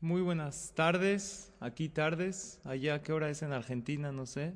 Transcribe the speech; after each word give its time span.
Muy 0.00 0.20
buenas 0.22 0.74
tardes, 0.76 1.52
aquí 1.58 1.88
tardes, 1.88 2.60
allá 2.62 3.02
qué 3.02 3.12
hora 3.12 3.30
es 3.30 3.42
en 3.42 3.52
Argentina, 3.52 4.12
no 4.12 4.26
sé. 4.26 4.54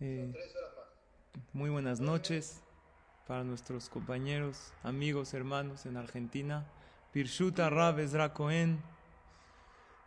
Eh, 0.00 0.32
muy 1.52 1.70
buenas 1.70 2.00
noches 2.00 2.60
para 3.28 3.44
nuestros 3.44 3.88
compañeros, 3.88 4.72
amigos, 4.82 5.32
hermanos 5.32 5.86
en 5.86 5.96
Argentina. 5.96 6.66
Pirshuta 7.12 7.70
Rab 7.70 8.00
Ezra 8.00 8.34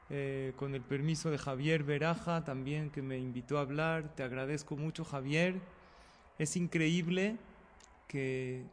eh, 0.10 0.52
con 0.58 0.76
el 0.76 0.82
permiso 0.82 1.32
de 1.32 1.38
Javier 1.38 1.86
Beraja 1.86 2.44
también 2.44 2.90
que 2.90 3.02
me 3.02 3.20
invitó 3.20 3.58
a 3.58 3.62
hablar. 3.62 4.14
Te 4.16 4.24
agradezco 4.24 4.76
mucho, 4.76 5.06
Javier. 5.06 5.62
Es 6.40 6.58
increíble 6.58 7.38
que 8.10 8.66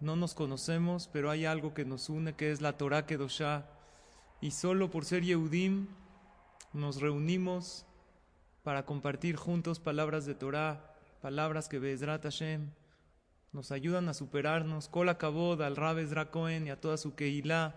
no 0.00 0.16
nos 0.16 0.34
conocemos, 0.34 1.08
pero 1.12 1.30
hay 1.30 1.44
algo 1.44 1.74
que 1.74 1.84
nos 1.84 2.08
une, 2.08 2.34
que 2.34 2.50
es 2.50 2.60
la 2.60 2.76
Torah 2.76 3.06
Kedoshá. 3.06 3.66
Y 4.40 4.52
solo 4.52 4.90
por 4.90 5.04
ser 5.04 5.24
Yehudim 5.24 5.88
nos 6.72 7.00
reunimos 7.00 7.84
para 8.62 8.84
compartir 8.84 9.36
juntos 9.36 9.80
palabras 9.80 10.26
de 10.26 10.34
Torah, 10.34 10.94
palabras 11.20 11.68
que 11.68 11.78
Bezrat 11.78 12.22
Hashem 12.22 12.70
nos 13.52 13.72
ayudan 13.72 14.08
a 14.08 14.14
superarnos. 14.14 14.88
Kol 14.88 15.16
Kabod 15.16 15.62
al 15.62 15.76
Rab 15.76 15.98
Ezra 15.98 16.30
y 16.34 16.68
a 16.68 16.80
toda 16.80 16.96
su 16.96 17.14
Keilah 17.14 17.74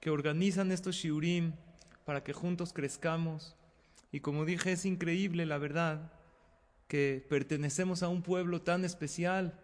que 0.00 0.10
organizan 0.10 0.72
estos 0.72 0.96
shiurim 0.96 1.52
para 2.04 2.24
que 2.24 2.32
juntos 2.32 2.72
crezcamos. 2.72 3.56
Y 4.10 4.20
como 4.20 4.44
dije, 4.44 4.72
es 4.72 4.84
increíble, 4.84 5.46
la 5.46 5.58
verdad, 5.58 6.12
que 6.88 7.24
pertenecemos 7.28 8.02
a 8.02 8.08
un 8.08 8.22
pueblo 8.22 8.62
tan 8.62 8.84
especial. 8.84 9.58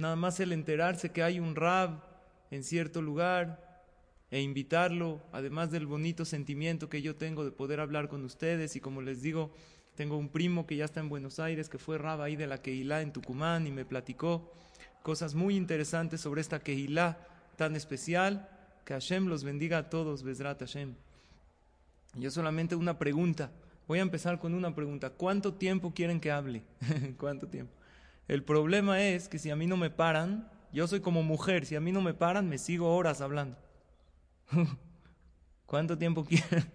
Nada 0.00 0.16
más 0.16 0.40
el 0.40 0.52
enterarse 0.52 1.10
que 1.10 1.22
hay 1.22 1.38
un 1.38 1.54
rab 1.54 2.02
en 2.50 2.64
cierto 2.64 3.02
lugar 3.02 3.84
e 4.30 4.40
invitarlo, 4.40 5.20
además 5.30 5.70
del 5.70 5.86
bonito 5.86 6.24
sentimiento 6.24 6.88
que 6.88 7.02
yo 7.02 7.16
tengo 7.16 7.44
de 7.44 7.50
poder 7.50 7.80
hablar 7.80 8.08
con 8.08 8.24
ustedes. 8.24 8.76
Y 8.76 8.80
como 8.80 9.02
les 9.02 9.20
digo, 9.20 9.52
tengo 9.96 10.16
un 10.16 10.30
primo 10.30 10.66
que 10.66 10.76
ya 10.76 10.86
está 10.86 11.00
en 11.00 11.10
Buenos 11.10 11.38
Aires, 11.38 11.68
que 11.68 11.76
fue 11.76 11.98
rab 11.98 12.22
ahí 12.22 12.34
de 12.34 12.46
la 12.46 12.62
Kehilá 12.62 13.02
en 13.02 13.12
Tucumán 13.12 13.66
y 13.66 13.72
me 13.72 13.84
platicó 13.84 14.50
cosas 15.02 15.34
muy 15.34 15.54
interesantes 15.54 16.22
sobre 16.22 16.40
esta 16.40 16.60
Kehilá 16.60 17.18
tan 17.56 17.76
especial. 17.76 18.48
Que 18.86 18.94
Hashem 18.94 19.26
los 19.26 19.44
bendiga 19.44 19.76
a 19.76 19.90
todos, 19.90 20.22
Bezrat 20.22 20.60
Hashem. 20.60 20.94
Yo 22.14 22.30
solamente 22.30 22.74
una 22.74 22.98
pregunta. 22.98 23.52
Voy 23.86 23.98
a 23.98 24.02
empezar 24.02 24.38
con 24.38 24.54
una 24.54 24.74
pregunta. 24.74 25.10
¿Cuánto 25.10 25.52
tiempo 25.52 25.92
quieren 25.92 26.20
que 26.20 26.30
hable? 26.30 26.62
¿Cuánto 27.18 27.46
tiempo? 27.48 27.79
El 28.30 28.44
problema 28.44 29.02
es 29.02 29.28
que 29.28 29.40
si 29.40 29.50
a 29.50 29.56
mí 29.56 29.66
no 29.66 29.76
me 29.76 29.90
paran, 29.90 30.48
yo 30.72 30.86
soy 30.86 31.00
como 31.00 31.24
mujer, 31.24 31.66
si 31.66 31.74
a 31.74 31.80
mí 31.80 31.90
no 31.90 32.00
me 32.00 32.14
paran, 32.14 32.48
me 32.48 32.58
sigo 32.58 32.94
horas 32.94 33.20
hablando. 33.20 33.58
¿Cuánto 35.66 35.98
tiempo 35.98 36.24
quieren? 36.24 36.70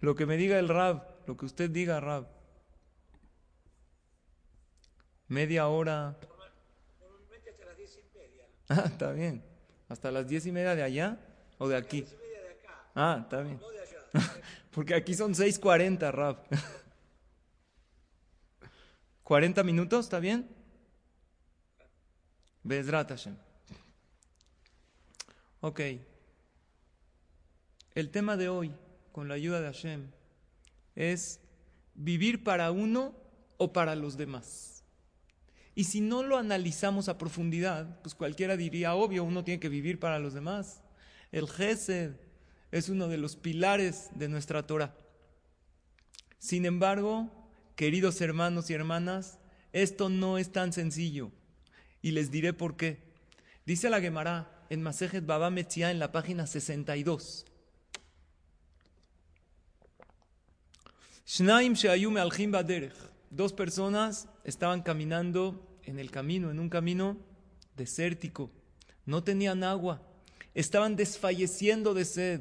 Lo 0.00 0.16
que 0.16 0.26
me 0.26 0.36
diga 0.36 0.58
el 0.58 0.68
Rab, 0.68 1.06
lo 1.28 1.36
que 1.36 1.46
usted 1.46 1.70
diga, 1.70 2.00
Rab. 2.00 2.26
Media 5.28 5.68
hora. 5.68 6.18
Normalmente 7.00 7.50
hasta 7.50 7.66
las 7.66 7.76
diez 7.76 7.96
y 7.96 8.18
media. 8.18 8.44
Ah, 8.68 8.82
está 8.86 9.12
bien. 9.12 9.44
¿Hasta 9.88 10.10
las 10.10 10.26
diez 10.26 10.44
y 10.44 10.50
media 10.50 10.74
de 10.74 10.82
allá 10.82 11.20
o 11.58 11.68
de 11.68 11.76
aquí? 11.76 12.04
Ah, 12.96 13.20
está 13.22 13.42
bien. 13.42 13.60
Porque 14.72 14.96
aquí 14.96 15.14
son 15.14 15.34
6.40, 15.34 16.10
Rab. 16.10 16.38
¿40 19.24 19.62
minutos? 19.62 20.06
¿Está 20.06 20.18
bien? 20.18 20.53
Bezrat 22.64 23.10
Hashem. 23.10 23.36
Ok. 25.60 25.80
El 27.94 28.10
tema 28.10 28.36
de 28.36 28.48
hoy, 28.48 28.72
con 29.12 29.28
la 29.28 29.34
ayuda 29.34 29.60
de 29.60 29.66
Hashem, 29.66 30.10
es 30.96 31.40
vivir 31.94 32.42
para 32.42 32.70
uno 32.70 33.14
o 33.58 33.72
para 33.72 33.94
los 33.94 34.16
demás. 34.16 34.82
Y 35.74 35.84
si 35.84 36.00
no 36.00 36.22
lo 36.22 36.38
analizamos 36.38 37.08
a 37.08 37.18
profundidad, 37.18 38.00
pues 38.02 38.14
cualquiera 38.14 38.56
diría, 38.56 38.94
obvio, 38.94 39.24
uno 39.24 39.44
tiene 39.44 39.60
que 39.60 39.68
vivir 39.68 39.98
para 39.98 40.18
los 40.18 40.34
demás. 40.34 40.82
El 41.32 41.48
Gesed 41.48 42.16
es 42.70 42.88
uno 42.88 43.08
de 43.08 43.18
los 43.18 43.36
pilares 43.36 44.10
de 44.14 44.28
nuestra 44.28 44.66
Torah. 44.66 44.94
Sin 46.38 46.64
embargo, 46.64 47.30
queridos 47.76 48.20
hermanos 48.20 48.70
y 48.70 48.74
hermanas, 48.74 49.38
esto 49.72 50.08
no 50.08 50.38
es 50.38 50.52
tan 50.52 50.72
sencillo. 50.72 51.30
Y 52.04 52.10
les 52.10 52.30
diré 52.30 52.52
por 52.52 52.76
qué. 52.76 52.98
Dice 53.64 53.88
la 53.88 53.98
Gemara 53.98 54.66
en 54.68 54.82
Masejet 54.82 55.24
Baba 55.24 55.48
Metzia 55.48 55.90
en 55.90 55.98
la 55.98 56.12
página 56.12 56.46
62. 56.46 57.46
Shnaim. 61.26 61.72
Dos 63.30 63.54
personas 63.54 64.28
estaban 64.44 64.82
caminando 64.82 65.78
en 65.84 65.98
el 65.98 66.10
camino, 66.10 66.50
en 66.50 66.60
un 66.60 66.68
camino 66.68 67.16
desértico. 67.74 68.50
No 69.06 69.24
tenían 69.24 69.64
agua. 69.64 70.02
Estaban 70.52 70.96
desfalleciendo 70.96 71.94
de 71.94 72.04
sed. 72.04 72.40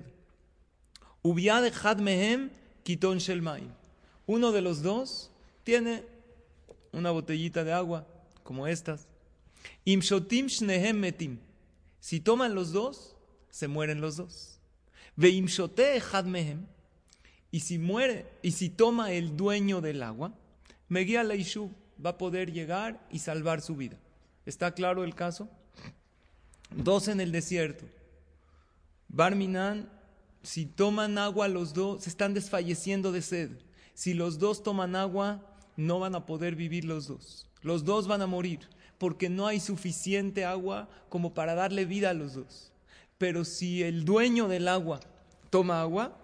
Ubiad 1.21 1.99
mehem 1.99 2.49
kiton. 2.83 3.19
Uno 4.25 4.51
de 4.51 4.61
los 4.61 4.81
dos 4.81 5.31
tiene 5.63 6.03
una 6.91 7.11
botellita 7.11 7.63
de 7.63 7.71
agua, 7.71 8.05
como 8.43 8.67
estas. 8.67 9.07
Imshotim 9.85 10.47
shnehem 10.47 10.99
metim. 10.99 11.37
Si 11.99 12.19
toman 12.19 12.53
los 12.53 12.71
dos, 12.71 13.15
se 13.49 13.67
mueren 13.67 14.01
los 14.01 14.17
dos. 14.17 14.59
Veimshote 15.15 16.01
mehem. 16.25 16.65
Y 17.51 17.59
si 17.59 17.77
muere, 17.77 18.25
y 18.41 18.51
si 18.51 18.69
toma 18.69 19.11
el 19.11 19.37
dueño 19.37 19.79
del 19.79 20.01
agua, 20.01 20.33
Meguía 20.89 21.23
Leishu 21.23 21.71
va 22.03 22.11
a 22.11 22.17
poder 22.17 22.51
llegar 22.51 23.05
y 23.11 23.19
salvar 23.19 23.61
su 23.61 23.75
vida. 23.75 23.97
¿Está 24.45 24.73
claro 24.73 25.03
el 25.03 25.15
caso? 25.15 25.49
Dos 26.75 27.07
en 27.07 27.21
el 27.21 27.31
desierto. 27.31 27.85
Barminan, 29.07 29.89
si 30.41 30.65
toman 30.65 31.17
agua 31.17 31.47
los 31.47 31.73
dos, 31.73 32.03
se 32.03 32.09
están 32.09 32.33
desfalleciendo 32.33 33.11
de 33.11 33.21
sed. 33.21 33.51
Si 33.93 34.13
los 34.13 34.39
dos 34.39 34.63
toman 34.63 34.95
agua, 34.95 35.47
no 35.77 35.99
van 35.99 36.15
a 36.15 36.25
poder 36.25 36.55
vivir 36.55 36.85
los 36.85 37.07
dos. 37.07 37.47
Los 37.61 37.85
dos 37.85 38.07
van 38.07 38.21
a 38.21 38.27
morir, 38.27 38.59
porque 39.03 39.27
no 39.27 39.47
hay 39.47 39.59
suficiente 39.59 40.45
agua 40.45 40.87
como 41.09 41.33
para 41.33 41.55
darle 41.55 41.83
vida 41.83 42.11
a 42.11 42.13
los 42.13 42.35
dos. 42.35 42.71
Pero 43.17 43.43
si 43.43 43.83
el 43.83 44.05
dueño 44.05 44.47
del 44.47 44.69
agua 44.69 45.01
toma 45.49 45.81
agua, 45.81 46.17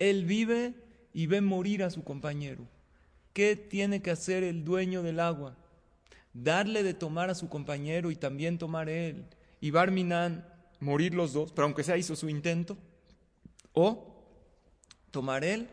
él 0.00 0.24
vive 0.24 0.74
y 1.14 1.28
ve 1.28 1.40
morir 1.40 1.84
a 1.84 1.90
su 1.90 2.02
compañero. 2.02 2.66
¿Qué 3.32 3.54
tiene 3.54 4.02
que 4.02 4.10
hacer 4.10 4.42
el 4.42 4.64
dueño 4.64 5.04
del 5.04 5.20
agua? 5.20 5.54
Darle 6.34 6.82
de 6.82 6.94
tomar 6.94 7.30
a 7.30 7.36
su 7.36 7.48
compañero 7.48 8.10
y 8.10 8.16
también 8.16 8.58
tomar 8.58 8.88
él. 8.88 9.24
Y 9.60 9.70
Barminan 9.70 10.44
morir 10.80 11.14
los 11.14 11.32
dos, 11.32 11.52
pero 11.52 11.66
aunque 11.66 11.84
sea 11.84 11.96
hizo 11.96 12.16
su 12.16 12.28
intento. 12.28 12.76
O 13.72 14.16
tomar 15.12 15.44
él 15.44 15.68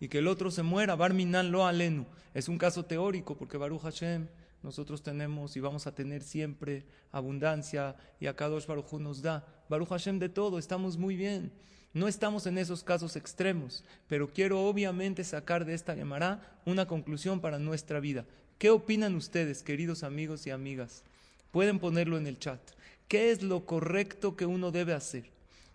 y 0.00 0.08
que 0.08 0.18
el 0.18 0.26
otro 0.26 0.50
se 0.50 0.64
muera, 0.64 0.96
Barminan 0.96 1.52
lo 1.52 1.64
alenu. 1.64 2.04
Es 2.34 2.48
un 2.48 2.58
caso 2.58 2.84
teórico 2.84 3.36
porque 3.36 3.58
Baruch 3.58 3.82
Hashem 3.82 4.26
nosotros 4.64 5.02
tenemos 5.02 5.56
y 5.56 5.60
vamos 5.60 5.86
a 5.86 5.94
tener 5.94 6.22
siempre 6.22 6.86
abundancia 7.12 7.96
y 8.18 8.26
a 8.26 8.34
Kadosh 8.34 8.66
Baruch 8.66 8.90
Hu 8.90 8.98
nos 8.98 9.20
da. 9.20 9.46
Baruch 9.68 9.90
Hashem 9.90 10.18
de 10.18 10.30
todo, 10.30 10.58
estamos 10.58 10.96
muy 10.96 11.16
bien. 11.16 11.52
No 11.92 12.08
estamos 12.08 12.46
en 12.46 12.56
esos 12.56 12.82
casos 12.82 13.14
extremos, 13.14 13.84
pero 14.08 14.32
quiero 14.32 14.64
obviamente 14.66 15.22
sacar 15.22 15.66
de 15.66 15.74
esta 15.74 15.94
Gemara 15.94 16.60
una 16.64 16.86
conclusión 16.86 17.40
para 17.40 17.58
nuestra 17.58 18.00
vida. 18.00 18.24
¿Qué 18.56 18.70
opinan 18.70 19.14
ustedes, 19.16 19.62
queridos 19.62 20.02
amigos 20.02 20.46
y 20.46 20.50
amigas? 20.50 21.04
Pueden 21.50 21.78
ponerlo 21.78 22.16
en 22.16 22.26
el 22.26 22.38
chat. 22.38 22.58
¿Qué 23.06 23.32
es 23.32 23.42
lo 23.42 23.66
correcto 23.66 24.34
que 24.34 24.46
uno 24.46 24.70
debe 24.70 24.94
hacer? 24.94 25.30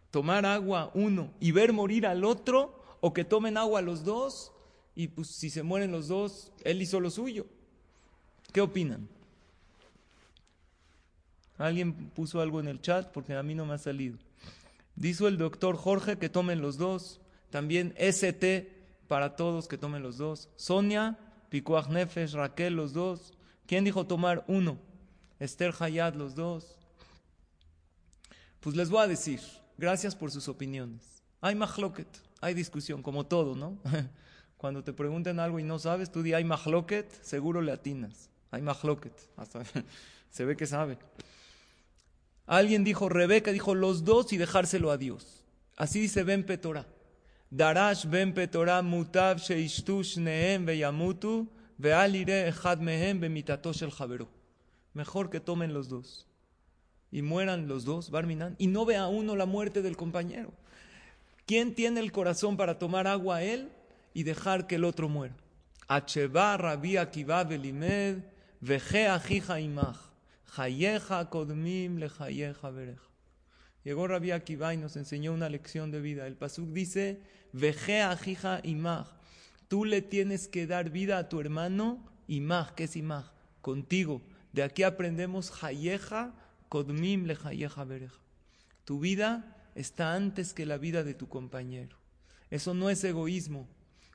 ¿Tomar 0.10 0.48
agua 0.48 0.90
uno 0.96 1.32
y 1.40 1.52
ver 1.52 1.74
morir 1.74 2.08
al 2.08 2.24
otro? 2.24 2.84
¿O 3.02 3.14
que 3.14 3.24
tomen 3.24 3.56
agua 3.56 3.84
los 3.84 4.04
dos? 4.04 4.52
Y 4.96 5.10
pues 5.10 5.28
si 5.28 5.52
se 5.52 5.62
mueren 5.62 5.92
los 5.92 6.08
dos, 6.08 6.52
él 6.64 6.82
hizo 6.82 7.00
lo 7.00 7.12
suyo. 7.12 7.46
¿Qué 8.52 8.62
opinan? 8.62 9.08
Alguien 11.58 11.94
puso 12.12 12.42
algo 12.42 12.60
en 12.60 12.68
el 12.68 12.82
chat 12.82 13.12
porque 13.12 13.36
a 13.36 13.44
mí 13.44 13.54
no 13.54 13.66
me 13.66 13.74
ha 13.74 13.78
salido. 13.78 14.18
Dijo 14.96 15.28
el 15.28 15.38
doctor 15.38 15.76
Jorge 15.76 16.18
que 16.18 16.30
tomen 16.30 16.62
los 16.62 16.78
dos. 16.78 17.20
También 17.50 17.94
ST 17.98 18.70
para 19.08 19.36
todos 19.36 19.68
que 19.68 19.78
tomen 19.78 20.04
los 20.04 20.18
dos. 20.18 20.50
Sonia, 20.56 21.18
Pikuach 21.50 21.90
Nefesh, 21.90 22.34
Raquel, 22.34 22.76
los 22.76 22.94
dos. 22.94 23.34
¿Quién 23.66 23.84
dijo 23.84 24.06
tomar 24.06 24.46
uno? 24.48 24.78
Esther 25.40 25.74
Hayat, 25.78 26.16
los 26.16 26.36
dos. 26.36 26.76
Pues 28.60 28.76
les 28.76 28.90
voy 28.90 29.04
a 29.04 29.08
decir, 29.08 29.40
gracias 29.78 30.16
por 30.16 30.32
sus 30.32 30.48
opiniones. 30.48 31.24
Hay 31.42 31.56
mahloket, 31.56 32.08
hay 32.42 32.54
discusión, 32.54 33.02
como 33.02 33.26
todo, 33.26 33.56
¿no? 33.56 33.78
Cuando 34.58 34.84
te 34.84 34.92
pregunten 34.92 35.40
algo 35.40 35.60
y 35.60 35.64
no 35.64 35.80
sabes, 35.80 36.12
tú 36.12 36.22
di 36.22 36.34
hay 36.34 36.44
mahloket, 36.44 37.10
seguro 37.24 37.62
le 37.62 37.72
atinas. 37.72 38.29
Hay 38.52 38.62
mahloket, 38.62 39.14
hasta 39.38 39.64
se 40.30 40.46
ve 40.46 40.56
que 40.56 40.66
sabe. 40.66 40.98
Alguien 42.46 42.84
dijo, 42.84 43.10
Rebeca 43.10 43.52
dijo 43.52 43.76
los 43.76 44.04
dos 44.04 44.34
y 44.34 44.38
dejárselo 44.38 44.92
a 44.92 44.98
Dios. 44.98 45.46
Así 45.78 46.00
dice 46.00 46.24
Ben 46.24 46.44
Petorah. 46.44 46.88
Darash 47.52 48.06
Ben 48.06 48.34
Petorah 48.34 48.82
mutav 48.82 49.38
veyamutu 50.66 51.48
vealire 51.78 52.48
echad 52.48 52.80
mehem 52.80 53.24
el. 53.24 54.28
Mejor 54.94 55.30
que 55.30 55.40
tomen 55.40 55.74
los 55.74 55.90
dos 55.90 56.26
y 57.12 57.22
mueran 57.22 57.68
los 57.68 57.86
dos, 57.86 58.12
Barminan, 58.12 58.56
y 58.58 58.68
no 58.68 58.86
vea 58.86 59.08
uno 59.08 59.36
la 59.36 59.46
muerte 59.46 59.82
del 59.82 59.98
compañero. 59.98 60.52
¿Quién 61.46 61.74
tiene 61.74 62.00
el 62.00 62.12
corazón 62.12 62.58
para 62.58 62.78
tomar 62.78 63.08
agua 63.08 63.38
a 63.38 63.44
él 63.44 63.70
y 64.14 64.24
dejar 64.24 64.68
que 64.68 64.76
el 64.76 64.84
otro 64.84 65.10
muera? 65.10 65.36
Acheva 65.88 66.56
Rabbi 66.58 66.98
Akiva 66.98 67.44
Belimed 67.44 68.18
Veje 68.62 69.08
Ajija 69.08 69.60
Imach. 69.60 70.10
Kodmim 71.30 71.98
le 71.98 72.10
Llegó 73.84 74.08
Rabbi 74.08 74.32
Akiva 74.32 74.74
y 74.74 74.78
nos 74.78 74.96
enseñó 74.98 75.34
una 75.34 75.50
lección 75.50 75.92
de 75.92 76.02
vida. 76.02 76.28
El 76.28 76.36
pasuk 76.36 76.70
dice, 76.70 77.22
Veje 77.54 78.02
ajija 78.02 78.60
imach. 78.64 79.08
Tú 79.68 79.86
le 79.86 80.02
tienes 80.02 80.48
que 80.48 80.68
dar 80.68 80.90
vida 80.90 81.18
a 81.18 81.30
tu 81.30 81.40
hermano, 81.40 82.04
imach, 82.28 82.72
¿qué 82.72 82.86
es 82.86 82.96
imach? 82.96 83.26
Contigo. 83.62 84.22
De 84.52 84.64
aquí 84.64 84.84
aprendemos 84.84 85.64
hayeja 85.64 86.34
kodmim 86.68 87.26
le 87.26 87.38
bereja. 87.88 88.20
Tu 88.86 89.00
vida 89.00 89.56
está 89.76 90.14
antes 90.14 90.54
que 90.54 90.66
la 90.66 90.78
vida 90.78 91.04
de 91.04 91.14
tu 91.14 91.30
compañero. 91.30 91.96
Eso 92.50 92.74
no 92.74 92.90
es 92.90 93.04
egoísmo. 93.04 93.68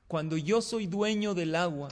Cuando 0.09 0.37
yo 0.37 0.61
soy 0.61 0.87
dueño 0.87 1.35
del 1.35 1.55
agua, 1.55 1.89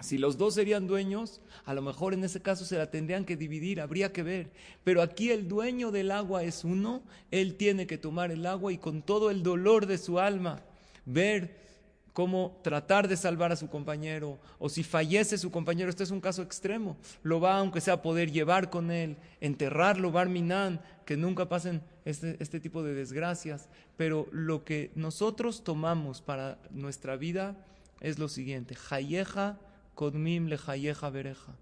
si 0.00 0.18
los 0.18 0.36
dos 0.36 0.54
serían 0.54 0.86
dueños, 0.86 1.40
a 1.64 1.72
lo 1.72 1.80
mejor 1.80 2.14
en 2.14 2.24
ese 2.24 2.42
caso 2.42 2.64
se 2.64 2.76
la 2.76 2.90
tendrían 2.90 3.24
que 3.24 3.36
dividir, 3.36 3.80
habría 3.80 4.12
que 4.12 4.22
ver. 4.22 4.50
Pero 4.82 5.00
aquí 5.00 5.30
el 5.30 5.48
dueño 5.48 5.90
del 5.90 6.10
agua 6.10 6.42
es 6.42 6.64
uno, 6.64 7.02
él 7.30 7.56
tiene 7.56 7.86
que 7.86 7.98
tomar 7.98 8.30
el 8.30 8.44
agua 8.44 8.72
y 8.72 8.78
con 8.78 9.02
todo 9.02 9.30
el 9.30 9.42
dolor 9.42 9.86
de 9.86 9.98
su 9.98 10.18
alma 10.18 10.62
ver 11.06 11.64
cómo 12.12 12.60
tratar 12.62 13.08
de 13.08 13.16
salvar 13.16 13.50
a 13.50 13.56
su 13.56 13.68
compañero, 13.68 14.38
o 14.60 14.68
si 14.68 14.84
fallece 14.84 15.36
su 15.36 15.50
compañero, 15.50 15.90
este 15.90 16.04
es 16.04 16.12
un 16.12 16.20
caso 16.20 16.42
extremo, 16.42 16.96
lo 17.24 17.40
va 17.40 17.58
aunque 17.58 17.80
sea 17.80 18.02
poder 18.02 18.30
llevar 18.30 18.70
con 18.70 18.92
él, 18.92 19.16
enterrarlo, 19.40 20.12
barminan, 20.12 20.80
que 21.04 21.16
nunca 21.16 21.48
pasen 21.48 21.82
este, 22.04 22.36
este 22.38 22.60
tipo 22.60 22.84
de 22.84 22.94
desgracias, 22.94 23.68
pero 23.96 24.28
lo 24.30 24.64
que 24.64 24.92
nosotros 24.94 25.64
tomamos 25.64 26.22
para 26.22 26.58
nuestra 26.70 27.16
vida 27.16 27.56
es 28.00 28.20
lo 28.20 28.28
siguiente, 28.28 28.76
Hayeja 28.90 29.58
Kodmim 29.94 30.46
lejayeja 30.46 31.10
bereja. 31.10 31.54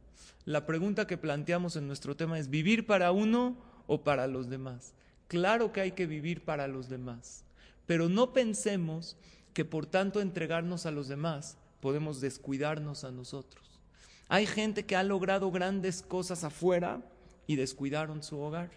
La 0.44 0.67
pregunta 0.67 1.06
que 1.06 1.17
planteamos 1.17 1.76
en 1.76 1.87
nuestro 1.87 2.17
tema 2.17 2.38
es, 2.38 2.49
¿vivir 2.50 2.87
para 2.87 3.12
uno 3.12 3.56
o 3.87 4.02
para 4.02 4.26
los 4.26 4.49
demás? 4.49 4.94
Claro 5.29 5.73
que 5.73 5.81
hay 5.81 5.93
que 5.93 6.06
vivir 6.06 6.44
para 6.44 6.67
los 6.69 6.88
demás, 6.88 7.44
pero 7.87 8.08
no 8.08 8.32
pensemos 8.32 9.17
que 9.55 9.64
por 9.64 9.87
tanto 9.87 10.20
entregarnos 10.20 10.87
a 10.87 10.90
los 10.90 11.08
demás 11.08 11.56
podemos 11.81 12.20
descuidarnos 12.20 13.05
a 13.05 13.11
nosotros. 13.11 13.81
Hay 14.29 14.46
gente 14.46 14.85
que 14.85 14.96
ha 14.96 15.02
logrado 15.02 15.50
grandes 15.50 16.02
cosas 16.02 16.44
afuera 16.44 17.02
y 17.46 17.56
descuidaron 17.56 18.23
su 18.23 18.38
hogar. 18.38 18.70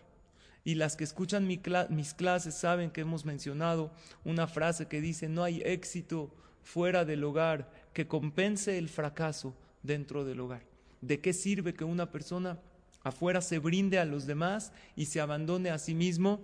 Y 0.63 0.75
las 0.75 0.95
que 0.95 1.03
escuchan 1.03 1.47
mis 1.47 2.13
clases 2.13 2.55
saben 2.55 2.89
que 2.89 3.01
hemos 3.01 3.23
mencionado 3.23 3.91
una 4.23 4.47
frase 4.47 4.87
que 4.87 4.99
dice, 4.99 5.29
no 5.29 5.43
hay 5.43 5.61
éxito 5.63 6.31
fuera 6.63 7.05
del 7.05 7.23
hogar 7.23 7.69
que 7.95 8.07
compense 8.07 8.77
el 8.77 8.89
fracaso 8.89 9.55
dentro 9.81 10.25
del 10.25 10.41
hogar. 10.41 10.63
¿De 10.99 11.21
qué 11.21 11.31
sirve 11.31 11.73
que 11.73 11.85
una 11.85 12.11
persona 12.11 12.59
afuera 13.03 13.39
se 13.39 13.57
brinde 13.57 13.99
a 13.99 14.05
los 14.05 14.25
demás 14.25 14.73
y 14.97 15.05
se 15.05 15.21
abandone 15.21 15.69
a 15.69 15.79
sí 15.79 15.95
mismo 15.95 16.43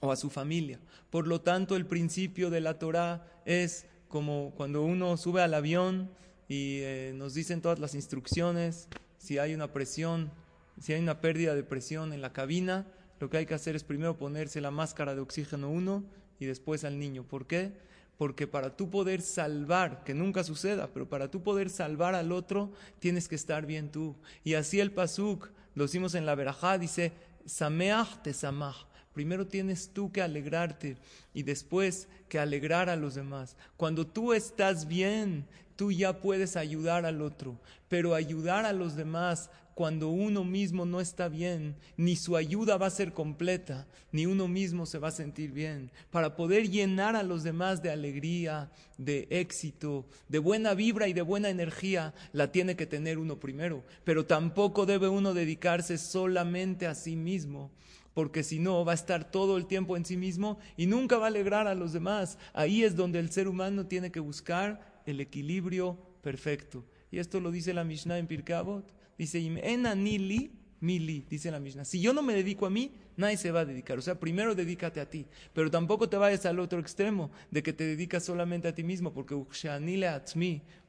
o 0.00 0.10
a 0.10 0.16
su 0.16 0.30
familia? 0.30 0.80
Por 1.10 1.28
lo 1.28 1.40
tanto, 1.40 1.76
el 1.76 1.86
principio 1.86 2.50
de 2.50 2.60
la 2.60 2.80
Torah 2.80 3.24
es 3.44 3.86
como 4.08 4.52
cuando 4.56 4.82
uno 4.82 5.16
sube 5.16 5.40
al 5.40 5.54
avión 5.54 6.10
y 6.48 6.80
eh, 6.80 7.12
nos 7.14 7.34
dicen 7.34 7.62
todas 7.62 7.78
las 7.78 7.94
instrucciones, 7.94 8.88
si 9.18 9.38
hay 9.38 9.54
una 9.54 9.72
presión, 9.72 10.32
si 10.80 10.94
hay 10.94 11.00
una 11.00 11.20
pérdida 11.20 11.54
de 11.54 11.62
presión 11.62 12.12
en 12.12 12.22
la 12.22 12.32
cabina, 12.32 12.88
lo 13.20 13.30
que 13.30 13.36
hay 13.36 13.46
que 13.46 13.54
hacer 13.54 13.76
es 13.76 13.84
primero 13.84 14.18
ponerse 14.18 14.60
la 14.60 14.72
máscara 14.72 15.14
de 15.14 15.20
oxígeno 15.20 15.70
uno 15.70 16.02
y 16.40 16.46
después 16.46 16.82
al 16.82 16.98
niño. 16.98 17.22
¿Por 17.22 17.46
qué? 17.46 17.84
Porque 18.16 18.46
para 18.46 18.76
tú 18.76 18.90
poder 18.90 19.22
salvar, 19.22 20.04
que 20.04 20.14
nunca 20.14 20.44
suceda, 20.44 20.88
pero 20.92 21.08
para 21.08 21.30
tú 21.30 21.42
poder 21.42 21.68
salvar 21.70 22.14
al 22.14 22.32
otro, 22.32 22.72
tienes 23.00 23.28
que 23.28 23.34
estar 23.34 23.66
bien 23.66 23.90
tú. 23.90 24.14
Y 24.44 24.54
así 24.54 24.80
el 24.80 24.92
pasuk, 24.92 25.50
lo 25.74 25.84
hicimos 25.84 26.14
en 26.14 26.26
la 26.26 26.34
verajá, 26.34 26.78
dice, 26.78 27.12
Sameach 27.46 28.22
te 28.22 28.32
samach. 28.32 28.86
Primero 29.12 29.46
tienes 29.46 29.90
tú 29.90 30.10
que 30.10 30.22
alegrarte 30.22 30.96
y 31.32 31.44
después 31.44 32.08
que 32.28 32.40
alegrar 32.40 32.90
a 32.90 32.96
los 32.96 33.14
demás. 33.14 33.56
Cuando 33.76 34.06
tú 34.06 34.32
estás 34.32 34.88
bien, 34.88 35.46
tú 35.76 35.92
ya 35.92 36.20
puedes 36.20 36.56
ayudar 36.56 37.06
al 37.06 37.22
otro, 37.22 37.56
pero 37.88 38.14
ayudar 38.14 38.64
a 38.64 38.72
los 38.72 38.96
demás 38.96 39.50
cuando 39.74 40.08
uno 40.08 40.44
mismo 40.44 40.86
no 40.86 41.00
está 41.00 41.28
bien, 41.28 41.74
ni 41.96 42.14
su 42.16 42.36
ayuda 42.36 42.76
va 42.76 42.86
a 42.86 42.90
ser 42.90 43.12
completa, 43.12 43.86
ni 44.12 44.24
uno 44.24 44.46
mismo 44.46 44.86
se 44.86 44.98
va 44.98 45.08
a 45.08 45.12
sentir 45.12 45.50
bien. 45.50 45.90
Para 46.10 46.36
poder 46.36 46.70
llenar 46.70 47.16
a 47.16 47.24
los 47.24 47.42
demás 47.42 47.82
de 47.82 47.90
alegría, 47.90 48.70
de 48.98 49.26
éxito, 49.30 50.06
de 50.28 50.38
buena 50.38 50.74
vibra 50.74 51.08
y 51.08 51.12
de 51.12 51.22
buena 51.22 51.50
energía, 51.50 52.14
la 52.32 52.52
tiene 52.52 52.76
que 52.76 52.86
tener 52.86 53.18
uno 53.18 53.40
primero. 53.40 53.82
Pero 54.04 54.26
tampoco 54.26 54.86
debe 54.86 55.08
uno 55.08 55.34
dedicarse 55.34 55.98
solamente 55.98 56.86
a 56.86 56.94
sí 56.94 57.16
mismo, 57.16 57.72
porque 58.14 58.44
si 58.44 58.60
no 58.60 58.84
va 58.84 58.92
a 58.92 58.94
estar 58.94 59.28
todo 59.30 59.56
el 59.56 59.66
tiempo 59.66 59.96
en 59.96 60.04
sí 60.04 60.16
mismo 60.16 60.58
y 60.76 60.86
nunca 60.86 61.18
va 61.18 61.24
a 61.24 61.28
alegrar 61.28 61.66
a 61.66 61.74
los 61.74 61.92
demás. 61.92 62.38
Ahí 62.52 62.84
es 62.84 62.94
donde 62.94 63.18
el 63.18 63.30
ser 63.30 63.48
humano 63.48 63.86
tiene 63.86 64.12
que 64.12 64.20
buscar 64.20 65.02
el 65.04 65.20
equilibrio 65.20 65.98
perfecto. 66.22 66.84
Y 67.10 67.18
esto 67.18 67.40
lo 67.40 67.50
dice 67.50 67.74
la 67.74 67.84
Mishnah 67.84 68.18
en 68.18 68.28
Pirkabot. 68.28 68.84
Dice, 69.18 69.38
en 69.38 69.82
nili, 70.02 70.50
mili, 70.80 71.24
dice 71.28 71.50
la 71.50 71.60
Mishnah. 71.60 71.84
Si 71.84 72.00
yo 72.00 72.12
no 72.12 72.22
me 72.22 72.34
dedico 72.34 72.66
a 72.66 72.70
mí, 72.70 72.92
nadie 73.16 73.36
se 73.36 73.50
va 73.50 73.60
a 73.60 73.64
dedicar. 73.64 73.98
O 73.98 74.02
sea, 74.02 74.18
primero 74.18 74.54
dedícate 74.54 75.00
a 75.00 75.08
ti, 75.08 75.26
pero 75.52 75.70
tampoco 75.70 76.08
te 76.08 76.16
vayas 76.16 76.46
al 76.46 76.58
otro 76.58 76.80
extremo 76.80 77.30
de 77.50 77.62
que 77.62 77.72
te 77.72 77.84
dedicas 77.84 78.24
solamente 78.24 78.68
a 78.68 78.74
ti 78.74 78.82
mismo, 78.82 79.12
porque 79.12 79.34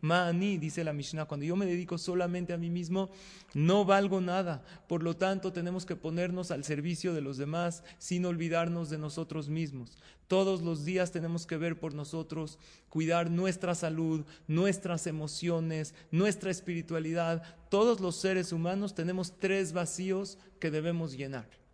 ma'ani, 0.02 0.58
dice 0.58 0.84
la 0.84 0.94
Mishnah, 0.94 1.26
cuando 1.26 1.46
yo 1.46 1.56
me 1.56 1.66
dedico 1.66 1.98
solamente 1.98 2.54
a 2.54 2.58
mí 2.58 2.70
mismo, 2.70 3.10
no 3.54 3.86
valgo 3.86 4.22
nada. 4.22 4.64
Por 4.88 5.04
lo 5.04 5.16
tanto, 5.16 5.52
tenemos 5.52 5.86
que 5.86 5.96
ponernos 5.96 6.52
al 6.52 6.64
servicio 6.64 7.14
de 7.14 7.22
los 7.22 7.38
demás 7.38 7.84
sin 7.98 8.26
olvidarnos 8.26 8.90
de 8.90 8.98
nosotros 8.98 9.50
mismos. 9.50 9.98
Todos 10.28 10.62
los 10.62 10.86
días 10.86 11.12
tenemos 11.12 11.46
que 11.46 11.58
ver 11.58 11.80
por 11.80 11.94
nosotros, 11.94 12.58
cuidar 12.90 13.30
nuestra 13.30 13.76
salud, 13.76 14.26
nuestras 14.48 15.08
emociones, 15.08 15.94
nuestra 16.12 16.50
espiritualidad. 16.52 17.44
Todos 17.70 18.00
los 18.00 18.16
seres 18.16 18.52
humanos 18.52 18.96
tenemos 18.96 19.38
tres 19.40 19.74
vacíos 19.74 20.38
que 20.60 20.72
debemos 20.72 21.16
llenar 21.16 21.65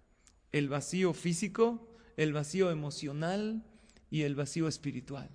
el 0.51 0.69
vacío 0.69 1.13
físico, 1.13 1.87
el 2.17 2.33
vacío 2.33 2.71
emocional 2.71 3.63
y 4.09 4.23
el 4.23 4.35
vacío 4.35 4.67
espiritual. 4.67 5.29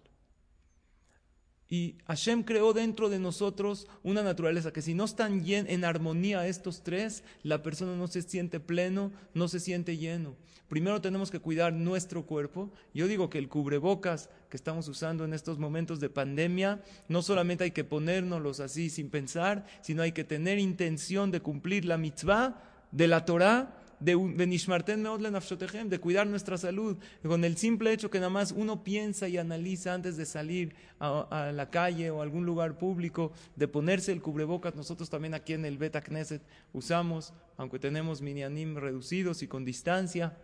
Y 1.68 1.96
Hashem 2.06 2.44
creó 2.44 2.73
dentro 2.73 3.08
de 3.08 3.18
nosotros 3.18 3.88
una 4.04 4.23
naturaleza 4.23 4.73
que 4.73 4.82
si 4.82 4.94
no 4.94 5.04
están 5.04 5.42
en 5.46 5.85
armonía 5.85 6.46
estos 6.46 6.85
tres, 6.85 7.25
la 7.42 7.62
persona 7.62 7.96
no 7.96 8.06
se 8.06 8.23
siente 8.23 8.61
pleno, 8.61 9.12
no 9.35 9.49
se 9.49 9.58
siente 9.58 9.96
lleno. 9.96 10.37
Primero 10.68 11.00
tenemos 11.00 11.30
que 11.30 11.40
cuidar 11.40 11.73
nuestro 11.73 12.25
cuerpo. 12.25 12.73
Yo 12.94 13.08
digo 13.08 13.30
que 13.30 13.38
el 13.38 13.49
cubrebocas 13.49 14.30
que 14.49 14.56
estamos 14.56 14.87
usando 14.87 15.25
en 15.25 15.32
estos 15.32 15.58
momentos 15.58 15.99
de 15.99 16.08
pandemia, 16.08 16.82
no 17.08 17.23
solamente 17.23 17.64
hay 17.64 17.70
que 17.73 17.85
ponérnoslos 17.85 18.61
así 18.61 18.88
sin 18.88 19.11
pensar, 19.11 19.66
sino 19.80 20.02
hay 20.02 20.12
que 20.12 20.25
tener 20.25 20.58
intención 20.58 21.32
de 21.32 21.40
cumplir 21.40 21.85
la 21.85 21.99
mitzvah 21.99 22.62
de 22.92 23.08
la 23.08 23.25
Torah 23.25 23.86
de, 24.00 24.15
de 24.15 25.99
cuidar 25.99 26.26
nuestra 26.26 26.59
salud, 26.59 26.97
con 27.23 27.45
el 27.45 27.57
simple 27.57 27.93
hecho 27.93 28.11
que 28.11 28.19
nada 28.19 28.31
más 28.31 28.53
uno 28.53 28.83
piensa 28.85 29.29
y 29.29 29.38
analiza 29.38 29.95
antes 29.95 30.17
de 30.17 30.26
salir 30.26 30.75
a, 31.00 31.53
la 31.53 31.71
calle 31.71 32.11
o 32.11 32.21
a 32.21 32.23
algún 32.23 32.45
lugar 32.45 32.79
público, 32.79 33.33
de 33.55 33.69
ponerse 33.69 34.12
el 34.12 34.23
cubrebocas, 34.23 34.75
nosotros 34.75 35.11
también 35.11 35.35
aquí 35.35 35.53
en 35.53 35.65
el 35.65 35.79
Beta 35.79 36.00
Knesset 36.00 36.43
usamos, 36.73 37.33
aunque 37.57 37.79
tenemos 37.79 38.21
minianim 38.21 38.76
reducidos 38.76 39.43
y 39.43 39.49
con 39.49 39.65
distancia. 39.65 40.37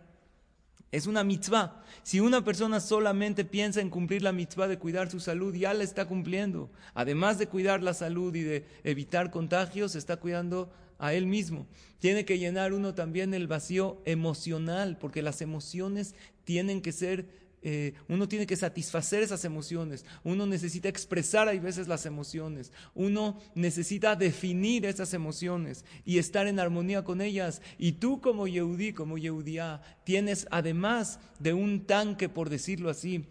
Es 0.91 1.07
una 1.07 1.23
mitzvah. 1.23 1.81
Si 2.03 2.19
una 2.19 2.43
persona 2.43 2.79
solamente 2.79 3.45
piensa 3.45 3.81
en 3.81 3.89
cumplir 3.89 4.21
la 4.21 4.31
mitzvah 4.31 4.67
de 4.67 4.77
cuidar 4.77 5.09
su 5.09 5.19
salud, 5.19 5.55
ya 5.55 5.73
la 5.73 5.83
está 5.83 6.05
cumpliendo. 6.05 6.69
Además 6.93 7.39
de 7.39 7.47
cuidar 7.47 7.81
la 7.81 7.95
salud 7.95 8.35
y 8.35 8.43
de 8.43 8.67
evitar 8.83 9.31
contagios, 9.31 9.95
está 9.95 10.17
cuidando 10.17 10.71
a 11.03 11.13
él 11.13 11.27
mismo. 11.27 11.67
Tiene 11.99 12.23
que 12.23 12.39
llenar 12.39 12.71
uno 12.71 12.95
también 12.95 13.33
el 13.33 13.47
vacío 13.47 14.01
emocional, 14.05 14.97
porque 14.97 15.21
las 15.21 15.41
emociones 15.41 16.15
tienen 16.45 16.81
que 16.81 16.93
ser, 16.93 17.27
eh, 17.61 17.93
uno 18.07 18.29
tiene 18.29 18.47
que 18.47 18.55
satisfacer 18.55 19.21
esas 19.21 19.43
emociones, 19.43 20.05
uno 20.23 20.45
necesita 20.45 20.87
expresar 20.87 21.49
a 21.49 21.59
veces 21.59 21.89
las 21.89 22.05
emociones, 22.05 22.71
uno 22.95 23.37
necesita 23.53 24.15
definir 24.15 24.85
esas 24.85 25.13
emociones 25.13 25.83
y 26.05 26.19
estar 26.19 26.47
en 26.47 26.61
armonía 26.61 27.03
con 27.03 27.19
ellas. 27.19 27.61
Y 27.77 27.93
tú 27.93 28.21
como 28.21 28.47
Yehudí, 28.47 28.93
como 28.93 29.17
Yehudía, 29.17 29.81
tienes 30.05 30.47
además 30.51 31.19
de 31.39 31.51
un 31.51 31.85
tanque, 31.85 32.29
por 32.29 32.49
decirlo 32.49 32.89
así, 32.89 33.25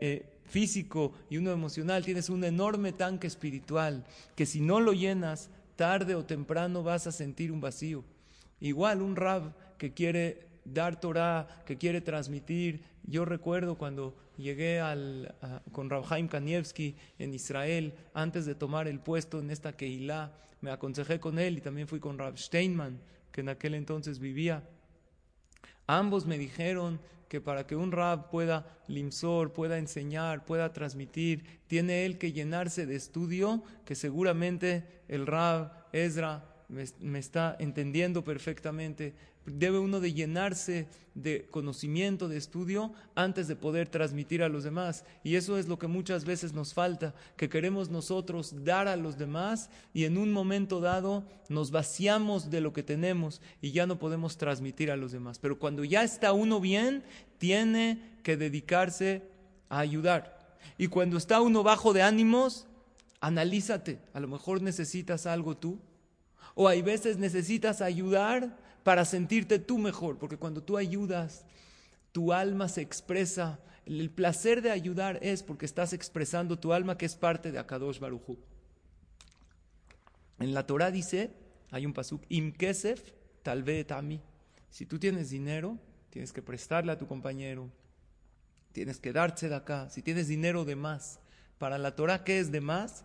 eh, 0.00 0.26
físico 0.44 1.12
y 1.30 1.36
uno 1.36 1.52
emocional, 1.52 2.04
tienes 2.04 2.30
un 2.30 2.42
enorme 2.42 2.90
tanque 2.92 3.28
espiritual 3.28 4.04
que 4.34 4.44
si 4.44 4.60
no 4.60 4.80
lo 4.80 4.92
llenas, 4.92 5.50
tarde 5.76 6.14
o 6.14 6.24
temprano 6.24 6.82
vas 6.82 7.06
a 7.06 7.12
sentir 7.12 7.52
un 7.52 7.60
vacío. 7.60 8.04
Igual 8.60 9.02
un 9.02 9.16
rab 9.16 9.54
que 9.78 9.92
quiere 9.92 10.46
dar 10.64 11.00
Torah, 11.00 11.48
que 11.66 11.76
quiere 11.76 12.00
transmitir. 12.00 12.84
Yo 13.04 13.24
recuerdo 13.24 13.76
cuando 13.76 14.16
llegué 14.36 14.80
al, 14.80 15.34
con 15.72 15.90
Rab 15.90 16.04
Haim 16.10 16.28
Kanievski 16.28 16.96
en 17.18 17.34
Israel, 17.34 17.94
antes 18.14 18.46
de 18.46 18.54
tomar 18.54 18.88
el 18.88 19.00
puesto 19.00 19.40
en 19.40 19.50
esta 19.50 19.72
Keilah, 19.72 20.32
me 20.60 20.70
aconsejé 20.70 21.18
con 21.18 21.38
él 21.38 21.58
y 21.58 21.60
también 21.60 21.88
fui 21.88 21.98
con 21.98 22.18
Rab 22.18 22.38
Steinman, 22.38 23.00
que 23.32 23.40
en 23.40 23.48
aquel 23.48 23.74
entonces 23.74 24.18
vivía. 24.18 24.62
Ambos 25.86 26.26
me 26.26 26.38
dijeron 26.38 27.00
que 27.32 27.40
para 27.40 27.66
que 27.66 27.74
un 27.74 27.92
rab 27.92 28.28
pueda 28.28 28.66
limsor, 28.88 29.54
pueda 29.54 29.78
enseñar, 29.78 30.44
pueda 30.44 30.74
transmitir, 30.74 31.62
tiene 31.66 32.04
él 32.04 32.18
que 32.18 32.34
llenarse 32.34 32.84
de 32.84 32.94
estudio, 32.94 33.62
que 33.86 33.94
seguramente 33.94 35.02
el 35.08 35.26
rab 35.26 35.72
Ezra 35.94 36.51
me, 36.72 37.18
está 37.18 37.54
entendiendo 37.58 38.24
perfectamente. 38.24 39.14
Debe 39.44 39.78
uno 39.78 40.00
de 40.00 40.14
llenarse 40.14 40.86
de 41.14 41.46
conocimiento, 41.50 42.28
de 42.28 42.38
estudio, 42.38 42.94
antes 43.14 43.46
de 43.46 43.56
poder 43.56 43.88
transmitir 43.88 44.42
a 44.42 44.48
los 44.48 44.64
demás. 44.64 45.04
Y 45.22 45.34
eso 45.34 45.58
es 45.58 45.68
lo 45.68 45.78
que 45.78 45.86
muchas 45.86 46.24
veces 46.24 46.54
nos 46.54 46.72
falta, 46.72 47.14
que 47.36 47.50
queremos 47.50 47.90
nosotros 47.90 48.64
dar 48.64 48.88
a 48.88 48.96
los 48.96 49.18
demás 49.18 49.68
y 49.92 50.04
en 50.04 50.16
un 50.16 50.32
momento 50.32 50.80
dado 50.80 51.24
nos 51.50 51.70
vaciamos 51.70 52.50
de 52.50 52.62
lo 52.62 52.72
que 52.72 52.82
tenemos 52.82 53.42
y 53.60 53.72
ya 53.72 53.86
no 53.86 53.98
podemos 53.98 54.38
transmitir 54.38 54.90
a 54.90 54.96
los 54.96 55.12
demás. 55.12 55.38
Pero 55.38 55.58
cuando 55.58 55.84
ya 55.84 56.02
está 56.02 56.32
uno 56.32 56.58
bien, 56.58 57.02
tiene 57.36 58.00
que 58.22 58.38
dedicarse 58.38 59.22
a 59.68 59.80
ayudar. 59.80 60.56
Y 60.78 60.86
cuando 60.86 61.18
está 61.18 61.42
uno 61.42 61.62
bajo 61.62 61.92
de 61.92 62.00
ánimos, 62.00 62.66
analízate. 63.20 63.98
A 64.14 64.20
lo 64.20 64.28
mejor 64.28 64.62
necesitas 64.62 65.26
algo 65.26 65.56
tú 65.56 65.78
o 66.54 66.68
hay 66.68 66.82
veces 66.82 67.18
necesitas 67.18 67.80
ayudar 67.80 68.58
para 68.82 69.04
sentirte 69.04 69.58
tú 69.58 69.78
mejor, 69.78 70.18
porque 70.18 70.36
cuando 70.36 70.62
tú 70.62 70.76
ayudas, 70.76 71.44
tu 72.12 72.32
alma 72.32 72.68
se 72.68 72.82
expresa. 72.82 73.60
El 73.86 74.10
placer 74.10 74.62
de 74.62 74.70
ayudar 74.70 75.18
es 75.22 75.42
porque 75.42 75.66
estás 75.66 75.92
expresando 75.92 76.58
tu 76.58 76.72
alma 76.72 76.98
que 76.98 77.06
es 77.06 77.16
parte 77.16 77.52
de 77.52 77.58
Akadosh 77.58 77.98
Baruchu. 77.98 78.38
En 80.38 80.54
la 80.54 80.66
Torah 80.66 80.90
dice, 80.90 81.30
hay 81.70 81.86
un 81.86 81.92
pasuk, 81.92 82.22
Im 82.28 82.52
kesef 82.52 83.12
talve 83.42 83.84
tami. 83.84 84.20
Si 84.70 84.86
tú 84.86 84.98
tienes 84.98 85.30
dinero, 85.30 85.78
tienes 86.10 86.32
que 86.32 86.42
prestarle 86.42 86.92
a 86.92 86.98
tu 86.98 87.06
compañero, 87.06 87.70
tienes 88.72 88.98
que 88.98 89.12
darse 89.12 89.48
de 89.48 89.54
acá. 89.54 89.88
Si 89.90 90.02
tienes 90.02 90.28
dinero 90.28 90.64
de 90.64 90.76
más, 90.76 91.20
para 91.58 91.78
la 91.78 91.94
Torah, 91.94 92.24
¿qué 92.24 92.40
es 92.40 92.50
de 92.50 92.60
más? 92.60 93.04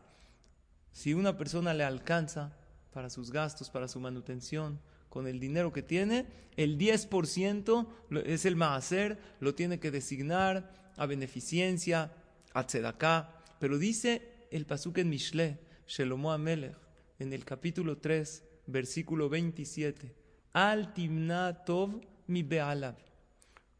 Si 0.92 1.13
una 1.13 1.38
persona 1.38 1.74
le 1.74 1.84
alcanza, 1.84 2.58
para 2.98 3.12
sus 3.12 3.30
gastos, 3.30 3.70
para 3.70 3.88
su 3.88 4.00
manutención, 4.00 4.80
con 5.08 5.27
el 5.27 5.39
dinero 5.39 5.72
que 5.72 5.84
tiene, 5.84 6.25
el 6.56 6.80
10% 6.80 7.88
es 8.25 8.44
el 8.46 8.56
maaser, 8.56 9.20
lo 9.39 9.54
tiene 9.54 9.80
que 9.80 9.92
designar 9.92 10.74
a 10.98 11.06
beneficencia, 11.06 12.12
a 12.56 12.66
tzedaká. 12.66 13.44
Pero 13.60 13.77
dice 13.77 14.48
el 14.50 14.66
pasuk 14.66 14.98
en 14.98 15.12
Mishle, 15.12 15.60
Shelomo 15.86 16.32
Amelech, 16.32 16.75
en 17.20 17.34
el 17.34 17.46
capítulo 17.46 18.00
3, 18.00 18.44
versículo 18.66 19.30
27, 19.30 20.16
Al 20.54 20.92
timna 20.96 21.54
tov 21.66 22.01
mi 22.25 22.42
be'alav, 22.42 22.96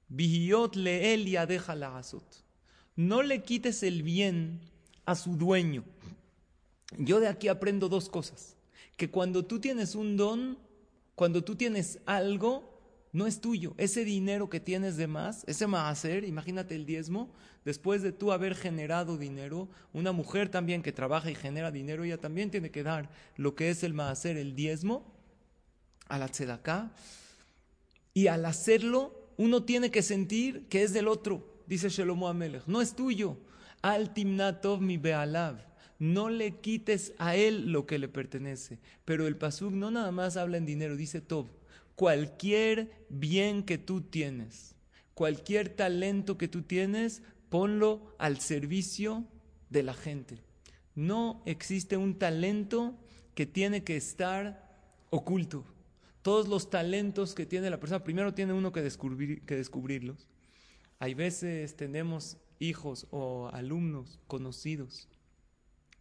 bihiyot 0.10 0.76
leel 0.76 1.26
yadeja 1.26 1.74
la'asot. 1.74 2.46
No 2.96 3.24
le 3.24 3.42
quites 3.42 3.82
el 3.82 4.04
bien 4.04 4.60
a 5.08 5.16
su 5.16 5.36
dueño. 5.38 5.84
Yo 7.00 7.20
de 7.20 7.28
aquí 7.28 7.48
aprendo 7.48 7.90
dos 7.90 8.10
cosas 8.10 8.57
que 8.98 9.10
cuando 9.10 9.46
tú 9.46 9.60
tienes 9.60 9.96
un 9.96 10.18
don, 10.18 10.58
cuando 11.16 11.44
tú 11.44 11.56
tienes 11.56 12.00
algo, 12.06 12.78
no 13.14 13.28
es 13.28 13.40
tuyo. 13.40 13.74
Ese 13.78 14.04
dinero 14.04 14.50
que 14.50 14.60
tienes 14.60 14.98
de 14.98 15.08
más, 15.08 15.44
ese 15.48 15.68
maaser, 15.68 16.24
imagínate 16.24 16.76
el 16.76 16.86
diezmo, 16.86 17.32
después 17.64 18.02
de 18.02 18.12
tú 18.12 18.32
haber 18.32 18.56
generado 18.56 19.18
dinero, 19.18 19.70
una 19.94 20.12
mujer 20.12 20.50
también 20.50 20.82
que 20.82 20.92
trabaja 20.92 21.30
y 21.30 21.36
genera 21.36 21.72
dinero, 21.72 22.04
ella 22.04 22.18
también 22.18 22.50
tiene 22.50 22.72
que 22.72 22.84
dar 22.84 23.10
lo 23.36 23.56
que 23.56 23.70
es 23.70 23.84
el 23.84 23.94
maaser, 23.94 24.36
el 24.36 24.56
diezmo, 24.56 25.14
a 26.08 26.18
la 26.18 26.28
tzedaká. 26.28 26.92
Y 28.14 28.28
al 28.28 28.46
hacerlo, 28.46 29.30
uno 29.38 29.64
tiene 29.64 29.92
que 29.92 30.02
sentir 30.02 30.68
que 30.70 30.82
es 30.82 30.92
del 30.92 31.08
otro, 31.08 31.62
dice 31.68 31.90
Shelomo 31.90 32.28
Amelech, 32.28 32.66
no 32.66 32.82
es 32.82 32.96
tuyo. 32.96 33.38
Al 33.84 34.12
timnatov 34.14 34.82
mi 34.82 34.98
bealav 34.98 35.68
no 36.00 36.30
le 36.30 36.60
quites 36.60 37.14
a 37.18 37.36
él 37.36 37.72
lo 37.72 37.86
que 37.86 37.98
le 37.98 38.08
pertenece. 38.08 38.80
Pero 39.06 39.28
el 39.28 39.38
Pasuk 39.38 39.72
no 39.72 39.92
nada 39.92 40.12
más 40.12 40.38
habla 40.38 40.58
en 40.58 40.66
dinero, 40.66 40.96
dice 40.96 41.22
todo. 41.22 41.50
Cualquier 41.96 42.92
bien 43.10 43.64
que 43.64 43.78
tú 43.78 44.02
tienes, 44.02 44.76
cualquier 45.14 45.70
talento 45.70 46.38
que 46.38 46.48
tú 46.48 46.62
tienes, 46.62 47.24
ponlo 47.50 48.16
al 48.20 48.40
servicio 48.40 49.26
de 49.70 49.84
la 49.84 49.94
gente. 49.94 50.38
No 50.94 51.42
existe 51.46 51.98
un 51.98 52.20
talento 52.20 52.96
que 53.34 53.46
tiene 53.46 53.84
que 53.84 53.98
estar 53.98 54.68
oculto. 55.10 55.66
Todos 56.22 56.48
los 56.48 56.70
talentos 56.70 57.34
que 57.34 57.46
tiene 57.46 57.70
la 57.70 57.80
persona, 57.80 58.04
primero 58.04 58.34
tiene 58.34 58.54
uno 58.54 58.72
que, 58.72 58.82
descubrir, 58.82 59.42
que 59.44 59.56
descubrirlos. 59.56 60.28
Hay 61.00 61.14
veces 61.14 61.76
tenemos 61.76 62.38
hijos 62.60 63.08
o 63.12 63.50
alumnos 63.54 64.20
conocidos 64.28 65.08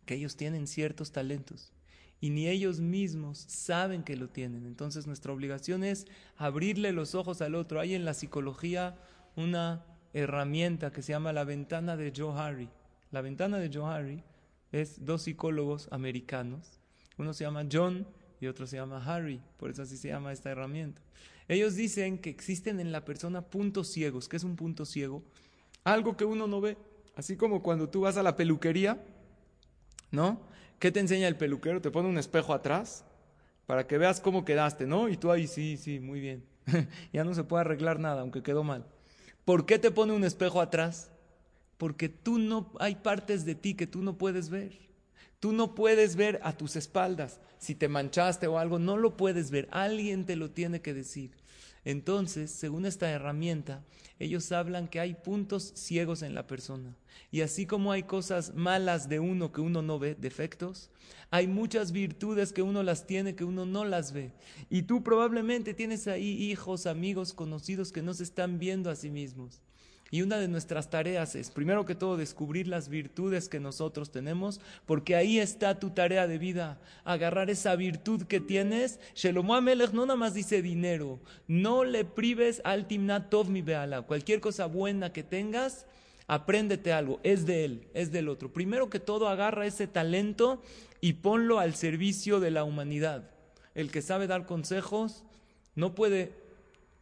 que 0.06 0.14
ellos 0.14 0.36
tienen 0.36 0.66
ciertos 0.66 1.12
talentos 1.12 1.72
y 2.20 2.30
ni 2.30 2.48
ellos 2.48 2.80
mismos 2.80 3.38
saben 3.38 4.02
que 4.02 4.16
lo 4.16 4.28
tienen. 4.28 4.66
Entonces 4.66 5.06
nuestra 5.06 5.32
obligación 5.32 5.84
es 5.84 6.06
abrirle 6.36 6.92
los 6.92 7.14
ojos 7.14 7.42
al 7.42 7.54
otro. 7.54 7.80
Hay 7.80 7.94
en 7.94 8.04
la 8.04 8.14
psicología 8.14 8.96
una 9.36 9.84
herramienta 10.14 10.92
que 10.92 11.02
se 11.02 11.12
llama 11.12 11.32
la 11.32 11.44
ventana 11.44 11.96
de 11.96 12.12
Joe 12.16 12.38
Harry. 12.38 12.68
La 13.10 13.20
ventana 13.20 13.58
de 13.58 13.70
Joe 13.72 13.92
Harry 13.92 14.22
es 14.72 15.04
dos 15.04 15.22
psicólogos 15.22 15.88
americanos. 15.90 16.80
Uno 17.18 17.34
se 17.34 17.44
llama 17.44 17.66
John 17.70 18.06
y 18.40 18.46
otro 18.46 18.66
se 18.66 18.76
llama 18.76 19.04
Harry, 19.04 19.40
por 19.56 19.70
eso 19.70 19.82
así 19.82 19.96
se 19.96 20.08
llama 20.08 20.32
esta 20.32 20.50
herramienta. 20.50 21.00
Ellos 21.48 21.76
dicen 21.76 22.18
que 22.18 22.30
existen 22.30 22.80
en 22.80 22.92
la 22.92 23.04
persona 23.04 23.42
puntos 23.42 23.88
ciegos. 23.88 24.28
¿Qué 24.28 24.36
es 24.36 24.44
un 24.44 24.56
punto 24.56 24.84
ciego? 24.84 25.22
Algo 25.84 26.16
que 26.16 26.24
uno 26.24 26.46
no 26.46 26.60
ve. 26.60 26.76
Así 27.14 27.36
como 27.36 27.62
cuando 27.62 27.88
tú 27.88 28.02
vas 28.02 28.16
a 28.16 28.22
la 28.22 28.36
peluquería 28.36 29.02
¿no? 30.10 30.40
¿Qué 30.78 30.90
te 30.92 31.00
enseña 31.00 31.28
el 31.28 31.36
peluquero? 31.36 31.80
Te 31.80 31.90
pone 31.90 32.08
un 32.08 32.18
espejo 32.18 32.52
atrás 32.52 33.04
para 33.66 33.86
que 33.86 33.98
veas 33.98 34.20
cómo 34.20 34.44
quedaste, 34.44 34.86
¿no? 34.86 35.08
Y 35.08 35.16
tú 35.16 35.30
ahí, 35.30 35.46
sí, 35.46 35.76
sí, 35.76 36.00
muy 36.00 36.20
bien. 36.20 36.44
ya 37.12 37.24
no 37.24 37.34
se 37.34 37.44
puede 37.44 37.62
arreglar 37.62 37.98
nada, 37.98 38.20
aunque 38.20 38.42
quedó 38.42 38.62
mal. 38.64 38.86
¿Por 39.44 39.66
qué 39.66 39.78
te 39.78 39.90
pone 39.90 40.12
un 40.12 40.24
espejo 40.24 40.60
atrás? 40.60 41.10
porque 41.78 42.08
tú 42.08 42.38
no, 42.38 42.72
hay 42.78 42.96
partes 42.96 43.44
de 43.44 43.54
ti 43.54 43.74
que 43.74 43.86
tú 43.86 44.02
no 44.02 44.16
puedes 44.16 44.48
ver. 44.48 44.78
Tú 45.40 45.52
no 45.52 45.74
puedes 45.74 46.16
ver 46.16 46.40
a 46.42 46.56
tus 46.56 46.76
espaldas. 46.76 47.40
Si 47.58 47.74
te 47.74 47.88
manchaste 47.88 48.46
o 48.46 48.58
algo, 48.58 48.78
no 48.78 48.96
lo 48.96 49.16
puedes 49.16 49.50
ver. 49.50 49.68
Alguien 49.70 50.24
te 50.24 50.36
lo 50.36 50.50
tiene 50.50 50.80
que 50.80 50.94
decir. 50.94 51.32
Entonces, 51.86 52.50
según 52.50 52.84
esta 52.84 53.08
herramienta, 53.08 53.84
ellos 54.18 54.50
hablan 54.50 54.88
que 54.88 54.98
hay 54.98 55.14
puntos 55.14 55.72
ciegos 55.76 56.22
en 56.22 56.34
la 56.34 56.48
persona. 56.48 56.96
Y 57.30 57.42
así 57.42 57.64
como 57.64 57.92
hay 57.92 58.02
cosas 58.02 58.56
malas 58.56 59.08
de 59.08 59.20
uno 59.20 59.52
que 59.52 59.60
uno 59.60 59.82
no 59.82 60.00
ve, 60.00 60.16
defectos, 60.16 60.90
hay 61.30 61.46
muchas 61.46 61.92
virtudes 61.92 62.52
que 62.52 62.62
uno 62.62 62.82
las 62.82 63.06
tiene 63.06 63.36
que 63.36 63.44
uno 63.44 63.66
no 63.66 63.84
las 63.84 64.12
ve. 64.12 64.32
Y 64.68 64.82
tú 64.82 65.04
probablemente 65.04 65.74
tienes 65.74 66.08
ahí 66.08 66.50
hijos, 66.50 66.86
amigos, 66.86 67.32
conocidos 67.32 67.92
que 67.92 68.02
no 68.02 68.14
se 68.14 68.24
están 68.24 68.58
viendo 68.58 68.90
a 68.90 68.96
sí 68.96 69.08
mismos. 69.08 69.62
Y 70.10 70.22
una 70.22 70.38
de 70.38 70.46
nuestras 70.46 70.88
tareas 70.88 71.34
es, 71.34 71.50
primero 71.50 71.84
que 71.84 71.96
todo, 71.96 72.16
descubrir 72.16 72.68
las 72.68 72.88
virtudes 72.88 73.48
que 73.48 73.58
nosotros 73.58 74.12
tenemos, 74.12 74.60
porque 74.86 75.16
ahí 75.16 75.40
está 75.40 75.80
tu 75.80 75.90
tarea 75.90 76.28
de 76.28 76.38
vida, 76.38 76.78
agarrar 77.04 77.50
esa 77.50 77.74
virtud 77.74 78.22
que 78.22 78.38
tienes. 78.38 79.00
Shelomo 79.16 79.56
Amelech 79.56 79.92
no 79.92 80.06
nada 80.06 80.16
más 80.16 80.32
dice 80.32 80.62
dinero, 80.62 81.18
no 81.48 81.82
le 81.82 82.04
prives 82.04 82.60
al 82.64 82.86
Timnat 82.86 83.30
Tov 83.30 83.50
mi 83.50 83.62
beala, 83.62 84.02
cualquier 84.02 84.40
cosa 84.40 84.66
buena 84.66 85.12
que 85.12 85.24
tengas, 85.24 85.86
apréndete 86.28 86.92
algo, 86.92 87.18
es 87.24 87.44
de 87.44 87.64
él, 87.64 87.88
es 87.92 88.12
del 88.12 88.28
otro. 88.28 88.52
Primero 88.52 88.88
que 88.88 89.00
todo, 89.00 89.28
agarra 89.28 89.66
ese 89.66 89.88
talento 89.88 90.62
y 91.00 91.14
ponlo 91.14 91.58
al 91.58 91.74
servicio 91.74 92.38
de 92.38 92.52
la 92.52 92.62
humanidad. 92.62 93.30
El 93.74 93.90
que 93.90 94.02
sabe 94.02 94.28
dar 94.28 94.46
consejos 94.46 95.24
no 95.74 95.96
puede 95.96 96.32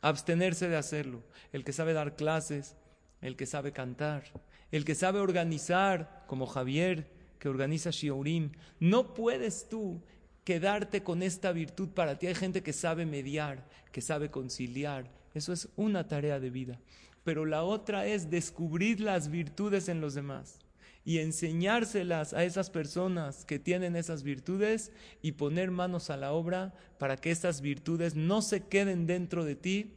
abstenerse 0.00 0.68
de 0.68 0.76
hacerlo. 0.76 1.22
El 1.52 1.64
que 1.64 1.72
sabe 1.72 1.92
dar 1.92 2.16
clases, 2.16 2.76
el 3.24 3.36
que 3.36 3.46
sabe 3.46 3.72
cantar, 3.72 4.22
el 4.70 4.84
que 4.84 4.94
sabe 4.94 5.18
organizar, 5.18 6.24
como 6.26 6.46
Javier, 6.46 7.10
que 7.38 7.48
organiza 7.48 7.90
Shiurim. 7.90 8.52
No 8.80 9.14
puedes 9.14 9.66
tú 9.70 10.02
quedarte 10.44 11.02
con 11.02 11.22
esta 11.22 11.50
virtud 11.50 11.88
para 11.88 12.18
ti. 12.18 12.26
Hay 12.26 12.34
gente 12.34 12.62
que 12.62 12.74
sabe 12.74 13.06
mediar, 13.06 13.66
que 13.92 14.02
sabe 14.02 14.30
conciliar. 14.30 15.10
Eso 15.32 15.54
es 15.54 15.70
una 15.76 16.06
tarea 16.06 16.38
de 16.38 16.50
vida. 16.50 16.78
Pero 17.24 17.46
la 17.46 17.64
otra 17.64 18.06
es 18.06 18.28
descubrir 18.28 19.00
las 19.00 19.30
virtudes 19.30 19.88
en 19.88 20.02
los 20.02 20.12
demás 20.12 20.58
y 21.02 21.18
enseñárselas 21.18 22.34
a 22.34 22.44
esas 22.44 22.68
personas 22.68 23.46
que 23.46 23.58
tienen 23.58 23.96
esas 23.96 24.22
virtudes 24.22 24.92
y 25.22 25.32
poner 25.32 25.70
manos 25.70 26.10
a 26.10 26.18
la 26.18 26.32
obra 26.32 26.74
para 26.98 27.16
que 27.16 27.30
esas 27.30 27.62
virtudes 27.62 28.14
no 28.16 28.42
se 28.42 28.64
queden 28.64 29.06
dentro 29.06 29.46
de 29.46 29.56
ti, 29.56 29.94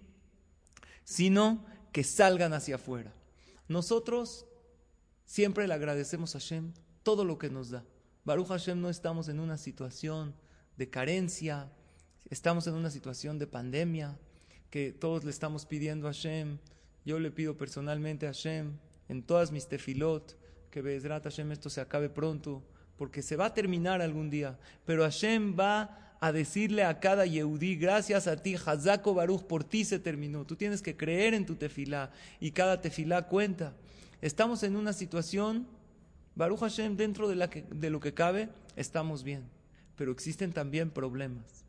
sino 1.04 1.66
que 1.92 2.06
salgan 2.06 2.54
hacia 2.54 2.76
afuera. 2.76 3.17
Nosotros 3.68 4.46
siempre 5.26 5.68
le 5.68 5.74
agradecemos 5.74 6.36
a 6.36 6.40
Hashem 6.40 6.74
todo 7.04 7.26
lo 7.26 7.38
que 7.38 7.50
nos 7.50 7.70
da. 7.70 7.84
Baruch 8.24 8.48
Hashem 8.48 8.80
no 8.82 8.90
estamos 8.90 9.30
en 9.30 9.40
una 9.40 9.58
situación 9.58 10.36
de 10.78 10.90
carencia, 10.90 11.72
estamos 12.30 12.68
en 12.68 12.74
una 12.74 12.90
situación 12.90 13.40
de 13.40 13.48
pandemia, 13.48 14.18
que 14.70 14.92
todos 14.92 15.24
le 15.24 15.32
estamos 15.32 15.66
pidiendo 15.66 16.08
a 16.08 16.12
Hashem. 16.12 16.58
Yo 17.06 17.20
le 17.20 17.32
pido 17.32 17.58
personalmente 17.58 18.28
a 18.28 18.34
Hashem, 18.34 18.74
en 19.08 19.24
todas 19.24 19.52
mis 19.52 19.68
tefilot, 19.68 20.38
que 20.70 20.82
Bezrat 20.82 21.24
Hashem 21.24 21.52
esto 21.52 21.70
se 21.70 21.82
acabe 21.82 22.10
pronto, 22.10 22.64
porque 22.98 23.22
se 23.22 23.36
va 23.36 23.46
a 23.46 23.54
terminar 23.54 24.02
algún 24.02 24.30
día. 24.30 24.60
Pero 24.86 25.04
Hashem 25.04 25.58
va 25.58 26.07
a 26.20 26.32
decirle 26.32 26.84
a 26.84 27.00
cada 27.00 27.26
Yehudí, 27.26 27.76
gracias 27.76 28.28
a 28.28 28.38
ti, 28.38 28.56
Hazako 28.56 29.14
Baruch, 29.14 29.44
por 29.44 29.64
ti 29.64 29.86
se 29.86 30.00
terminó. 30.00 30.46
Tú 30.46 30.56
tienes 30.56 30.82
que 30.82 30.98
creer 30.98 31.34
en 31.34 31.46
tu 31.46 31.56
tefilá 31.56 32.12
y 32.40 32.52
cada 32.52 32.82
tefilá 32.82 33.28
cuenta. 33.28 33.74
Estamos 34.22 34.64
en 34.64 34.76
una 34.76 34.94
situación, 34.94 35.68
Baruch 36.36 36.60
Hashem, 36.60 36.98
dentro 36.98 37.28
de, 37.28 37.90
lo 37.90 38.00
que 38.00 38.14
cabe, 38.14 38.50
estamos 38.76 39.24
bien, 39.24 39.44
pero 39.96 40.12
existen 40.12 40.54
también 40.54 40.90
problemas. 40.90 41.66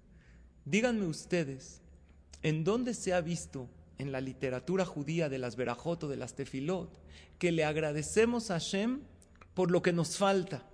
Díganme 0.64 1.06
ustedes, 1.06 1.82
¿en 2.42 2.64
dónde 2.64 2.94
se 2.94 3.12
ha 3.12 3.20
visto 3.20 3.68
en 3.98 4.12
la 4.12 4.20
literatura 4.20 4.86
judía 4.86 5.28
de 5.28 5.38
las 5.38 5.56
Berajot 5.56 6.04
o 6.04 6.08
de 6.08 6.16
las 6.16 6.34
Tefilot 6.34 6.90
que 7.38 7.52
le 7.52 7.64
agradecemos 7.64 8.50
a 8.50 8.54
Hashem 8.54 9.00
por 9.52 9.70
lo 9.70 9.82
que 9.82 9.92
nos 9.92 10.16
falta? 10.16 10.66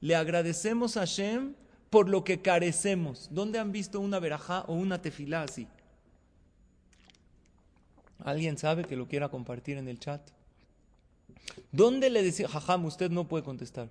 Le 0.00 0.14
agradecemos 0.14 0.96
a 0.96 1.00
Hashem 1.00 1.54
por 1.90 2.08
lo 2.08 2.24
que 2.24 2.40
carecemos. 2.40 3.28
¿Dónde 3.30 3.58
han 3.58 3.72
visto 3.72 4.00
una 4.00 4.18
verajá 4.18 4.62
o 4.62 4.74
una 4.74 5.00
tefilá 5.00 5.42
así? 5.42 5.66
¿Alguien 8.18 8.58
sabe 8.58 8.84
que 8.84 8.96
lo 8.96 9.08
quiera 9.08 9.28
compartir 9.28 9.76
en 9.78 9.88
el 9.88 9.98
chat? 9.98 10.20
¿Dónde 11.72 12.10
le 12.10 12.22
decía, 12.22 12.48
jajam, 12.48 12.84
usted 12.84 13.10
no 13.10 13.28
puede 13.28 13.44
contestar? 13.44 13.88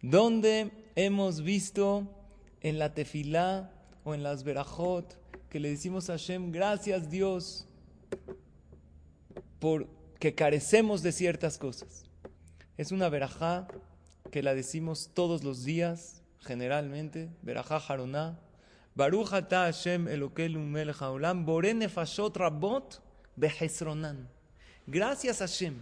¿Dónde 0.00 0.70
hemos 0.94 1.42
visto 1.42 2.08
en 2.60 2.78
la 2.78 2.94
tefilá 2.94 3.72
o 4.04 4.14
en 4.14 4.22
las 4.22 4.44
verajot 4.44 5.16
que 5.50 5.60
le 5.60 5.70
decimos 5.70 6.08
a 6.08 6.12
Hashem, 6.12 6.52
gracias 6.52 7.10
Dios, 7.10 7.66
por 9.58 9.88
que 10.20 10.34
carecemos 10.34 11.02
de 11.02 11.12
ciertas 11.12 11.58
cosas? 11.58 12.04
Es 12.76 12.92
una 12.92 13.08
verajá 13.08 13.66
que 14.30 14.42
la 14.42 14.54
decimos 14.54 15.10
todos 15.12 15.42
los 15.42 15.64
días, 15.64 16.17
generalmente, 16.40 17.28
Berajá 17.42 17.76
Haroná, 17.76 18.38
Baruch 18.94 19.32
ata 19.32 19.66
Hashem 19.66 20.08
Elokelu 20.08 20.58
melech 20.58 20.96
haolam, 20.96 21.44
bore 21.44 21.72
nefashot 21.72 22.36
rabot 22.36 23.00
behesronan. 23.36 24.28
Gracias 24.86 25.38
Hashem, 25.38 25.76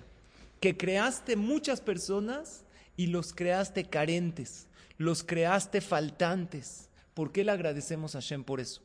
que 0.60 0.76
creaste 0.76 1.36
muchas 1.36 1.80
personas 1.80 2.64
y 2.96 3.06
los 3.06 3.32
creaste 3.32 3.84
carentes, 3.84 4.66
los 4.98 5.22
creaste 5.22 5.80
faltantes. 5.80 6.88
¿Por 7.14 7.32
qué 7.32 7.44
le 7.44 7.52
agradecemos 7.52 8.14
a 8.14 8.18
Hashem 8.20 8.44
por 8.44 8.60
eso? 8.60 8.82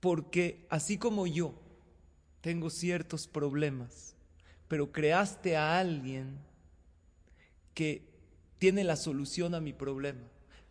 Porque 0.00 0.66
así 0.68 0.98
como 0.98 1.26
yo 1.26 1.54
tengo 2.42 2.68
ciertos 2.68 3.26
problemas, 3.26 4.14
pero 4.68 4.92
creaste 4.92 5.56
a 5.56 5.78
alguien 5.78 6.38
que 7.72 8.15
tiene 8.58 8.84
la 8.84 8.96
solución 8.96 9.54
a 9.54 9.60
mi 9.60 9.72
problema. 9.72 10.20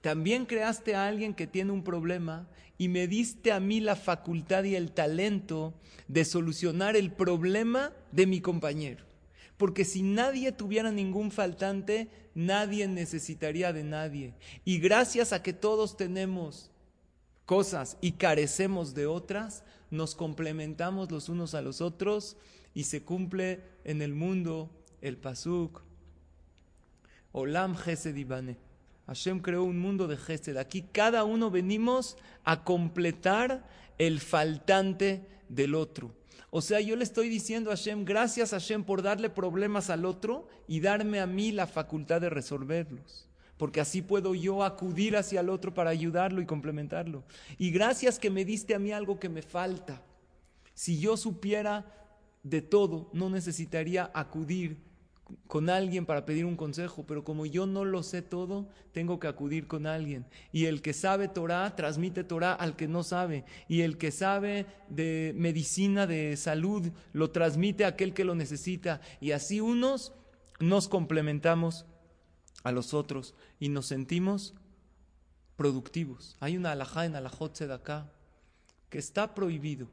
También 0.02 0.46
creaste 0.46 0.96
a 0.96 1.08
alguien 1.08 1.34
que 1.34 1.48
tiene 1.48 1.72
un 1.72 1.84
problema 1.84 2.48
y 2.78 2.90
me 2.90 3.08
diste 3.08 3.52
a 3.52 3.60
mí 3.60 3.80
la 3.80 3.96
facultad 3.96 4.64
y 4.64 4.76
el 4.76 4.92
talento 4.92 5.74
de 6.08 6.26
solucionar 6.26 6.96
el 6.96 7.12
problema 7.12 7.92
de 8.12 8.28
mi 8.28 8.42
compañero. 8.42 9.04
Porque 9.58 9.86
si 9.86 10.04
nadie 10.04 10.52
tuviera 10.52 10.92
ningún 10.92 11.32
faltante, 11.32 12.10
nadie 12.36 12.88
necesitaría 12.88 13.72
de 13.74 13.84
nadie. 13.84 14.34
Y 14.66 14.80
gracias 14.80 15.34
a 15.34 15.42
que 15.42 15.54
todos 15.54 15.98
tenemos 15.98 16.72
cosas 17.46 17.98
y 18.02 18.14
carecemos 18.14 18.94
de 18.94 19.08
otras, 19.08 19.64
nos 19.90 20.14
complementamos 20.14 21.10
los 21.12 21.30
unos 21.30 21.56
a 21.56 21.62
los 21.62 21.80
otros 21.80 22.38
y 22.74 22.84
se 22.84 23.04
cumple 23.04 23.62
en 23.86 24.02
el 24.02 24.14
mundo 24.14 24.70
el 25.02 25.18
pasuk 25.18 25.82
Olam 27.36 27.76
Gesed 27.76 28.16
Ibane. 28.16 28.56
Hashem 29.08 29.42
creó 29.42 29.66
un 29.66 29.78
mundo 29.78 30.08
de 30.08 30.16
Gesed. 30.16 30.56
Aquí 30.56 30.84
cada 30.84 31.26
uno 31.26 31.52
venimos 31.52 32.16
a 32.46 32.64
completar 32.64 33.68
el 33.98 34.22
faltante 34.22 35.28
del 35.50 35.76
otro. 35.76 36.16
O 36.50 36.62
sea, 36.62 36.80
yo 36.80 36.96
le 36.96 37.04
estoy 37.04 37.28
diciendo 37.28 37.72
a 37.72 37.76
Hashem, 37.76 38.06
gracias 38.06 38.52
Hashem 38.52 38.86
por 38.86 39.02
darle 39.02 39.30
problemas 39.30 39.90
al 39.90 40.06
otro 40.06 40.48
y 40.66 40.80
darme 40.80 41.20
a 41.20 41.28
mí 41.28 41.52
la 41.52 41.68
facultad 41.68 42.22
de 42.22 42.30
resolverlos. 42.30 43.28
Porque 43.58 43.82
así 43.82 44.02
puedo 44.02 44.34
yo 44.34 44.64
acudir 44.64 45.18
hacia 45.18 45.42
el 45.42 45.50
otro 45.50 45.74
para 45.74 45.90
ayudarlo 45.90 46.42
y 46.42 46.46
complementarlo. 46.46 47.26
Y 47.58 47.70
gracias 47.70 48.18
que 48.18 48.30
me 48.30 48.46
diste 48.46 48.76
a 48.76 48.80
mí 48.80 48.94
algo 48.94 49.20
que 49.20 49.28
me 49.28 49.42
falta. 49.42 50.02
Si 50.74 51.02
yo 51.02 51.18
supiera 51.18 51.86
de 52.44 52.62
todo, 52.62 53.10
no 53.12 53.30
necesitaría 53.30 54.10
acudir 54.14 54.78
con 55.48 55.70
alguien 55.70 56.06
para 56.06 56.26
pedir 56.26 56.46
un 56.46 56.56
consejo, 56.56 57.06
pero 57.06 57.24
como 57.24 57.46
yo 57.46 57.66
no 57.66 57.84
lo 57.84 58.04
sé 58.04 58.22
todo, 58.22 58.68
tengo 58.92 59.20
que 59.20 59.28
acudir 59.28 59.68
con 59.68 59.88
alguien. 59.88 60.26
Y 60.52 60.66
el 60.66 60.82
que 60.82 60.94
sabe 60.94 61.28
Torah 61.28 61.76
transmite 61.76 62.24
Torah 62.24 62.54
al 62.54 62.76
que 62.76 62.88
no 62.88 63.04
sabe. 63.04 63.46
Y 63.68 63.82
el 63.82 63.98
que 63.98 64.12
sabe 64.12 64.66
de 64.90 65.34
medicina, 65.36 66.06
de 66.06 66.38
salud, 66.38 66.92
lo 67.14 67.32
transmite 67.32 67.86
a 67.86 67.90
aquel 67.90 68.14
que 68.14 68.26
lo 68.26 68.36
necesita. 68.36 69.02
Y 69.20 69.32
así 69.32 69.62
unos 69.62 70.14
nos 70.60 70.88
complementamos 70.88 71.86
a 72.64 72.72
los 72.72 72.94
otros 72.94 73.34
y 73.60 73.70
nos 73.70 73.88
sentimos 73.88 74.54
productivos. 75.56 76.38
Hay 76.40 76.56
una 76.58 76.72
alajá 76.72 77.06
en 77.06 77.16
alajot 77.16 77.60
acá 77.62 78.12
que 78.90 79.00
está 79.00 79.34
prohibido 79.34 79.88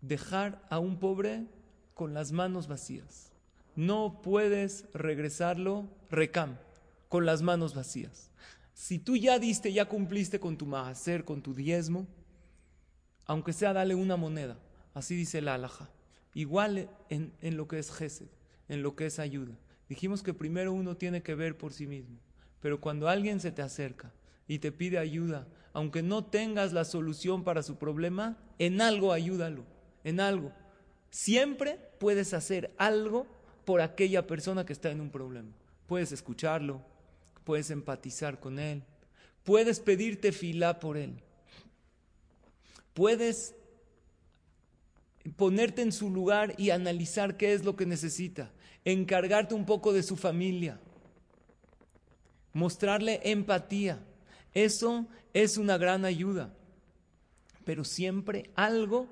dejar 0.00 0.64
a 0.70 0.78
un 0.78 0.98
pobre 0.98 1.46
con 1.94 2.14
las 2.14 2.32
manos 2.32 2.68
vacías 2.68 3.31
no 3.76 4.20
puedes 4.22 4.86
regresarlo 4.92 5.88
recam, 6.10 6.56
con 7.08 7.26
las 7.26 7.42
manos 7.42 7.74
vacías. 7.74 8.30
Si 8.74 8.98
tú 8.98 9.16
ya 9.16 9.38
diste, 9.38 9.72
ya 9.72 9.84
cumpliste 9.84 10.40
con 10.40 10.56
tu 10.56 10.66
mahacer, 10.66 11.24
con 11.24 11.42
tu 11.42 11.54
diezmo, 11.54 12.06
aunque 13.26 13.52
sea 13.52 13.72
dale 13.72 13.94
una 13.94 14.16
moneda, 14.16 14.58
así 14.94 15.14
dice 15.14 15.40
la 15.40 15.54
alhaja. 15.54 15.90
Igual 16.34 16.88
en, 17.08 17.32
lo 17.56 17.68
que 17.68 17.78
es 17.78 17.92
Gesed. 17.92 18.28
en 18.68 18.82
lo 18.82 18.96
que 18.96 19.06
es 19.06 19.18
ayuda. 19.18 19.58
Dijimos 19.88 20.22
que 20.22 20.32
primero 20.32 20.72
uno 20.72 20.96
tiene 20.96 21.22
que 21.22 21.34
ver 21.34 21.58
por 21.58 21.72
sí 21.72 21.86
mismo, 21.86 22.18
pero 22.60 22.80
cuando 22.80 23.08
alguien 23.08 23.40
se 23.40 23.52
te 23.52 23.60
acerca 23.60 24.12
y 24.48 24.58
te 24.58 24.72
pide 24.72 24.98
ayuda, 24.98 25.46
aunque 25.74 26.02
no 26.02 26.24
tengas 26.24 26.72
la 26.72 26.84
solución 26.84 27.44
para 27.44 27.62
su 27.62 27.76
problema, 27.76 28.38
en 28.58 28.80
algo 28.80 29.12
ayúdalo, 29.12 29.64
en 30.04 30.20
algo. 30.20 30.52
Siempre 31.10 31.78
puedes 31.98 32.32
hacer 32.32 32.74
algo 32.78 33.26
por 33.64 33.80
aquella 33.80 34.26
persona 34.26 34.64
que 34.66 34.72
está 34.72 34.90
en 34.90 35.00
un 35.00 35.10
problema. 35.10 35.50
Puedes 35.86 36.12
escucharlo, 36.12 36.80
puedes 37.44 37.70
empatizar 37.70 38.40
con 38.40 38.58
él, 38.58 38.82
puedes 39.44 39.80
pedirte 39.80 40.32
fila 40.32 40.80
por 40.80 40.96
él, 40.96 41.22
puedes 42.94 43.54
ponerte 45.36 45.82
en 45.82 45.92
su 45.92 46.10
lugar 46.10 46.54
y 46.58 46.70
analizar 46.70 47.36
qué 47.36 47.52
es 47.52 47.64
lo 47.64 47.76
que 47.76 47.86
necesita, 47.86 48.50
encargarte 48.84 49.54
un 49.54 49.66
poco 49.66 49.92
de 49.92 50.02
su 50.02 50.16
familia, 50.16 50.80
mostrarle 52.52 53.20
empatía. 53.24 54.00
Eso 54.54 55.06
es 55.32 55.56
una 55.56 55.78
gran 55.78 56.04
ayuda, 56.04 56.52
pero 57.64 57.84
siempre 57.84 58.50
algo 58.54 59.06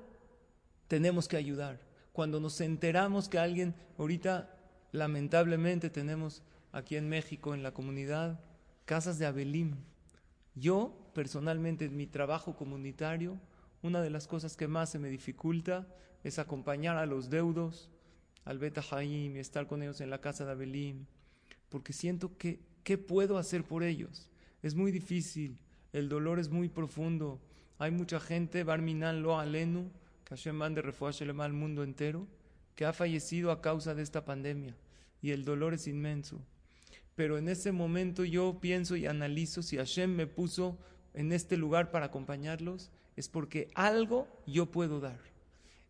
tenemos 0.87 1.27
que 1.27 1.37
ayudar. 1.37 1.79
Cuando 2.11 2.39
nos 2.39 2.59
enteramos 2.61 3.29
que 3.29 3.39
alguien, 3.39 3.73
ahorita 3.97 4.55
lamentablemente 4.91 5.89
tenemos 5.89 6.43
aquí 6.71 6.95
en 6.95 7.07
México, 7.09 7.53
en 7.53 7.63
la 7.63 7.73
comunidad, 7.73 8.39
casas 8.85 9.17
de 9.19 9.25
Abelim. 9.25 9.75
Yo, 10.55 11.11
personalmente, 11.13 11.85
en 11.85 11.95
mi 11.95 12.07
trabajo 12.07 12.55
comunitario, 12.55 13.39
una 13.81 14.01
de 14.01 14.09
las 14.09 14.27
cosas 14.27 14.57
que 14.57 14.67
más 14.67 14.89
se 14.89 14.99
me 14.99 15.09
dificulta 15.09 15.87
es 16.23 16.39
acompañar 16.39 16.97
a 16.97 17.05
los 17.05 17.29
deudos, 17.29 17.89
al 18.45 18.59
Beta 18.59 18.83
Haim 18.91 19.35
y 19.35 19.39
estar 19.39 19.67
con 19.67 19.81
ellos 19.81 20.01
en 20.01 20.09
la 20.09 20.21
casa 20.21 20.45
de 20.45 20.51
Abelim, 20.51 21.05
porque 21.69 21.93
siento 21.93 22.37
que, 22.37 22.59
¿qué 22.83 22.97
puedo 22.97 23.37
hacer 23.37 23.63
por 23.63 23.83
ellos? 23.83 24.29
Es 24.61 24.75
muy 24.75 24.91
difícil, 24.91 25.57
el 25.93 26.09
dolor 26.09 26.39
es 26.39 26.49
muy 26.49 26.69
profundo. 26.69 27.39
Hay 27.79 27.91
mucha 27.91 28.19
gente, 28.19 28.63
Barminan 28.63 29.23
Lo 29.23 29.39
Alenu, 29.39 29.89
que 30.31 30.37
Hashem 30.37 30.55
mande 30.55 30.81
refuaje 30.81 31.25
al 31.25 31.53
mundo 31.53 31.83
entero, 31.83 32.25
que 32.75 32.85
ha 32.85 32.93
fallecido 32.93 33.51
a 33.51 33.61
causa 33.61 33.93
de 33.93 34.01
esta 34.01 34.23
pandemia 34.23 34.77
y 35.21 35.31
el 35.31 35.43
dolor 35.43 35.73
es 35.73 35.87
inmenso. 35.87 36.39
Pero 37.15 37.37
en 37.37 37.49
ese 37.49 37.73
momento 37.73 38.23
yo 38.23 38.57
pienso 38.61 38.95
y 38.95 39.07
analizo 39.07 39.61
si 39.61 39.75
Hashem 39.75 40.15
me 40.15 40.27
puso 40.27 40.79
en 41.13 41.33
este 41.33 41.57
lugar 41.57 41.91
para 41.91 42.05
acompañarlos, 42.05 42.91
es 43.17 43.27
porque 43.27 43.71
algo 43.75 44.25
yo 44.47 44.71
puedo 44.71 45.01
dar. 45.01 45.19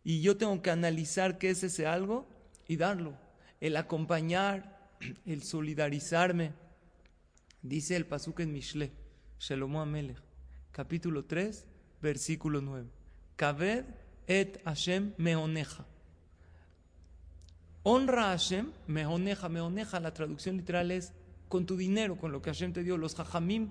Y 0.02 0.22
yo 0.22 0.36
tengo 0.36 0.60
que 0.60 0.72
analizar 0.72 1.38
qué 1.38 1.50
es 1.50 1.62
ese 1.62 1.86
algo 1.86 2.28
y 2.66 2.74
darlo. 2.74 3.14
El 3.60 3.76
acompañar, 3.76 4.90
el 5.24 5.44
solidarizarme. 5.44 6.50
Dice 7.62 7.94
el 7.94 8.06
Pasuk 8.06 8.40
en 8.40 8.52
Mishle, 8.52 8.90
Shalomo 9.38 9.80
Amelech, 9.80 10.18
capítulo 10.72 11.26
3, 11.26 11.64
versículo 12.00 12.60
9. 12.60 12.88
Kaved 13.36 14.01
et 14.26 14.60
Hashem 14.64 15.14
meoneja. 15.16 15.84
Honra 17.82 18.26
a 18.26 18.30
Hashem, 18.30 18.70
meoneja, 18.86 19.48
meoneja, 19.48 19.98
la 20.00 20.14
traducción 20.14 20.56
literal 20.56 20.90
es 20.90 21.12
con 21.48 21.66
tu 21.66 21.76
dinero, 21.76 22.16
con 22.16 22.32
lo 22.32 22.40
que 22.40 22.50
Hashem 22.50 22.72
te 22.72 22.82
dio. 22.82 22.96
Los 22.96 23.18
hajamim 23.18 23.70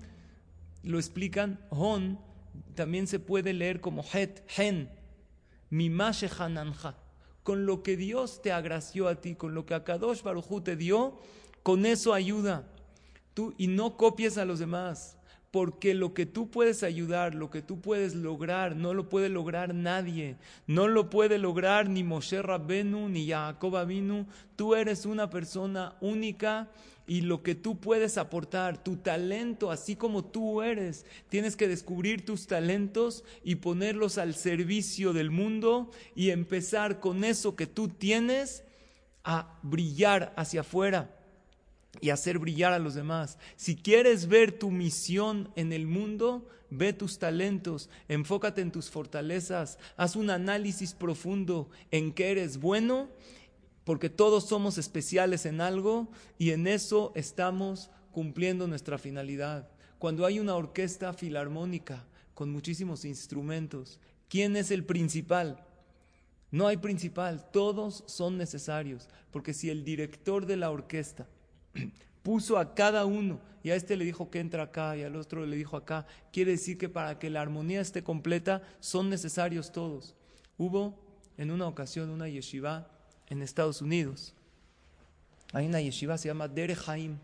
lo 0.82 0.98
explican, 0.98 1.58
hon 1.70 2.18
también 2.74 3.06
se 3.06 3.18
puede 3.18 3.52
leer 3.52 3.80
como 3.80 4.02
het, 4.02 4.42
hen, 4.56 4.90
mimashe 5.70 6.28
hananja. 6.28 6.96
Con 7.42 7.66
lo 7.66 7.82
que 7.82 7.96
Dios 7.96 8.40
te 8.40 8.52
agració 8.52 9.08
a 9.08 9.16
ti, 9.16 9.34
con 9.34 9.54
lo 9.54 9.66
que 9.66 9.74
Akadosh 9.74 10.22
Baruchu 10.22 10.60
te 10.60 10.76
dio, 10.76 11.18
con 11.62 11.86
eso 11.86 12.14
ayuda. 12.14 12.68
Tú, 13.34 13.54
y 13.58 13.66
no 13.66 13.96
copies 13.96 14.38
a 14.38 14.44
los 14.44 14.58
demás 14.58 15.16
porque 15.52 15.92
lo 15.92 16.14
que 16.14 16.24
tú 16.24 16.50
puedes 16.50 16.82
ayudar, 16.82 17.34
lo 17.34 17.50
que 17.50 17.60
tú 17.60 17.78
puedes 17.78 18.14
lograr, 18.14 18.74
no 18.74 18.94
lo 18.94 19.10
puede 19.10 19.28
lograr 19.28 19.74
nadie. 19.74 20.36
No 20.66 20.88
lo 20.88 21.10
puede 21.10 21.36
lograr 21.36 21.90
ni 21.90 22.02
Moshe 22.02 22.40
Rabbenu 22.40 23.10
ni 23.10 23.28
Jacob 23.28 23.76
Abinu. 23.76 24.26
Tú 24.56 24.74
eres 24.74 25.04
una 25.04 25.28
persona 25.28 25.94
única 26.00 26.70
y 27.06 27.20
lo 27.20 27.42
que 27.42 27.54
tú 27.54 27.78
puedes 27.78 28.16
aportar, 28.16 28.82
tu 28.82 28.96
talento, 28.96 29.70
así 29.70 29.94
como 29.94 30.24
tú 30.24 30.62
eres, 30.62 31.04
tienes 31.28 31.54
que 31.54 31.68
descubrir 31.68 32.24
tus 32.24 32.46
talentos 32.46 33.22
y 33.44 33.56
ponerlos 33.56 34.16
al 34.16 34.34
servicio 34.34 35.12
del 35.12 35.30
mundo 35.30 35.90
y 36.14 36.30
empezar 36.30 36.98
con 36.98 37.24
eso 37.24 37.56
que 37.56 37.66
tú 37.66 37.88
tienes 37.88 38.64
a 39.22 39.58
brillar 39.62 40.32
hacia 40.34 40.62
afuera 40.62 41.21
y 42.00 42.10
hacer 42.10 42.38
brillar 42.38 42.72
a 42.72 42.78
los 42.78 42.94
demás. 42.94 43.38
Si 43.56 43.76
quieres 43.76 44.26
ver 44.26 44.58
tu 44.58 44.70
misión 44.70 45.50
en 45.56 45.72
el 45.72 45.86
mundo, 45.86 46.48
ve 46.70 46.92
tus 46.92 47.18
talentos, 47.18 47.90
enfócate 48.08 48.62
en 48.62 48.72
tus 48.72 48.90
fortalezas, 48.90 49.78
haz 49.96 50.16
un 50.16 50.30
análisis 50.30 50.94
profundo 50.94 51.68
en 51.90 52.12
qué 52.12 52.30
eres 52.30 52.58
bueno, 52.58 53.10
porque 53.84 54.08
todos 54.08 54.48
somos 54.48 54.78
especiales 54.78 55.44
en 55.44 55.60
algo 55.60 56.08
y 56.38 56.50
en 56.50 56.66
eso 56.66 57.12
estamos 57.14 57.90
cumpliendo 58.10 58.66
nuestra 58.66 58.96
finalidad. 58.98 59.68
Cuando 59.98 60.24
hay 60.24 60.40
una 60.40 60.54
orquesta 60.54 61.12
filarmónica 61.12 62.06
con 62.34 62.50
muchísimos 62.50 63.04
instrumentos, 63.04 64.00
¿quién 64.28 64.56
es 64.56 64.70
el 64.70 64.84
principal? 64.84 65.64
No 66.50 66.66
hay 66.66 66.76
principal, 66.76 67.50
todos 67.50 68.04
son 68.06 68.36
necesarios, 68.38 69.08
porque 69.30 69.54
si 69.54 69.70
el 69.70 69.84
director 69.84 70.46
de 70.46 70.56
la 70.56 70.70
orquesta 70.70 71.28
puso 72.22 72.58
a 72.58 72.74
cada 72.74 73.04
uno, 73.04 73.40
y 73.62 73.70
a 73.70 73.76
este 73.76 73.96
le 73.96 74.04
dijo 74.04 74.30
que 74.30 74.40
entra 74.40 74.64
acá, 74.64 74.96
y 74.96 75.02
al 75.02 75.16
otro 75.16 75.46
le 75.46 75.56
dijo 75.56 75.76
acá. 75.76 76.06
Quiere 76.32 76.52
decir 76.52 76.78
que 76.78 76.88
para 76.88 77.18
que 77.18 77.30
la 77.30 77.40
armonía 77.40 77.80
esté 77.80 78.02
completa 78.02 78.62
son 78.80 79.08
necesarios 79.08 79.72
todos. 79.72 80.14
Hubo 80.58 80.98
en 81.38 81.50
una 81.50 81.66
ocasión 81.66 82.10
una 82.10 82.28
yeshiva 82.28 82.88
en 83.28 83.42
Estados 83.42 83.80
Unidos. 83.80 84.34
Hay 85.52 85.66
una 85.66 85.80
yeshiva, 85.80 86.18
se 86.18 86.28
llama 86.28 86.48
Dere 86.48 86.76
Haim, 86.86 87.18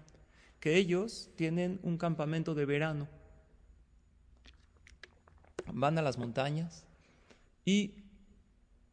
que 0.60 0.76
ellos 0.76 1.30
tienen 1.36 1.80
un 1.82 1.98
campamento 1.98 2.54
de 2.54 2.66
verano. 2.66 3.08
Van 5.72 5.98
a 5.98 6.02
las 6.02 6.18
montañas 6.18 6.84
y 7.64 7.94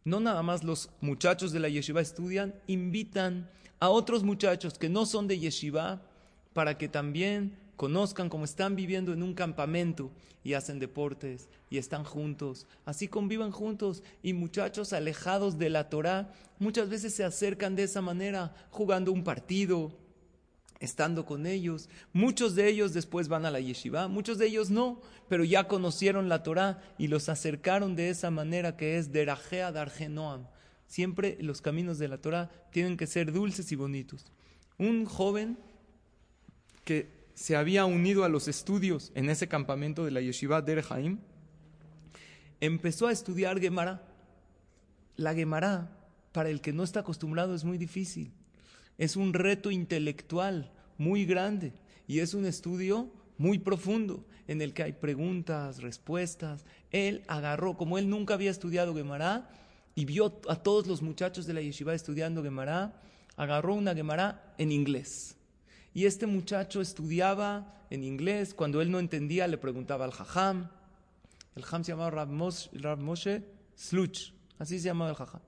no 0.03 0.19
nada 0.19 0.43
más 0.43 0.63
los 0.63 0.89
muchachos 1.01 1.51
de 1.51 1.59
la 1.59 1.69
yeshiva 1.69 2.01
estudian, 2.01 2.53
invitan 2.67 3.49
a 3.79 3.89
otros 3.89 4.23
muchachos 4.23 4.77
que 4.77 4.89
no 4.89 5.05
son 5.05 5.27
de 5.27 5.39
yeshiva 5.39 6.01
para 6.53 6.77
que 6.77 6.87
también 6.87 7.57
conozcan 7.75 8.29
cómo 8.29 8.45
están 8.45 8.75
viviendo 8.75 9.13
en 9.13 9.21
un 9.21 9.33
campamento 9.33 10.11
y 10.43 10.53
hacen 10.53 10.79
deportes 10.79 11.49
y 11.69 11.77
están 11.77 12.03
juntos, 12.03 12.67
así 12.85 13.07
convivan 13.07 13.51
juntos 13.51 14.03
y 14.23 14.33
muchachos 14.33 14.93
alejados 14.93 15.57
de 15.57 15.69
la 15.69 15.89
Torah 15.89 16.31
muchas 16.59 16.89
veces 16.89 17.13
se 17.13 17.23
acercan 17.23 17.75
de 17.75 17.83
esa 17.83 18.01
manera 18.01 18.53
jugando 18.69 19.11
un 19.11 19.23
partido, 19.23 19.91
estando 20.79 21.25
con 21.25 21.45
ellos. 21.45 21.89
Muchos 22.13 22.55
de 22.55 22.67
ellos 22.69 22.93
después 22.93 23.27
van 23.27 23.45
a 23.45 23.51
la 23.51 23.59
yeshiva, 23.59 24.07
muchos 24.07 24.37
de 24.37 24.47
ellos 24.47 24.69
no, 24.69 25.01
pero 25.27 25.43
ya 25.43 25.67
conocieron 25.67 26.29
la 26.29 26.43
Torah 26.43 26.81
y 26.97 27.07
los 27.07 27.29
acercaron 27.29 27.95
de 27.95 28.09
esa 28.09 28.31
manera 28.31 28.77
que 28.77 28.97
es 28.97 29.11
derajea 29.11 29.71
dargenoam. 29.71 30.47
Siempre 30.87 31.37
los 31.41 31.61
caminos 31.61 31.97
de 31.97 32.07
la 32.07 32.19
Torah 32.19 32.51
tienen 32.71 32.97
que 32.97 33.07
ser 33.07 33.31
dulces 33.31 33.71
y 33.71 33.75
bonitos. 33.75 34.25
Un 34.77 35.05
joven 35.05 35.57
que 36.83 37.09
se 37.33 37.55
había 37.55 37.85
unido 37.85 38.23
a 38.23 38.29
los 38.29 38.47
estudios 38.47 39.11
en 39.13 39.29
ese 39.29 39.47
campamento 39.47 40.05
de 40.05 40.11
la 40.11 40.21
yeshiva 40.21 40.61
Der 40.61 40.83
Haim, 40.89 41.19
empezó 42.61 43.07
a 43.07 43.11
estudiar 43.11 43.59
Gemara. 43.59 44.07
La 45.17 45.33
Gemara, 45.33 45.97
para 46.31 46.49
el 46.49 46.61
que 46.61 46.73
no 46.73 46.83
está 46.83 47.01
acostumbrado, 47.01 47.53
es 47.53 47.63
muy 47.63 47.77
difícil. 47.77 48.31
Es 48.97 49.15
un 49.15 49.33
reto 49.33 49.71
intelectual 49.71 50.71
muy 50.97 51.25
grande 51.25 51.73
y 52.07 52.19
es 52.19 52.33
un 52.33 52.45
estudio 52.45 53.11
muy 53.37 53.59
profundo 53.59 54.25
en 54.47 54.61
el 54.61 54.73
que 54.73 54.83
hay 54.83 54.93
preguntas, 54.93 55.81
respuestas. 55.81 56.63
Él 56.91 57.23
agarró, 57.27 57.75
como 57.75 57.97
él 57.97 58.09
nunca 58.09 58.35
había 58.35 58.51
estudiado 58.51 58.95
Gemara 58.95 59.49
y 59.95 60.05
vio 60.05 60.41
a 60.49 60.57
todos 60.57 60.87
los 60.87 61.01
muchachos 61.01 61.45
de 61.45 61.53
la 61.53 61.61
yeshiva 61.61 61.93
estudiando 61.93 62.43
Gemara, 62.43 63.01
agarró 63.37 63.73
una 63.73 63.95
Gemara 63.95 64.53
en 64.57 64.71
inglés. 64.71 65.37
Y 65.93 66.05
este 66.05 66.27
muchacho 66.27 66.81
estudiaba 66.81 67.85
en 67.89 68.03
inglés, 68.03 68.53
cuando 68.53 68.81
él 68.81 68.91
no 68.91 68.99
entendía 68.99 69.47
le 69.47 69.57
preguntaba 69.57 70.03
al 70.03 70.11
Jajam. 70.11 70.69
El 71.55 71.63
Jajam 71.63 71.83
se 71.85 71.91
llamaba 71.93 72.11
Rav 72.11 72.29
Moshe, 72.29 73.43
Sluch, 73.75 74.33
así 74.59 74.79
se 74.79 74.85
llamaba 74.85 75.11
el 75.11 75.15
Jajam. 75.15 75.41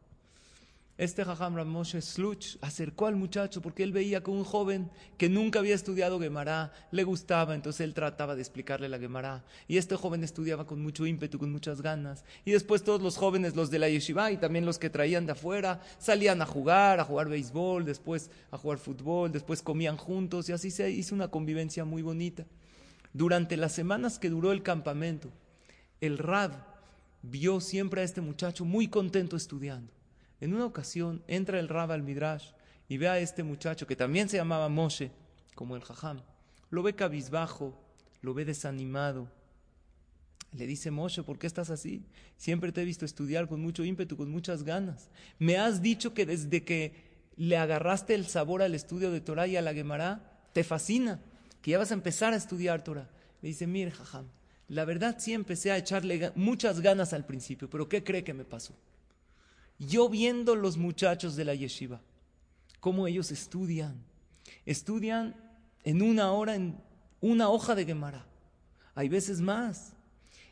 Este 0.98 1.24
Jajam 1.24 1.56
Ramoshe 1.56 2.02
Sluch 2.02 2.58
acercó 2.60 3.06
al 3.06 3.16
muchacho 3.16 3.62
porque 3.62 3.84
él 3.84 3.92
veía 3.92 4.24
que 4.24 4.32
un 4.32 4.44
joven 4.44 4.90
que 5.20 5.30
nunca 5.30 5.60
había 5.60 5.76
estudiado 5.76 6.20
Gemara 6.20 6.74
le 6.90 7.04
gustaba, 7.04 7.54
entonces 7.54 7.82
él 7.82 7.94
trataba 7.94 8.36
de 8.36 8.42
explicarle 8.42 8.90
la 8.90 8.98
Gemara. 8.98 9.46
Y 9.68 9.78
este 9.78 9.96
joven 9.96 10.24
estudiaba 10.24 10.66
con 10.66 10.82
mucho 10.82 11.06
ímpetu, 11.06 11.38
con 11.38 11.52
muchas 11.52 11.84
ganas. 11.84 12.26
Y 12.46 12.52
después 12.52 12.84
todos 12.84 13.00
los 13.00 13.16
jóvenes, 13.16 13.56
los 13.56 13.70
de 13.70 13.78
la 13.78 13.90
yeshiva 13.90 14.32
y 14.32 14.38
también 14.38 14.66
los 14.66 14.80
que 14.80 14.90
traían 14.90 15.28
de 15.28 15.34
afuera, 15.34 15.82
salían 16.00 16.42
a 16.42 16.48
jugar, 16.48 17.00
a 17.00 17.06
jugar 17.06 17.30
béisbol, 17.30 17.86
después 17.86 18.32
a 18.50 18.58
jugar 18.58 18.80
fútbol, 18.80 19.32
después 19.32 19.62
comían 19.62 19.98
juntos 19.98 20.50
y 20.50 20.54
así 20.54 20.72
se 20.72 20.90
hizo 20.90 21.14
una 21.14 21.28
convivencia 21.28 21.86
muy 21.86 22.02
bonita. 22.02 22.48
Durante 23.14 23.56
las 23.56 23.72
semanas 23.72 24.18
que 24.18 24.32
duró 24.32 24.52
el 24.52 24.64
campamento, 24.64 25.30
el 26.02 26.18
Rab 26.18 26.54
vio 27.22 27.62
siempre 27.62 28.02
a 28.02 28.04
este 28.04 28.22
muchacho 28.22 28.66
muy 28.66 28.88
contento 28.88 29.38
estudiando. 29.38 29.97
En 30.40 30.54
una 30.54 30.66
ocasión 30.66 31.24
entra 31.28 31.60
el 31.60 31.68
Rab 31.68 31.92
al 31.92 32.04
Midrash 32.04 32.52
y 32.88 32.98
ve 32.98 33.08
a 33.08 33.20
este 33.20 33.44
muchacho 33.44 33.88
que 33.88 33.96
también 33.96 34.30
se 34.30 34.38
llamaba 34.38 34.70
Moshe, 34.70 35.12
como 35.56 35.76
el 35.76 35.84
Jajam. 35.84 36.22
Lo 36.70 36.84
ve 36.84 36.94
cabizbajo, 36.94 37.78
lo 38.22 38.34
ve 38.34 38.46
desanimado. 38.46 39.30
Le 40.54 40.68
dice 40.68 40.92
Moshe, 40.92 41.24
¿por 41.24 41.40
qué 41.40 41.48
estás 41.48 41.70
así? 41.70 42.06
Siempre 42.38 42.72
te 42.72 42.82
he 42.82 42.86
visto 42.86 43.06
estudiar 43.06 43.48
con 43.48 43.62
mucho 43.62 43.84
ímpetu, 43.84 44.16
con 44.16 44.30
muchas 44.30 44.64
ganas. 44.64 45.10
Me 45.40 45.58
has 45.58 45.82
dicho 45.82 46.14
que 46.14 46.26
desde 46.26 46.64
que 46.64 47.08
le 47.36 47.58
agarraste 47.58 48.16
el 48.16 48.26
sabor 48.26 48.62
al 48.62 48.76
estudio 48.76 49.12
de 49.12 49.22
Torah 49.22 49.48
y 49.48 49.58
a 49.58 49.62
la 49.62 49.74
Gemara, 49.74 50.50
te 50.54 50.64
fascina, 50.64 51.20
que 51.62 51.72
ya 51.72 51.78
vas 51.78 51.92
a 51.92 51.96
empezar 51.96 52.34
a 52.34 52.38
estudiar 52.38 52.84
Torah. 52.84 53.10
Le 53.42 53.50
dice, 53.50 53.68
mire, 53.68 53.92
Jajam, 53.92 54.28
la 54.70 54.86
verdad 54.86 55.18
sí 55.20 55.34
empecé 55.34 55.72
a 55.72 55.78
echarle 55.78 56.32
muchas 56.36 56.80
ganas 56.82 57.14
al 57.14 57.26
principio, 57.26 57.70
pero 57.70 57.88
¿qué 57.88 58.04
cree 58.04 58.24
que 58.24 58.34
me 58.34 58.46
pasó? 58.46 58.74
Yo 59.80 60.10
viendo 60.10 60.56
los 60.56 60.78
muchachos 60.78 61.36
de 61.36 61.46
la 61.46 61.54
yeshiva, 61.56 62.02
cómo 62.80 63.08
ellos 63.08 63.32
estudian, 63.32 64.04
estudian 64.66 65.36
en 65.84 66.02
una 66.02 66.32
hora 66.32 66.56
en 66.56 66.78
una 67.22 67.50
hoja 67.50 67.76
de 67.76 67.86
Gemara. 67.86 68.26
Hay 68.96 69.10
veces 69.10 69.42
más. 69.42 69.94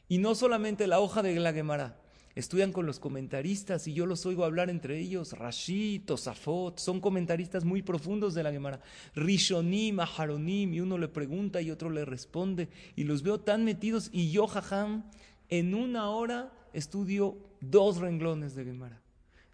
Y 0.08 0.20
no 0.20 0.36
solamente 0.36 0.86
la 0.86 1.00
hoja 1.00 1.24
de 1.24 1.40
la 1.40 1.54
Gemara, 1.54 2.00
estudian 2.36 2.72
con 2.72 2.86
los 2.86 3.00
comentaristas 3.00 3.88
y 3.88 3.94
yo 3.94 4.06
los 4.06 4.26
oigo 4.26 4.46
hablar 4.46 4.70
entre 4.70 5.00
ellos. 5.00 5.34
Rashid, 5.34 6.04
Tosafot, 6.06 6.78
son 6.78 7.02
comentaristas 7.02 7.66
muy 7.66 7.82
profundos 7.82 8.36
de 8.36 8.44
la 8.44 8.52
Gemara. 8.52 8.82
Rishonim, 9.16 10.00
Aharonim, 10.00 10.74
y 10.74 10.80
uno 10.82 10.98
le 10.98 11.08
pregunta 11.08 11.62
y 11.62 11.72
otro 11.72 11.90
le 11.90 12.06
responde. 12.06 12.70
Y 12.96 13.06
los 13.06 13.24
veo 13.24 13.40
tan 13.40 13.64
metidos 13.64 14.10
y 14.12 14.32
yo, 14.32 14.46
jajam, 14.46 15.04
en 15.50 15.74
una 15.74 16.10
hora 16.10 16.52
estudio 16.74 17.38
dos 17.62 17.98
renglones 17.98 18.54
de 18.54 18.66
Gemara. 18.66 19.02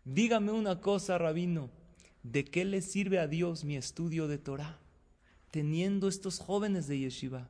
Dígame 0.04 0.52
una 0.52 0.82
cosa, 0.82 1.20
rabino, 1.20 1.70
¿de 2.24 2.44
qué 2.44 2.66
le 2.66 2.82
sirve 2.82 3.20
a 3.20 3.28
Dios 3.28 3.64
mi 3.64 3.78
estudio 3.78 4.28
de 4.28 4.40
Torah? 4.40 4.80
Teniendo 5.52 6.08
estos 6.08 6.40
jóvenes 6.40 6.88
de 6.88 6.98
yeshiva 6.98 7.50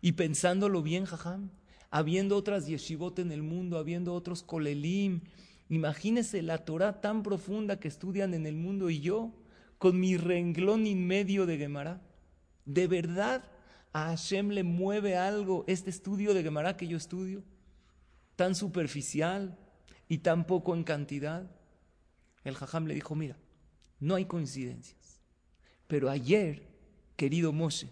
y 0.00 0.12
pensándolo 0.12 0.82
bien, 0.82 1.04
jajam, 1.04 1.50
habiendo 1.90 2.36
otras 2.36 2.66
yeshivot 2.66 3.20
en 3.20 3.30
el 3.30 3.44
mundo, 3.44 3.78
habiendo 3.78 4.12
otros 4.12 4.42
kolelim. 4.42 5.20
Imagínese 5.68 6.42
la 6.42 6.58
Torah 6.64 7.00
tan 7.00 7.22
profunda 7.22 7.78
que 7.78 7.86
estudian 7.86 8.34
en 8.34 8.46
el 8.46 8.56
mundo 8.56 8.90
y 8.90 8.98
yo 8.98 9.32
con 9.78 10.00
mi 10.00 10.16
renglón 10.16 10.88
en 10.88 11.06
medio 11.06 11.46
de 11.46 11.58
Gemara. 11.58 12.02
¿De 12.64 12.88
verdad 12.88 13.44
a 13.92 14.06
Hashem 14.06 14.48
le 14.48 14.64
mueve 14.64 15.16
algo 15.16 15.64
este 15.68 15.90
estudio 15.90 16.34
de 16.34 16.42
Gemara 16.42 16.76
que 16.76 16.88
yo 16.88 16.96
estudio? 16.96 17.44
Tan 18.34 18.56
superficial 18.56 19.56
y 20.08 20.18
tan 20.18 20.44
poco 20.44 20.74
en 20.74 20.82
cantidad. 20.82 21.48
El 22.44 22.54
Jajam 22.54 22.86
le 22.86 22.94
dijo, 22.94 23.14
mira, 23.14 23.36
no 24.00 24.14
hay 24.14 24.26
coincidencias. 24.26 25.20
Pero 25.86 26.10
ayer, 26.10 26.62
querido 27.16 27.52
Moshe, 27.52 27.88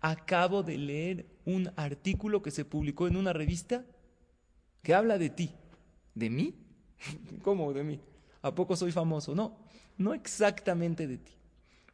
acabo 0.00 0.62
de 0.62 0.78
leer 0.78 1.26
un 1.44 1.72
artículo 1.76 2.42
que 2.42 2.50
se 2.50 2.64
publicó 2.64 3.08
en 3.08 3.16
una 3.16 3.32
revista 3.32 3.84
que 4.82 4.94
habla 4.94 5.18
de 5.18 5.30
ti. 5.30 5.54
¿De 6.14 6.30
mí? 6.30 6.54
¿Cómo 7.42 7.72
de 7.72 7.84
mí? 7.84 8.00
¿A 8.42 8.54
poco 8.54 8.76
soy 8.76 8.92
famoso? 8.92 9.34
No, 9.34 9.58
no 9.98 10.14
exactamente 10.14 11.06
de 11.06 11.18
ti. 11.18 11.32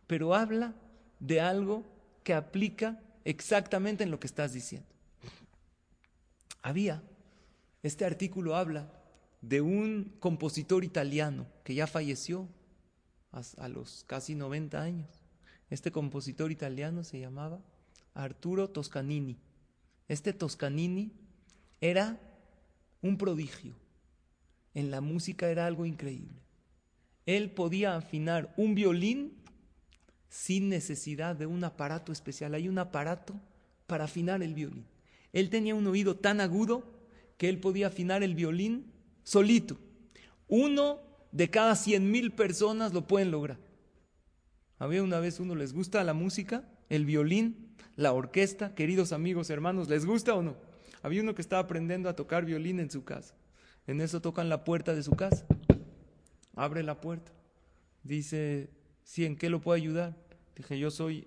Pero 0.06 0.34
habla 0.34 0.74
de 1.18 1.40
algo 1.40 1.82
que 2.22 2.34
aplica 2.34 3.00
exactamente 3.24 4.04
en 4.04 4.10
lo 4.10 4.20
que 4.20 4.26
estás 4.26 4.52
diciendo. 4.52 4.88
Había, 6.62 7.02
este 7.82 8.04
artículo 8.04 8.56
habla 8.56 8.90
de 9.40 9.60
un 9.60 10.16
compositor 10.20 10.84
italiano 10.84 11.46
que 11.64 11.74
ya 11.74 11.86
falleció 11.86 12.48
a, 13.32 13.68
los 13.68 14.04
casi 14.06 14.34
90 14.34 14.80
años. 14.80 15.08
Este 15.68 15.92
compositor 15.92 16.50
italiano 16.50 17.04
se 17.04 17.20
llamaba 17.20 17.60
Arturo 18.14 18.70
Toscanini. 18.70 19.36
Este 20.08 20.32
Toscanini 20.32 21.12
era 21.80 22.18
un 23.02 23.18
prodigio. 23.18 23.74
En 24.74 24.90
la 24.90 25.00
música 25.00 25.48
era 25.48 25.66
algo 25.66 25.86
increíble. 25.86 26.40
Él 27.26 27.50
podía 27.50 27.96
afinar 27.96 28.54
un 28.56 28.74
violín 28.74 29.32
sin 30.28 30.68
necesidad 30.68 31.34
de 31.34 31.46
un 31.46 31.64
aparato 31.64 32.12
especial. 32.12 32.54
Hay 32.54 32.68
un 32.68 32.78
aparato 32.78 33.34
para 33.86 34.04
afinar 34.04 34.42
el 34.42 34.54
violín. 34.54 34.86
Él 35.32 35.50
tenía 35.50 35.74
un 35.74 35.86
oído 35.86 36.16
tan 36.16 36.40
agudo 36.40 36.84
que 37.36 37.48
él 37.48 37.58
podía 37.58 37.88
afinar 37.88 38.22
el 38.22 38.34
violín 38.34 38.92
solito. 39.26 39.76
Uno 40.46 41.00
de 41.32 41.50
cada 41.50 41.74
cien 41.74 42.10
mil 42.10 42.32
personas 42.32 42.94
lo 42.94 43.06
pueden 43.06 43.32
lograr. 43.32 43.58
Había 44.78 45.02
una 45.02 45.18
vez 45.18 45.40
uno, 45.40 45.54
¿les 45.54 45.72
gusta 45.72 46.04
la 46.04 46.14
música? 46.14 46.64
El 46.88 47.04
violín, 47.04 47.74
la 47.96 48.12
orquesta, 48.12 48.74
queridos 48.74 49.12
amigos, 49.12 49.50
hermanos, 49.50 49.88
¿les 49.88 50.06
gusta 50.06 50.34
o 50.34 50.42
no? 50.42 50.56
Había 51.02 51.22
uno 51.22 51.34
que 51.34 51.42
estaba 51.42 51.62
aprendiendo 51.62 52.08
a 52.08 52.14
tocar 52.14 52.44
violín 52.44 52.78
en 52.78 52.90
su 52.90 53.04
casa. 53.04 53.34
En 53.88 54.00
eso 54.00 54.20
tocan 54.20 54.48
la 54.48 54.64
puerta 54.64 54.94
de 54.94 55.02
su 55.02 55.12
casa. 55.12 55.44
Abre 56.54 56.84
la 56.84 57.00
puerta. 57.00 57.32
Dice, 58.04 58.70
sí, 59.02 59.24
¿en 59.24 59.36
qué 59.36 59.50
lo 59.50 59.60
puedo 59.60 59.74
ayudar? 59.74 60.14
Dije, 60.54 60.78
yo 60.78 60.90
soy 60.92 61.26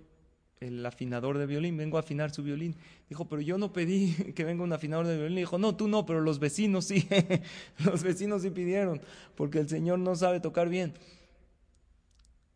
el 0.60 0.84
afinador 0.84 1.38
de 1.38 1.46
violín, 1.46 1.78
vengo 1.78 1.96
a 1.96 2.00
afinar 2.00 2.30
su 2.30 2.42
violín. 2.42 2.76
Dijo, 3.08 3.26
pero 3.28 3.40
yo 3.40 3.56
no 3.56 3.72
pedí 3.72 4.12
que 4.34 4.44
venga 4.44 4.62
un 4.62 4.72
afinador 4.72 5.06
de 5.06 5.16
violín. 5.16 5.36
Dijo, 5.36 5.58
no, 5.58 5.74
tú 5.74 5.88
no, 5.88 6.04
pero 6.04 6.20
los 6.20 6.38
vecinos 6.38 6.84
sí. 6.84 7.08
los 7.84 8.02
vecinos 8.02 8.42
sí 8.42 8.50
pidieron, 8.50 9.00
porque 9.34 9.58
el 9.58 9.68
Señor 9.68 9.98
no 9.98 10.14
sabe 10.14 10.40
tocar 10.40 10.68
bien. 10.68 10.94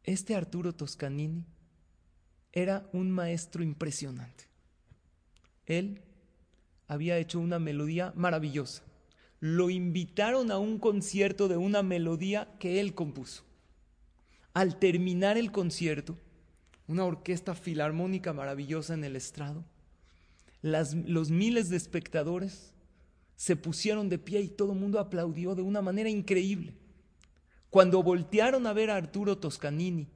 Este 0.05 0.35
Arturo 0.35 0.75
Toscanini 0.75 1.47
era 2.53 2.87
un 2.93 3.11
maestro 3.11 3.65
impresionante. 3.65 4.45
Él 5.65 6.03
había 6.87 7.17
hecho 7.17 7.41
una 7.41 7.59
melodía 7.59 8.13
maravillosa. 8.15 8.83
Lo 9.41 9.71
invitaron 9.71 10.51
a 10.51 10.59
un 10.59 10.79
concierto 10.79 11.49
de 11.49 11.57
una 11.57 11.83
melodía 11.83 12.49
que 12.59 12.81
él 12.81 12.95
compuso. 12.95 13.45
Al 14.53 14.79
terminar 14.79 15.39
el 15.39 15.51
concierto, 15.51 16.19
una 16.87 17.05
orquesta 17.05 17.55
filarmónica 17.55 18.33
maravillosa 18.33 18.95
en 18.95 19.05
el 19.05 19.17
estrado. 19.17 19.65
los 20.63 21.31
miles 21.31 21.69
de 21.69 21.77
espectadores 21.77 22.73
se 23.37 23.57
pusieron 23.57 24.09
de 24.09 24.19
pie 24.19 24.41
y 24.41 24.49
todo 24.49 24.73
el 24.73 24.79
mundo 24.79 24.99
aplaudió 24.99 25.55
de 25.55 25.63
una 25.63 25.83
manera 25.83 26.09
increíble. 26.09 26.75
Cuando 27.71 28.03
voltearon 28.03 28.67
a 28.67 28.73
ver 28.73 28.91
a 28.91 28.97
Arturo 28.97 29.39
Toscanini, 29.39 30.09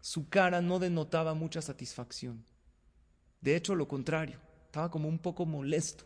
su 0.00 0.28
cara 0.28 0.62
no 0.62 0.78
denotaba 0.78 1.34
mucha 1.34 1.60
satisfacción. 1.60 2.44
De 3.40 3.56
hecho, 3.56 3.74
lo 3.74 3.88
contrario, 3.88 4.38
estaba 4.66 4.90
como 4.90 5.08
un 5.08 5.18
poco 5.18 5.46
molesto. 5.46 6.04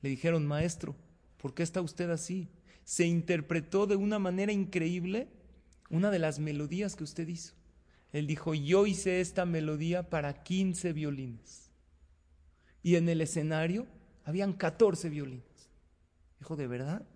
Le 0.00 0.08
dijeron, 0.08 0.46
maestro, 0.46 0.94
¿por 1.36 1.54
qué 1.54 1.62
está 1.62 1.82
usted 1.82 2.10
así? 2.10 2.48
Se 2.84 3.06
interpretó 3.06 3.86
de 3.86 3.96
una 3.96 4.18
manera 4.18 4.52
increíble 4.52 5.28
una 5.90 6.10
de 6.10 6.18
las 6.18 6.38
melodías 6.38 6.96
que 6.96 7.04
usted 7.04 7.28
hizo. 7.28 7.54
Él 8.12 8.26
dijo, 8.26 8.54
yo 8.54 8.86
hice 8.86 9.20
esta 9.20 9.44
melodía 9.44 10.08
para 10.08 10.42
15 10.42 10.92
violines. 10.92 11.70
Y 12.82 12.96
en 12.96 13.08
el 13.08 13.20
escenario 13.20 13.86
habían 14.24 14.52
14 14.52 15.08
violines. 15.08 15.70
Dijo, 16.38 16.56
¿de 16.56 16.66
verdad? 16.66 17.06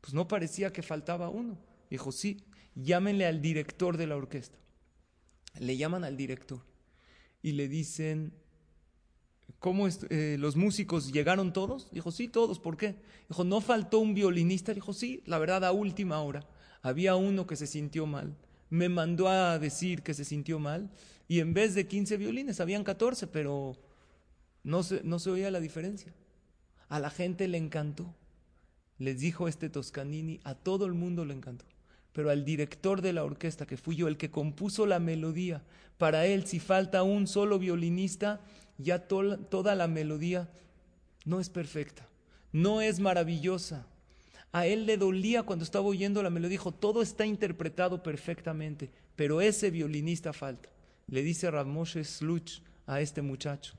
Pues 0.00 0.14
no 0.14 0.28
parecía 0.28 0.72
que 0.72 0.82
faltaba 0.82 1.28
uno. 1.28 1.58
Dijo, 1.90 2.10
sí, 2.10 2.44
llámenle 2.74 3.26
al 3.26 3.42
director 3.42 3.96
de 3.96 4.06
la 4.06 4.16
orquesta. 4.16 4.58
Le 5.58 5.76
llaman 5.76 6.04
al 6.04 6.16
director 6.16 6.62
y 7.42 7.52
le 7.52 7.68
dicen, 7.68 8.32
¿cómo 9.58 9.88
eh, 9.88 10.36
los 10.38 10.56
músicos 10.56 11.12
llegaron 11.12 11.52
todos? 11.52 11.90
Dijo, 11.90 12.12
sí, 12.12 12.28
todos, 12.28 12.58
¿por 12.58 12.76
qué? 12.76 12.96
Dijo, 13.28 13.44
¿no 13.44 13.60
faltó 13.60 13.98
un 13.98 14.14
violinista? 14.14 14.72
Dijo, 14.72 14.92
sí, 14.92 15.22
la 15.26 15.38
verdad, 15.38 15.64
a 15.64 15.72
última 15.72 16.20
hora. 16.22 16.48
Había 16.82 17.14
uno 17.16 17.46
que 17.46 17.56
se 17.56 17.66
sintió 17.66 18.06
mal 18.06 18.36
me 18.70 18.88
mandó 18.88 19.28
a 19.28 19.58
decir 19.58 20.02
que 20.02 20.14
se 20.14 20.24
sintió 20.24 20.58
mal 20.58 20.90
y 21.28 21.40
en 21.40 21.52
vez 21.52 21.74
de 21.74 21.86
15 21.86 22.16
violines 22.16 22.60
habían 22.60 22.84
14, 22.84 23.26
pero 23.26 23.76
no 24.62 24.82
se, 24.82 25.02
no 25.04 25.18
se 25.18 25.30
oía 25.30 25.50
la 25.50 25.60
diferencia. 25.60 26.12
A 26.88 26.98
la 26.98 27.10
gente 27.10 27.46
le 27.48 27.58
encantó. 27.58 28.14
Les 28.98 29.20
dijo 29.20 29.48
este 29.48 29.70
Toscanini, 29.70 30.40
a 30.44 30.54
todo 30.54 30.86
el 30.86 30.94
mundo 30.94 31.24
le 31.24 31.34
encantó. 31.34 31.64
Pero 32.12 32.30
al 32.30 32.44
director 32.44 33.00
de 33.00 33.12
la 33.12 33.24
orquesta, 33.24 33.66
que 33.66 33.76
fui 33.76 33.96
yo, 33.96 34.08
el 34.08 34.16
que 34.16 34.30
compuso 34.30 34.86
la 34.86 34.98
melodía, 34.98 35.62
para 35.98 36.26
él, 36.26 36.46
si 36.46 36.58
falta 36.58 37.02
un 37.02 37.26
solo 37.26 37.58
violinista, 37.58 38.40
ya 38.78 39.06
toda 39.06 39.74
la 39.74 39.86
melodía 39.86 40.48
no 41.24 41.40
es 41.40 41.48
perfecta, 41.48 42.08
no 42.52 42.80
es 42.80 42.98
maravillosa. 43.00 43.86
A 44.52 44.66
él 44.66 44.86
le 44.86 44.96
dolía 44.96 45.44
cuando 45.44 45.64
estaba 45.64 45.86
oyendo 45.86 46.22
la 46.22 46.30
melodía, 46.30 46.50
dijo, 46.50 46.72
todo 46.72 47.02
está 47.02 47.24
interpretado 47.24 48.02
perfectamente, 48.02 48.90
pero 49.14 49.40
ese 49.40 49.70
violinista 49.70 50.32
falta. 50.32 50.68
Le 51.06 51.22
dice 51.22 51.50
Ramoshe 51.50 52.04
Sluch 52.04 52.60
a 52.86 53.00
este 53.00 53.22
muchacho. 53.22 53.74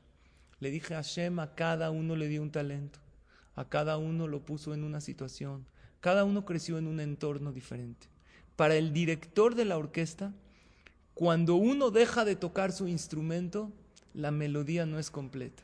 Le 0.59 0.71
dije 0.71 0.93
a 0.93 0.97
Hashem, 0.97 1.39
a 1.39 1.55
cada 1.55 1.91
uno 1.91 2.15
le 2.15 2.27
dio 2.27 2.41
un 2.41 2.51
talento, 2.51 2.99
a 3.55 3.67
cada 3.67 3.97
uno 3.97 4.27
lo 4.27 4.45
puso 4.45 4.73
en 4.73 4.83
una 4.83 5.01
situación, 5.01 5.65
cada 5.99 6.23
uno 6.23 6.45
creció 6.45 6.77
en 6.77 6.87
un 6.87 6.99
entorno 6.99 7.51
diferente. 7.51 8.07
Para 8.55 8.75
el 8.75 8.93
director 8.93 9.55
de 9.55 9.65
la 9.65 9.77
orquesta, 9.77 10.33
cuando 11.13 11.55
uno 11.55 11.91
deja 11.91 12.25
de 12.25 12.35
tocar 12.35 12.71
su 12.71 12.87
instrumento, 12.87 13.71
la 14.13 14.31
melodía 14.31 14.85
no 14.85 14.99
es 14.99 15.09
completa. 15.09 15.63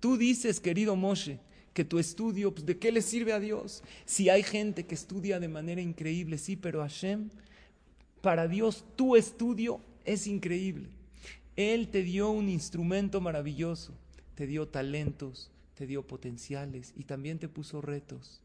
Tú 0.00 0.16
dices, 0.16 0.60
querido 0.60 0.96
Moshe, 0.96 1.38
que 1.74 1.84
tu 1.84 1.98
estudio, 1.98 2.54
pues, 2.54 2.64
¿de 2.64 2.78
qué 2.78 2.92
le 2.92 3.02
sirve 3.02 3.32
a 3.32 3.40
Dios? 3.40 3.82
Si 4.06 4.30
hay 4.30 4.42
gente 4.42 4.86
que 4.86 4.94
estudia 4.94 5.40
de 5.40 5.48
manera 5.48 5.82
increíble, 5.82 6.38
sí, 6.38 6.56
pero 6.56 6.80
Hashem, 6.80 7.28
para 8.22 8.48
Dios 8.48 8.84
tu 8.96 9.16
estudio 9.16 9.80
es 10.04 10.26
increíble. 10.26 10.88
Él 11.56 11.88
te 11.88 12.02
dio 12.02 12.30
un 12.30 12.48
instrumento 12.48 13.20
maravilloso, 13.20 13.92
te 14.34 14.46
dio 14.46 14.68
talentos, 14.68 15.50
te 15.74 15.86
dio 15.86 16.06
potenciales 16.06 16.94
y 16.96 17.04
también 17.04 17.38
te 17.38 17.48
puso 17.48 17.80
retos. 17.80 18.40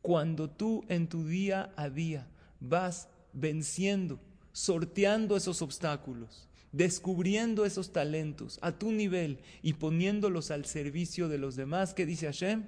Cuando 0.00 0.48
tú 0.48 0.84
en 0.88 1.08
tu 1.08 1.26
día 1.26 1.72
a 1.76 1.90
día 1.90 2.28
vas 2.60 3.08
venciendo, 3.32 4.20
sorteando 4.52 5.36
esos 5.36 5.60
obstáculos, 5.60 6.48
descubriendo 6.72 7.64
esos 7.64 7.92
talentos 7.92 8.58
a 8.62 8.72
tu 8.72 8.92
nivel 8.92 9.38
y 9.62 9.74
poniéndolos 9.74 10.50
al 10.50 10.64
servicio 10.64 11.28
de 11.28 11.38
los 11.38 11.56
demás, 11.56 11.94
que 11.94 12.06
dice 12.06 12.26
Hashem, 12.26 12.64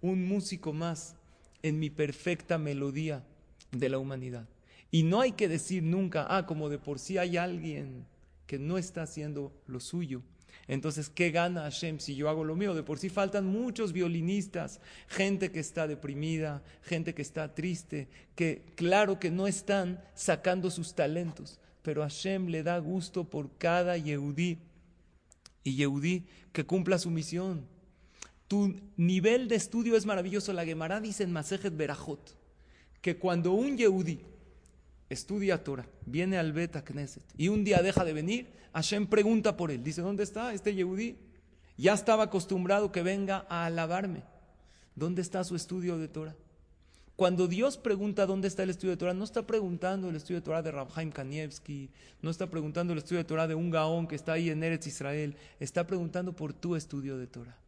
un 0.00 0.26
músico 0.26 0.72
más 0.72 1.16
en 1.62 1.78
mi 1.78 1.90
perfecta 1.90 2.58
melodía 2.58 3.24
de 3.72 3.88
la 3.88 3.98
humanidad. 3.98 4.48
Y 4.90 5.02
no 5.04 5.20
hay 5.20 5.32
que 5.32 5.48
decir 5.48 5.82
nunca, 5.82 6.26
ah, 6.28 6.46
como 6.46 6.68
de 6.68 6.78
por 6.78 6.98
sí 6.98 7.18
hay 7.18 7.36
alguien 7.36 8.06
que 8.46 8.58
no 8.58 8.78
está 8.78 9.02
haciendo 9.02 9.52
lo 9.66 9.78
suyo. 9.78 10.22
Entonces, 10.66 11.08
¿qué 11.08 11.30
gana 11.30 11.62
Hashem 11.62 11.98
si 11.98 12.14
yo 12.14 12.28
hago 12.28 12.44
lo 12.44 12.56
mío? 12.56 12.74
De 12.74 12.82
por 12.82 12.98
sí 12.98 13.08
faltan 13.08 13.46
muchos 13.46 13.92
violinistas, 13.92 14.80
gente 15.08 15.50
que 15.50 15.60
está 15.60 15.86
deprimida, 15.86 16.62
gente 16.82 17.14
que 17.14 17.22
está 17.22 17.54
triste, 17.54 18.08
que 18.34 18.64
claro 18.76 19.18
que 19.18 19.30
no 19.30 19.46
están 19.46 20.02
sacando 20.14 20.70
sus 20.70 20.94
talentos, 20.94 21.60
pero 21.82 22.02
Hashem 22.02 22.48
le 22.48 22.62
da 22.62 22.78
gusto 22.78 23.24
por 23.24 23.56
cada 23.56 23.96
Yehudí 23.96 24.58
y 25.64 25.76
Yehudí 25.76 26.26
que 26.52 26.64
cumpla 26.64 26.98
su 26.98 27.10
misión. 27.10 27.66
Tu 28.48 28.74
nivel 28.96 29.48
de 29.48 29.56
estudio 29.56 29.96
es 29.96 30.06
maravilloso. 30.06 30.52
La 30.52 30.64
Gemara 30.64 31.00
dice 31.00 31.22
en 31.22 31.32
Masejet 31.32 31.76
Berajot 31.76 32.36
que 33.00 33.16
cuando 33.16 33.52
un 33.52 33.76
Yehudí 33.76 34.20
estudia 35.08 35.62
Torah, 35.62 35.86
viene 36.06 36.38
al 36.38 36.52
Bet 36.52 36.82
Knesset 36.84 37.24
y 37.36 37.48
un 37.48 37.64
día 37.64 37.82
deja 37.82 38.04
de 38.04 38.12
venir, 38.12 38.46
Hashem 38.72 39.06
pregunta 39.06 39.56
por 39.56 39.70
él. 39.70 39.82
Dice, 39.82 40.02
¿dónde 40.02 40.22
está 40.22 40.52
este 40.52 40.74
Yehudí? 40.74 41.16
Ya 41.76 41.94
estaba 41.94 42.24
acostumbrado 42.24 42.92
que 42.92 43.02
venga 43.02 43.46
a 43.48 43.66
alabarme. 43.66 44.22
¿Dónde 44.94 45.22
está 45.22 45.42
su 45.44 45.56
estudio 45.56 45.98
de 45.98 46.08
Torah? 46.08 46.36
Cuando 47.20 47.48
Dios 47.48 47.76
pregunta 47.76 48.24
dónde 48.24 48.48
está 48.48 48.62
el 48.62 48.70
estudio 48.70 48.92
de 48.92 48.96
Torah, 48.96 49.12
no 49.12 49.24
está 49.24 49.46
preguntando 49.46 50.08
el 50.08 50.16
estudio 50.16 50.36
de 50.36 50.44
Torah 50.46 50.62
de 50.62 50.70
Rabhaim 50.70 51.10
Kanievski, 51.10 51.90
no 52.22 52.30
está 52.30 52.48
preguntando 52.48 52.94
el 52.94 52.98
estudio 53.00 53.18
de 53.18 53.26
Torah 53.26 53.46
de 53.46 53.54
un 53.54 53.68
gaón 53.68 54.08
que 54.08 54.14
está 54.14 54.32
ahí 54.32 54.48
en 54.48 54.62
Eretz 54.62 54.86
Israel, 54.86 55.36
está 55.58 55.86
preguntando 55.86 56.34
por 56.34 56.54
tu 56.54 56.76
estudio 56.76 57.18
de 57.18 57.26
Torah. 57.26 57.58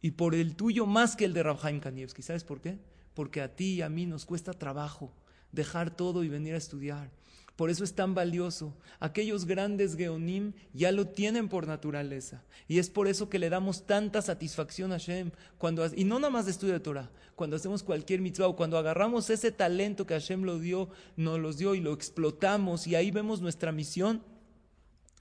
Y 0.00 0.12
por 0.12 0.34
el 0.34 0.56
tuyo 0.56 0.86
más 0.86 1.14
que 1.14 1.26
el 1.26 1.34
de 1.34 1.42
Rabhaim 1.42 1.78
Kanievski. 1.78 2.22
¿Sabes 2.22 2.42
por 2.42 2.62
qué? 2.62 2.78
Porque 3.12 3.42
a 3.42 3.54
ti 3.54 3.74
y 3.74 3.82
a 3.82 3.90
mí 3.90 4.06
nos 4.06 4.24
cuesta 4.24 4.54
trabajo 4.54 5.12
dejar 5.52 5.94
todo 5.94 6.24
y 6.24 6.30
venir 6.30 6.54
a 6.54 6.56
estudiar. 6.56 7.10
Por 7.56 7.70
eso 7.70 7.84
es 7.84 7.94
tan 7.94 8.14
valioso. 8.14 8.74
Aquellos 8.98 9.44
grandes 9.44 9.96
geonim 9.96 10.54
ya 10.72 10.90
lo 10.90 11.06
tienen 11.08 11.48
por 11.48 11.68
naturaleza. 11.68 12.42
Y 12.66 12.78
es 12.78 12.90
por 12.90 13.06
eso 13.06 13.28
que 13.28 13.38
le 13.38 13.48
damos 13.48 13.86
tanta 13.86 14.22
satisfacción 14.22 14.90
a 14.90 14.96
Hashem. 14.96 15.30
Cuando, 15.56 15.86
y 15.94 16.04
no 16.04 16.18
nada 16.18 16.30
más 16.30 16.46
de 16.46 16.50
estudio 16.50 16.74
de 16.74 16.80
Torah. 16.80 17.10
Cuando 17.36 17.56
hacemos 17.56 17.84
cualquier 17.84 18.20
mitzvah 18.20 18.48
o 18.48 18.56
cuando 18.56 18.76
agarramos 18.76 19.30
ese 19.30 19.52
talento 19.52 20.06
que 20.06 20.14
Hashem 20.14 20.42
lo 20.42 20.58
dio, 20.58 20.88
nos 21.16 21.38
lo 21.38 21.52
dio 21.52 21.76
y 21.76 21.80
lo 21.80 21.92
explotamos. 21.92 22.88
Y 22.88 22.96
ahí 22.96 23.12
vemos 23.12 23.40
nuestra 23.40 23.70
misión 23.70 24.22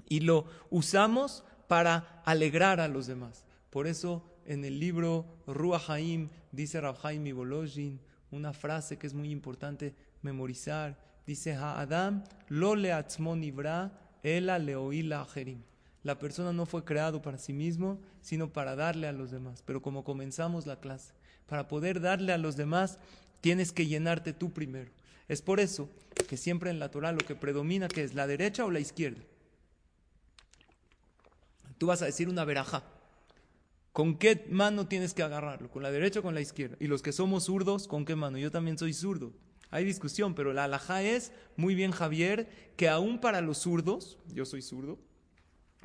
y 0.10 0.22
lo 0.22 0.46
usamos 0.72 1.44
para 1.68 2.22
alegrar 2.26 2.80
a 2.80 2.88
los 2.88 3.06
demás. 3.06 3.46
Por 3.70 3.86
eso 3.86 4.24
en 4.46 4.66
el 4.66 4.80
libro 4.80 5.26
Ruach 5.46 5.90
Haim 5.90 6.30
dice 6.52 6.82
Rabhaim 6.82 7.26
Ibolojin 7.26 8.00
una 8.32 8.54
frase 8.54 8.98
que 8.98 9.08
es 9.08 9.14
muy 9.14 9.30
importante 9.30 9.96
memorizar 10.22 10.98
Dice 11.26 11.54
Adam, 11.54 12.24
lo 12.50 12.76
le 12.76 12.92
ela 14.24 14.60
leoila 14.60 15.28
La 16.04 16.20
persona 16.20 16.54
no 16.54 16.66
fue 16.66 16.84
creado 16.84 17.22
para 17.22 17.38
sí 17.38 17.54
mismo, 17.54 18.00
sino 18.22 18.52
para 18.52 18.76
darle 18.76 19.08
a 19.08 19.14
los 19.14 19.32
demás. 19.32 19.64
Pero 19.66 19.82
como 19.82 20.04
comenzamos 20.04 20.66
la 20.66 20.80
clase, 20.80 21.14
para 21.48 21.68
poder 21.68 22.02
darle 22.02 22.34
a 22.34 22.38
los 22.38 22.56
demás, 22.58 23.00
tienes 23.42 23.72
que 23.72 23.88
llenarte 23.88 24.34
tú 24.34 24.52
primero. 24.52 24.92
Es 25.28 25.42
por 25.42 25.60
eso 25.60 25.90
que 26.28 26.38
siempre 26.38 26.70
en 26.70 26.80
la 26.80 26.92
Torah 26.92 27.12
lo 27.12 27.20
que 27.20 27.36
predomina 27.36 27.88
que 27.88 28.04
es 28.04 28.14
la 28.14 28.28
derecha 28.28 28.66
o 28.66 28.72
la 28.72 28.80
izquierda. 28.80 29.22
Tú 31.78 31.88
vas 31.88 32.02
a 32.02 32.06
decir 32.06 32.30
una 32.30 32.46
veraja. 32.46 32.84
¿Con 33.92 34.18
qué 34.18 34.46
mano 34.50 34.88
tienes 34.88 35.14
que 35.14 35.22
agarrarlo? 35.22 35.70
¿Con 35.70 35.84
la 35.84 35.92
derecha 35.92 36.20
o 36.20 36.24
con 36.24 36.34
la 36.34 36.42
izquierda? 36.42 36.78
Y 36.80 36.88
los 36.88 37.02
que 37.02 37.12
somos 37.12 37.46
zurdos, 37.46 37.88
¿con 37.88 38.06
qué 38.06 38.16
mano? 38.16 38.38
Yo 38.38 38.52
también 38.52 38.78
soy 38.78 38.94
zurdo. 38.94 39.34
Hay 39.74 39.86
discusión, 39.86 40.36
pero 40.36 40.54
la 40.54 40.66
alajá 40.66 41.02
es, 41.02 41.32
muy 41.58 41.74
bien 41.74 41.90
Javier, 41.90 42.48
que 42.78 42.90
aún 42.90 43.20
para 43.20 43.42
los 43.42 43.58
zurdos, 43.58 44.20
yo 44.32 44.46
soy 44.46 44.62
zurdo, 44.62 45.00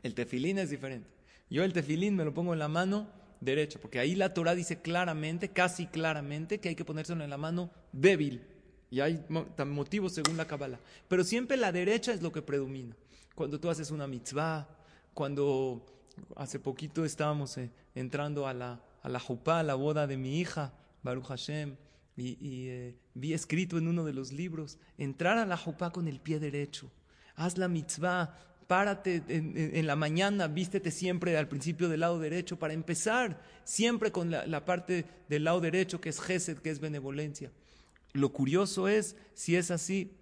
el 0.02 0.14
tefilín 0.14 0.58
es 0.58 0.68
diferente. 0.68 1.08
Yo 1.48 1.64
el 1.64 1.72
tefilín 1.72 2.14
me 2.14 2.26
lo 2.26 2.34
pongo 2.34 2.52
en 2.52 2.58
la 2.58 2.68
mano 2.68 3.08
derecha, 3.40 3.78
porque 3.80 3.98
ahí 3.98 4.14
la 4.14 4.34
Torah 4.34 4.54
dice 4.54 4.82
claramente, 4.82 5.48
casi 5.48 5.86
claramente, 5.86 6.60
que 6.60 6.68
hay 6.68 6.74
que 6.74 6.84
ponérselo 6.84 7.24
en 7.24 7.30
la 7.30 7.38
mano 7.38 7.70
débil. 7.90 8.46
Y 8.90 9.00
hay 9.00 9.24
motivos 9.66 10.12
según 10.12 10.36
la 10.36 10.46
Kabbalah. 10.46 10.80
Pero 11.08 11.24
siempre 11.24 11.56
la 11.56 11.72
derecha 11.72 12.12
es 12.12 12.20
lo 12.20 12.30
que 12.30 12.42
predomina. 12.42 12.94
Cuando 13.34 13.58
tú 13.58 13.70
haces 13.70 13.90
una 13.90 14.06
mitzvah, 14.06 14.68
cuando 15.14 15.86
hace 16.36 16.58
poquito 16.58 17.06
estábamos 17.06 17.56
eh, 17.56 17.70
entrando 17.94 18.46
a 18.46 18.52
la, 18.52 18.82
a 19.00 19.08
la 19.08 19.18
jupá, 19.18 19.60
a 19.60 19.62
la 19.62 19.76
boda 19.76 20.06
de 20.06 20.18
mi 20.18 20.40
hija, 20.40 20.74
Baruch 21.02 21.28
Hashem, 21.28 21.76
y, 22.18 22.68
eh, 22.68 22.96
vi 23.14 23.32
escrito 23.32 23.78
en 23.78 23.86
uno 23.86 24.04
de 24.04 24.12
los 24.12 24.32
libros, 24.32 24.78
entrar 24.96 25.38
a 25.38 25.46
la 25.46 25.56
jupá 25.56 25.90
con 25.90 26.08
el 26.08 26.20
pie 26.20 26.40
derecho, 26.40 26.90
haz 27.36 27.58
la 27.58 27.68
mitzvah, 27.68 28.36
párate 28.66 29.22
en, 29.28 29.86
la 29.86 29.96
mañana, 29.96 30.46
vístete 30.46 30.90
siempre 30.90 31.36
al 31.38 31.48
principio 31.48 31.88
del 31.88 32.00
lado 32.00 32.18
derecho 32.18 32.58
para 32.58 32.74
empezar 32.74 33.40
siempre 33.64 34.12
con 34.12 34.30
la, 34.30 34.64
parte 34.66 35.06
del 35.28 35.44
lado 35.44 35.60
derecho 35.60 36.00
que 36.00 36.10
es 36.10 36.20
gesed, 36.20 36.58
que 36.58 36.70
es 36.70 36.78
benevolencia. 36.78 37.50
Lo 38.12 38.30
curioso 38.30 38.86
es, 38.88 39.16
si 39.32 39.56
es 39.56 39.70
así, 39.70 40.12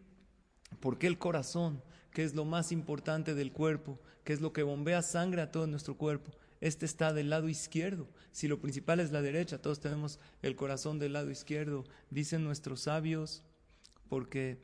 ¿por 0.79 0.99
qué 0.99 1.09
el 1.09 1.19
corazón, 1.19 1.83
que 2.13 2.23
es 2.23 2.35
lo 2.35 2.45
más 2.45 2.71
importante 2.71 3.35
del 3.35 3.53
cuerpo, 3.53 3.99
que 4.23 4.33
es 4.33 4.41
lo 4.41 4.53
que 4.53 4.63
bombea 4.63 5.03
sangre 5.03 5.43
a 5.43 5.51
todo 5.51 5.67
nuestro 5.67 5.97
cuerpo, 5.97 6.31
este 6.61 6.87
está 6.87 7.13
del 7.13 7.31
lado 7.31 7.49
izquierdo. 7.49 8.09
Si 8.33 8.49
lo 8.49 8.61
principal 8.61 9.01
es 9.01 9.13
la 9.13 9.23
derecha, 9.23 9.61
todos 9.61 9.81
tenemos 9.81 10.19
el 10.43 10.57
corazón 10.57 10.99
del 10.99 11.13
lado 11.13 11.31
izquierdo. 11.31 11.85
Dicen 12.11 12.45
nuestros 12.45 12.83
sabios, 12.83 13.43
porque 14.09 14.63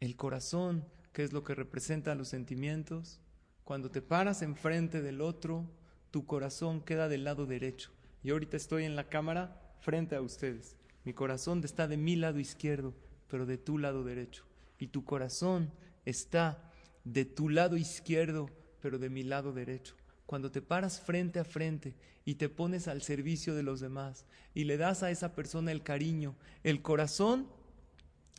el 0.00 0.16
corazón, 0.16 0.84
que 1.12 1.24
es 1.24 1.32
lo 1.32 1.44
que 1.44 1.54
representa 1.54 2.14
los 2.14 2.28
sentimientos, 2.28 3.20
cuando 3.64 3.90
te 3.90 4.02
paras 4.02 4.42
enfrente 4.42 5.02
del 5.02 5.20
otro, 5.20 5.70
tu 6.10 6.26
corazón 6.26 6.80
queda 6.80 7.08
del 7.08 7.24
lado 7.24 7.46
derecho. 7.46 7.90
Y 8.22 8.30
ahorita 8.30 8.56
estoy 8.56 8.84
en 8.84 8.96
la 8.96 9.08
cámara 9.08 9.60
frente 9.80 10.16
a 10.16 10.22
ustedes. 10.22 10.76
Mi 11.04 11.12
corazón 11.12 11.62
está 11.64 11.86
de 11.86 11.96
mi 11.96 12.16
lado 12.16 12.38
izquierdo, 12.38 12.94
pero 13.28 13.46
de 13.46 13.58
tu 13.58 13.78
lado 13.78 14.04
derecho. 14.04 14.44
Y 14.78 14.88
tu 14.88 15.04
corazón 15.04 15.70
está 16.06 16.72
de 17.04 17.26
tu 17.26 17.50
lado 17.50 17.76
izquierdo, 17.76 18.48
pero 18.80 18.98
de 18.98 19.10
mi 19.10 19.22
lado 19.22 19.52
derecho 19.52 19.94
cuando 20.26 20.50
te 20.50 20.62
paras 20.62 21.00
frente 21.00 21.38
a 21.38 21.44
frente 21.44 21.94
y 22.24 22.36
te 22.36 22.48
pones 22.48 22.88
al 22.88 23.02
servicio 23.02 23.54
de 23.54 23.62
los 23.62 23.80
demás 23.80 24.24
y 24.54 24.64
le 24.64 24.76
das 24.76 25.02
a 25.02 25.10
esa 25.10 25.34
persona 25.34 25.72
el 25.72 25.82
cariño, 25.82 26.34
el 26.62 26.82
corazón 26.82 27.48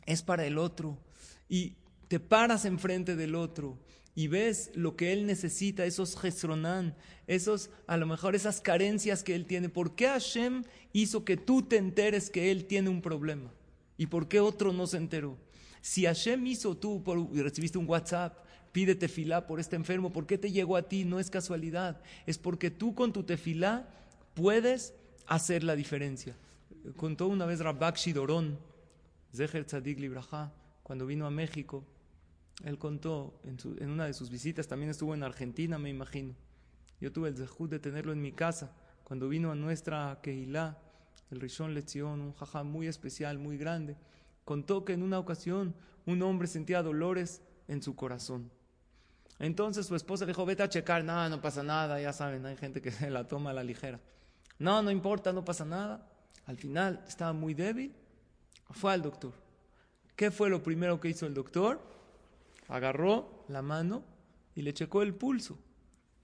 es 0.04 0.22
para 0.22 0.46
el 0.46 0.58
otro 0.58 0.98
y 1.48 1.76
te 2.08 2.20
paras 2.20 2.64
enfrente 2.64 3.16
del 3.16 3.34
otro 3.34 3.78
y 4.14 4.28
ves 4.28 4.70
lo 4.74 4.96
que 4.96 5.12
él 5.12 5.26
necesita, 5.26 5.84
esos 5.84 6.18
gesronán, 6.18 6.96
esos, 7.26 7.70
a 7.86 7.98
lo 7.98 8.06
mejor 8.06 8.34
esas 8.34 8.62
carencias 8.62 9.22
que 9.22 9.34
él 9.34 9.44
tiene. 9.44 9.68
¿Por 9.68 9.94
qué 9.94 10.06
Hashem 10.08 10.64
hizo 10.94 11.24
que 11.24 11.36
tú 11.36 11.62
te 11.62 11.76
enteres 11.76 12.30
que 12.30 12.50
él 12.50 12.64
tiene 12.64 12.88
un 12.88 13.02
problema? 13.02 13.52
¿Y 13.98 14.06
por 14.06 14.26
qué 14.26 14.40
otro 14.40 14.72
no 14.72 14.86
se 14.86 14.96
enteró? 14.96 15.36
Si 15.82 16.06
Hashem 16.06 16.46
hizo 16.46 16.76
tú 16.76 17.02
por, 17.04 17.30
recibiste 17.36 17.76
un 17.76 17.88
WhatsApp, 17.88 18.45
pide 18.76 18.94
tefilá 18.94 19.46
por 19.46 19.58
este 19.58 19.74
enfermo, 19.74 20.12
¿por 20.12 20.26
qué 20.26 20.36
te 20.36 20.52
llegó 20.52 20.76
a 20.76 20.82
ti? 20.82 21.06
No 21.06 21.18
es 21.18 21.30
casualidad, 21.30 21.98
es 22.26 22.36
porque 22.36 22.70
tú 22.70 22.94
con 22.94 23.10
tu 23.10 23.22
tefilá 23.22 23.88
puedes 24.34 24.92
hacer 25.26 25.64
la 25.64 25.74
diferencia. 25.74 26.36
Contó 26.94 27.26
una 27.26 27.46
vez 27.46 27.60
Rabak 27.60 27.96
Shidorón, 27.96 28.58
Zeher 29.34 29.64
Tzadik 29.64 29.98
Libraja, 29.98 30.52
cuando 30.82 31.06
vino 31.06 31.26
a 31.26 31.30
México, 31.30 31.84
él 32.64 32.76
contó 32.76 33.40
en 33.44 33.88
una 33.88 34.04
de 34.04 34.12
sus 34.12 34.28
visitas, 34.28 34.68
también 34.68 34.90
estuvo 34.90 35.14
en 35.14 35.22
Argentina, 35.22 35.78
me 35.78 35.88
imagino. 35.88 36.34
Yo 37.00 37.10
tuve 37.10 37.30
el 37.30 37.36
zehut 37.38 37.70
de 37.70 37.78
tenerlo 37.78 38.12
en 38.12 38.20
mi 38.20 38.32
casa, 38.32 38.76
cuando 39.04 39.26
vino 39.26 39.50
a 39.50 39.54
nuestra 39.54 40.20
Kehilá, 40.22 40.76
el 41.30 41.40
Rishon 41.40 41.72
Lezion, 41.72 42.20
un 42.20 42.34
jajá 42.34 42.62
muy 42.62 42.88
especial, 42.88 43.38
muy 43.38 43.56
grande. 43.56 43.96
Contó 44.44 44.84
que 44.84 44.92
en 44.92 45.02
una 45.02 45.18
ocasión 45.18 45.74
un 46.04 46.20
hombre 46.20 46.46
sentía 46.46 46.82
dolores 46.82 47.40
en 47.68 47.82
su 47.82 47.96
corazón. 47.96 48.54
Entonces 49.38 49.86
su 49.86 49.94
esposa 49.94 50.24
le 50.24 50.32
dijo, 50.32 50.46
vete 50.46 50.62
a 50.62 50.68
checar, 50.68 51.04
no, 51.04 51.28
no 51.28 51.40
pasa 51.40 51.62
nada, 51.62 52.00
ya 52.00 52.12
saben, 52.12 52.46
hay 52.46 52.56
gente 52.56 52.80
que 52.80 52.90
se 52.92 53.10
la 53.10 53.28
toma 53.28 53.50
a 53.50 53.54
la 53.54 53.64
ligera. 53.64 54.00
No, 54.58 54.82
no 54.82 54.90
importa, 54.90 55.32
no 55.32 55.44
pasa 55.44 55.64
nada. 55.64 56.08
Al 56.46 56.56
final 56.56 57.04
estaba 57.06 57.32
muy 57.32 57.54
débil, 57.54 57.92
fue 58.70 58.92
al 58.92 59.02
doctor. 59.02 59.32
¿Qué 60.14 60.30
fue 60.30 60.48
lo 60.48 60.62
primero 60.62 60.98
que 61.00 61.08
hizo 61.08 61.26
el 61.26 61.34
doctor? 61.34 61.80
Agarró 62.68 63.44
la 63.48 63.62
mano 63.62 64.02
y 64.54 64.62
le 64.62 64.72
checó 64.72 65.02
el 65.02 65.14
pulso. 65.14 65.58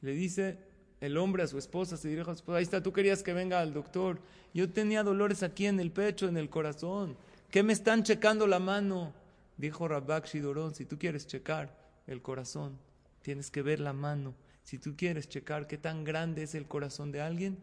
Le 0.00 0.12
dice 0.12 0.58
el 1.00 1.18
hombre 1.18 1.42
a 1.42 1.46
su 1.46 1.58
esposa, 1.58 1.96
se 1.96 2.08
dirige 2.08 2.30
ahí 2.48 2.62
está, 2.62 2.82
tú 2.82 2.92
querías 2.92 3.22
que 3.22 3.32
venga 3.32 3.60
al 3.60 3.74
doctor. 3.74 4.20
Yo 4.54 4.70
tenía 4.70 5.02
dolores 5.02 5.42
aquí 5.42 5.66
en 5.66 5.80
el 5.80 5.90
pecho, 5.90 6.28
en 6.28 6.36
el 6.36 6.48
corazón. 6.48 7.16
¿Qué 7.50 7.62
me 7.62 7.72
están 7.72 8.02
checando 8.02 8.46
la 8.46 8.58
mano? 8.58 9.12
Dijo 9.56 9.86
Rabak 9.86 10.26
Shidorón, 10.26 10.74
si 10.74 10.86
tú 10.86 10.98
quieres 10.98 11.26
checar 11.26 11.76
el 12.06 12.22
corazón, 12.22 12.78
tienes 13.22 13.50
que 13.50 13.62
ver 13.62 13.80
la 13.80 13.92
mano. 13.92 14.34
Si 14.62 14.78
tú 14.78 14.94
quieres 14.96 15.28
checar 15.28 15.66
qué 15.66 15.78
tan 15.78 16.04
grande 16.04 16.42
es 16.42 16.54
el 16.54 16.66
corazón 16.66 17.12
de 17.12 17.20
alguien, 17.20 17.58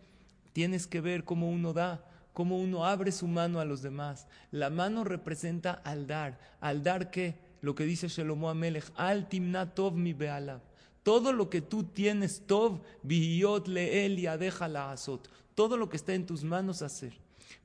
tienes 0.53 0.87
que 0.87 1.01
ver 1.01 1.23
cómo 1.23 1.49
uno 1.49 1.73
da, 1.73 2.03
cómo 2.33 2.57
uno 2.57 2.85
abre 2.85 3.11
su 3.11 3.27
mano 3.27 3.59
a 3.59 3.65
los 3.65 3.81
demás. 3.81 4.27
La 4.51 4.69
mano 4.69 5.03
representa 5.03 5.73
al 5.83 6.07
dar. 6.07 6.39
¿Al 6.59 6.83
dar 6.83 7.11
qué? 7.11 7.35
Lo 7.61 7.75
que 7.75 7.85
dice 7.85 8.07
Shelomo 8.07 8.49
Amelech, 8.49 8.91
al 8.95 9.27
timna 9.27 9.73
tov 9.73 9.95
mi 9.95 10.13
bealab. 10.13 10.61
Todo 11.03 11.33
lo 11.33 11.49
que 11.49 11.61
tú 11.61 11.83
tienes, 11.83 12.45
tov, 12.45 12.81
vihiyot 13.03 13.67
leel 13.67 14.19
y 14.19 14.23
la 14.23 14.91
azot. 14.91 15.29
Todo 15.55 15.77
lo 15.77 15.89
que 15.89 15.97
está 15.97 16.13
en 16.13 16.25
tus 16.25 16.43
manos 16.43 16.81
hacer. 16.81 17.13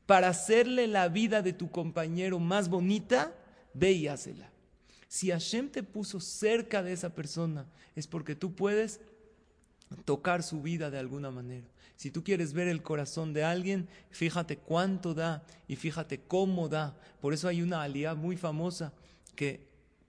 Para 0.06 0.28
hacerle 0.28 0.86
la 0.86 1.08
vida 1.08 1.42
de 1.42 1.52
tu 1.52 1.70
compañero 1.70 2.38
más 2.38 2.68
bonita, 2.68 3.32
ve 3.72 3.92
y 3.92 4.08
hácela. 4.08 4.53
Si 5.14 5.30
Hashem 5.30 5.70
te 5.70 5.84
puso 5.84 6.18
cerca 6.18 6.82
de 6.82 6.92
esa 6.92 7.14
persona, 7.14 7.66
es 7.94 8.08
porque 8.08 8.34
tú 8.34 8.56
puedes 8.56 9.00
tocar 10.04 10.42
su 10.42 10.60
vida 10.60 10.90
de 10.90 10.98
alguna 10.98 11.30
manera. 11.30 11.68
Si 11.94 12.10
tú 12.10 12.24
quieres 12.24 12.52
ver 12.52 12.66
el 12.66 12.82
corazón 12.82 13.32
de 13.32 13.44
alguien, 13.44 13.86
fíjate 14.10 14.56
cuánto 14.56 15.14
da 15.14 15.46
y 15.68 15.76
fíjate 15.76 16.18
cómo 16.18 16.68
da. 16.68 16.98
Por 17.20 17.32
eso 17.32 17.46
hay 17.46 17.62
una 17.62 17.84
alía 17.84 18.16
muy 18.16 18.36
famosa 18.36 18.92
que 19.36 19.68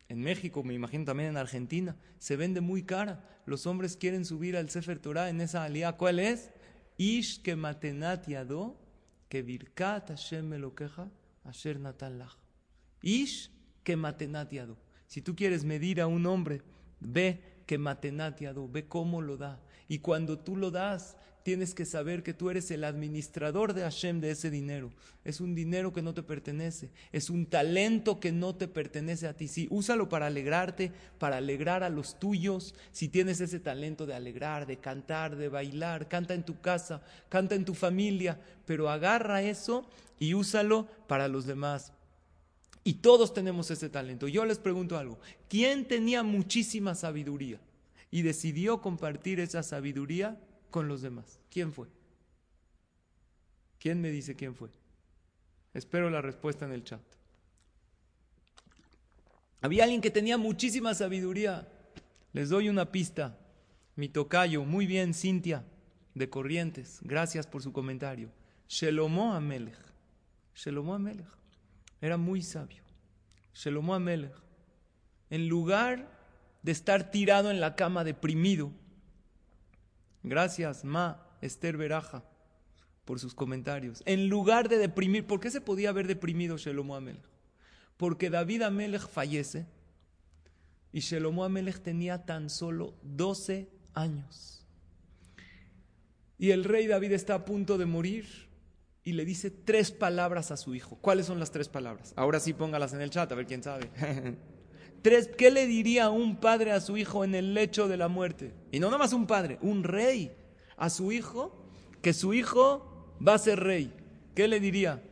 en 0.09 0.21
México, 0.21 0.63
me 0.63 0.73
imagino 0.73 1.05
también 1.05 1.29
en 1.29 1.37
Argentina, 1.37 1.95
se 2.17 2.35
vende 2.35 2.59
muy 2.59 2.81
cara. 2.81 3.23
Los 3.45 3.67
hombres 3.67 3.97
quieren 3.97 4.25
subir 4.25 4.57
al 4.57 4.71
Sefer 4.71 4.97
Torah 4.97 5.29
en 5.29 5.39
esa 5.39 5.65
alía. 5.65 5.91
¿Cuál 5.91 6.17
es? 6.17 6.49
Ish 6.97 7.43
que 7.43 7.55
matenat 7.55 8.27
yado, 8.27 8.75
que 9.29 9.43
birkat 9.43 10.09
Hashem 10.09 10.47
melokeja, 10.47 11.11
asher 11.43 11.79
natan 11.79 12.17
lach. 12.17 12.37
Ish 13.03 13.51
que 13.83 13.95
matenat 13.95 14.51
yado. 14.51 14.83
Si 15.07 15.21
tú 15.21 15.35
quieres 15.35 15.63
medir 15.63 16.01
a 16.01 16.07
un 16.07 16.25
hombre, 16.25 16.61
ve 16.99 17.41
que 17.65 17.77
matenat 17.77 18.39
yado, 18.39 18.67
ve 18.67 18.87
cómo 18.87 19.21
lo 19.21 19.37
da. 19.37 19.59
Y 19.87 19.99
cuando 19.99 20.39
tú 20.39 20.55
lo 20.57 20.71
das, 20.71 21.15
tienes 21.45 21.75
que 21.75 21.85
saber 21.85 22.23
que 22.23 22.33
tú 22.33 22.49
eres 22.49 22.71
el 22.71 22.83
administrador 22.83 23.75
de 23.75 23.83
Hashem 23.83 24.19
de 24.19 24.31
ese 24.31 24.49
dinero. 24.49 24.91
Es 25.23 25.39
un 25.39 25.53
dinero 25.53 25.93
que 25.93 26.01
no 26.01 26.15
te 26.15 26.23
pertenece, 26.23 26.89
es 27.11 27.29
un 27.29 27.45
talento 27.45 28.19
que 28.19 28.31
no 28.31 28.55
te 28.55 28.67
pertenece 28.67 29.27
a 29.27 29.37
ti. 29.37 29.47
Sí, 29.47 29.67
úsalo 29.69 30.09
para 30.09 30.25
alegrarte, 30.25 30.91
para 31.19 31.37
alegrar 31.37 31.83
a 31.83 31.89
los 31.89 32.17
tuyos. 32.17 32.73
Si 32.91 33.09
tienes 33.09 33.41
ese 33.41 33.59
talento 33.59 34.07
de 34.07 34.15
alegrar, 34.15 34.65
de 34.65 34.77
cantar, 34.77 35.35
de 35.35 35.49
bailar, 35.49 36.07
canta 36.07 36.33
en 36.33 36.43
tu 36.43 36.61
casa, 36.61 37.03
canta 37.29 37.53
en 37.53 37.63
tu 37.63 37.75
familia, 37.75 38.39
pero 38.65 38.89
agarra 38.89 39.43
eso 39.43 39.87
y 40.17 40.33
úsalo 40.33 40.87
para 41.07 41.27
los 41.27 41.45
demás. 41.45 41.93
Y 42.87 42.93
todos 42.93 43.33
tenemos 43.33 43.71
ese 43.71 43.89
talento. 43.89 44.27
Yo 44.27 44.45
les 44.45 44.59
pregunto 44.59 44.95
algo, 44.95 45.17
¿quién 45.49 45.87
tenía 45.87 46.21
muchísima 46.21 46.93
sabiduría 46.93 47.59
y 48.11 48.21
decidió 48.21 48.79
compartir 48.79 49.39
esa 49.39 49.63
sabiduría 49.63 50.39
con 50.69 50.87
los 50.87 51.01
demás? 51.01 51.39
¿Quién 51.49 51.73
fue? 51.73 51.87
¿Quién 53.79 54.01
me 54.01 54.11
dice 54.11 54.35
quién 54.35 54.53
fue? 54.53 54.69
Espero 55.73 56.11
la 56.11 56.21
respuesta 56.21 56.65
en 56.65 56.73
el 56.73 56.83
chat. 56.83 57.01
Había 59.61 59.85
alguien 59.85 60.01
que 60.01 60.11
tenía 60.11 60.37
muchísima 60.37 60.93
sabiduría. 60.93 61.67
Les 62.33 62.49
doy 62.49 62.69
una 62.69 62.91
pista. 62.91 63.35
Mi 63.95 64.09
tocayo, 64.09 64.63
muy 64.63 64.85
bien, 64.85 65.15
Cintia, 65.15 65.65
de 66.13 66.29
Corrientes. 66.29 66.99
Gracias 67.01 67.47
por 67.47 67.63
su 67.63 67.73
comentario. 67.73 68.29
Shelomo 68.69 69.33
Amelech. 69.33 69.79
Shelomo 70.53 70.93
Amelech. 70.93 71.44
Era 72.01 72.17
muy 72.17 72.41
sabio. 72.41 72.83
Shelomo 73.53 73.93
Amelech. 73.95 74.35
En 75.29 75.47
lugar 75.47 76.11
de 76.61 76.71
estar 76.71 77.11
tirado 77.11 77.51
en 77.51 77.59
la 77.59 77.75
cama 77.75 78.03
deprimido, 78.03 78.71
Gracias, 80.25 80.83
Ma 80.83 81.23
Esther 81.39 81.77
Beraja, 81.77 82.23
por 83.05 83.19
sus 83.19 83.35
comentarios. 83.35 84.01
En 84.07 84.27
lugar 84.27 84.69
de 84.69 84.79
deprimir, 84.79 85.27
¿por 85.27 85.39
qué 85.39 85.51
se 85.51 85.61
podía 85.61 85.89
haber 85.89 86.07
deprimido 86.07 86.57
Shelomo 86.57 86.95
Amelech? 86.95 87.29
Porque 87.95 88.31
David 88.31 88.63
Amelech 88.63 89.07
fallece 89.07 89.67
y 90.91 91.01
Shelomo 91.01 91.43
Amelech 91.43 91.79
tenía 91.79 92.25
tan 92.25 92.49
solo 92.49 92.95
12 93.03 93.69
años. 93.93 94.65
Y 96.39 96.49
el 96.49 96.63
rey 96.63 96.87
David 96.87 97.11
está 97.11 97.35
a 97.35 97.45
punto 97.45 97.77
de 97.77 97.85
morir 97.85 98.25
y 99.05 99.13
le 99.13 99.23
dice 99.23 99.51
tres 99.51 99.91
palabras 99.91 100.49
a 100.49 100.57
su 100.57 100.73
hijo. 100.73 100.97
¿Cuáles 100.99 101.27
son 101.27 101.39
las 101.39 101.51
tres 101.51 101.69
palabras? 101.69 102.11
Ahora 102.17 102.39
sí 102.39 102.53
póngalas 102.53 102.91
en 102.93 103.01
el 103.01 103.11
chat, 103.11 103.31
a 103.31 103.35
ver 103.35 103.45
quién 103.45 103.63
sabe. 103.63 103.89
Tres, 105.03 105.29
¿qué 105.37 105.51
le 105.51 105.67
diría 105.67 106.09
un 106.09 106.37
padre 106.37 106.71
a 106.71 106.81
su 106.81 106.97
hijo 106.97 107.23
en 107.23 107.35
el 107.35 107.53
lecho 107.53 107.87
de 107.87 107.95
la 107.95 108.07
muerte? 108.07 108.55
Y 108.71 108.79
no 108.79 108.87
nada 108.87 108.97
más 108.97 109.13
un 109.13 109.27
padre, 109.27 109.59
un 109.61 109.83
rey 109.83 110.35
a 110.77 110.89
su 110.89 111.11
hijo, 111.11 111.55
que 112.01 112.11
su 112.11 112.33
hijo 112.33 113.15
va 113.25 113.35
a 113.35 113.37
ser 113.37 113.59
rey. 113.59 113.93
¿Qué 114.33 114.47
le 114.47 114.59
diría? 114.59 115.03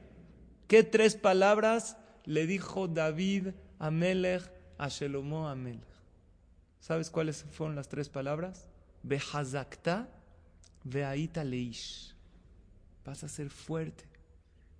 ¿Qué 0.67 0.81
tres 0.81 1.15
palabras 1.15 1.97
le 2.25 2.47
dijo 2.47 2.87
David 2.87 3.49
a 3.77 3.91
Melech 3.91 4.51
a 4.79 4.87
Shelomo 4.87 5.47
a 5.47 5.53
Melech? 5.53 5.83
¿Sabes 6.79 7.11
cuáles 7.11 7.45
fueron 7.51 7.75
las 7.75 7.87
tres 7.87 8.09
palabras? 8.09 8.67
Behazakta, 9.03 10.09
veaita 10.83 11.43
leish. 11.43 12.12
Vas 13.05 13.23
a 13.23 13.27
ser 13.27 13.49
fuerte 13.49 14.05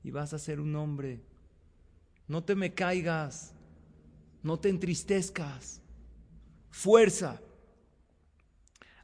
y 0.03 0.11
vas 0.11 0.33
a 0.33 0.39
ser 0.39 0.59
un 0.59 0.75
hombre. 0.75 1.21
No 2.27 2.43
te 2.43 2.55
me 2.55 2.73
caigas. 2.73 3.53
No 4.41 4.59
te 4.59 4.69
entristezcas. 4.69 5.81
Fuerza. 6.69 7.41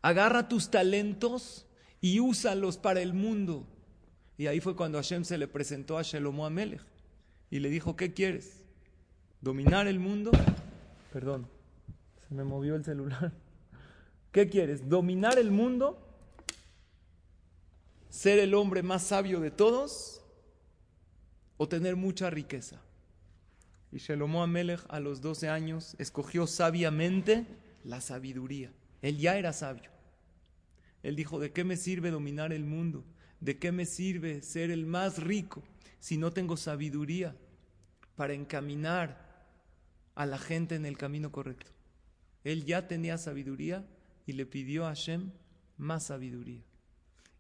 Agarra 0.01 0.47
tus 0.47 0.70
talentos 0.70 1.65
y 2.01 2.20
úsalos 2.20 2.78
para 2.78 3.01
el 3.01 3.13
mundo. 3.13 3.67
Y 4.38 4.47
ahí 4.47 4.59
fue 4.59 4.76
cuando 4.76 4.97
Hashem 4.97 5.26
se 5.26 5.38
le 5.38 5.47
presentó 5.47 5.97
a 5.97 6.01
Shelomo 6.01 6.45
Amelech 6.45 6.82
y 7.49 7.59
le 7.59 7.70
dijo, 7.70 7.95
¿qué 7.95 8.13
quieres? 8.13 8.63
¿Dominar 9.41 9.88
el 9.88 9.99
mundo? 9.99 10.32
Perdón, 11.11 11.47
se 12.28 12.36
me 12.36 12.43
movió 12.43 12.76
el 12.76 12.86
celular. 12.86 13.34
¿Qué 14.32 14.49
quieres? 14.49 14.88
¿Dominar 14.88 15.39
el 15.39 15.51
mundo? 15.51 16.09
¿Ser 18.10 18.39
el 18.39 18.55
hombre 18.55 18.82
más 18.82 19.03
sabio 19.03 19.39
de 19.39 19.51
todos? 19.51 20.22
¿O 21.57 21.68
tener 21.68 21.95
mucha 21.95 22.30
riqueza? 22.30 22.82
Y 23.91 23.97
Shelomo 23.97 24.41
Amelech 24.41 24.82
a 24.89 24.99
los 24.99 25.22
12 25.22 25.49
años 25.49 25.95
escogió 25.99 26.47
sabiamente 26.47 27.45
la 27.84 28.01
sabiduría. 28.01 28.72
Él 29.01 29.18
ya 29.18 29.38
era 29.38 29.53
sabio. 29.53 29.89
Él 31.03 31.16
dijo, 31.16 31.39
¿de 31.39 31.51
qué 31.51 31.64
me 31.64 31.78
sirve 31.78 32.12
dominar 32.12 32.51
el 32.51 32.66
mundo? 32.66 33.05
¿De 33.39 33.57
qué 33.57 33.72
me 33.72 33.86
sirve 33.86 34.41
ser 34.41 34.70
el 34.72 34.86
más 34.86 35.22
rico 35.22 35.64
si 35.99 36.18
no 36.18 36.34
tengo 36.34 36.57
sabiduría 36.57 37.36
para 38.16 38.34
encaminar 38.34 39.30
a 40.16 40.26
la 40.26 40.38
gente 40.38 40.76
en 40.76 40.86
el 40.86 40.97
camino 40.97 41.32
correcto? 41.32 41.72
Él 42.43 42.66
ya 42.66 42.88
tenía 42.88 43.18
sabiduría 43.18 43.86
y 44.26 44.34
le 44.34 44.45
pidió 44.45 44.86
a 44.86 44.89
Hashem 44.89 45.32
más 45.78 46.07
sabiduría. 46.07 46.68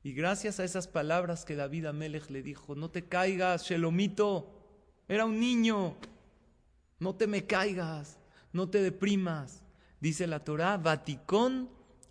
Y 0.01 0.13
gracias 0.13 0.59
a 0.59 0.63
esas 0.63 0.87
palabras 0.87 1.43
que 1.43 1.55
David 1.55 1.87
Amelech 1.87 2.29
le 2.29 2.41
dijo, 2.41 2.75
no 2.75 2.89
te 2.89 3.07
caigas, 3.07 3.63
Shelomito, 3.63 4.59
era 5.07 5.25
un 5.25 5.39
niño, 5.39 5.97
No 6.99 7.15
te 7.15 7.27
me 7.27 7.45
caigas, 7.45 8.19
no 8.51 8.69
te 8.69 8.81
deprimas. 8.81 9.63
Dice 10.01 10.27
la 10.27 10.43
Torah, 10.43 10.77
Vaticón 10.77 11.69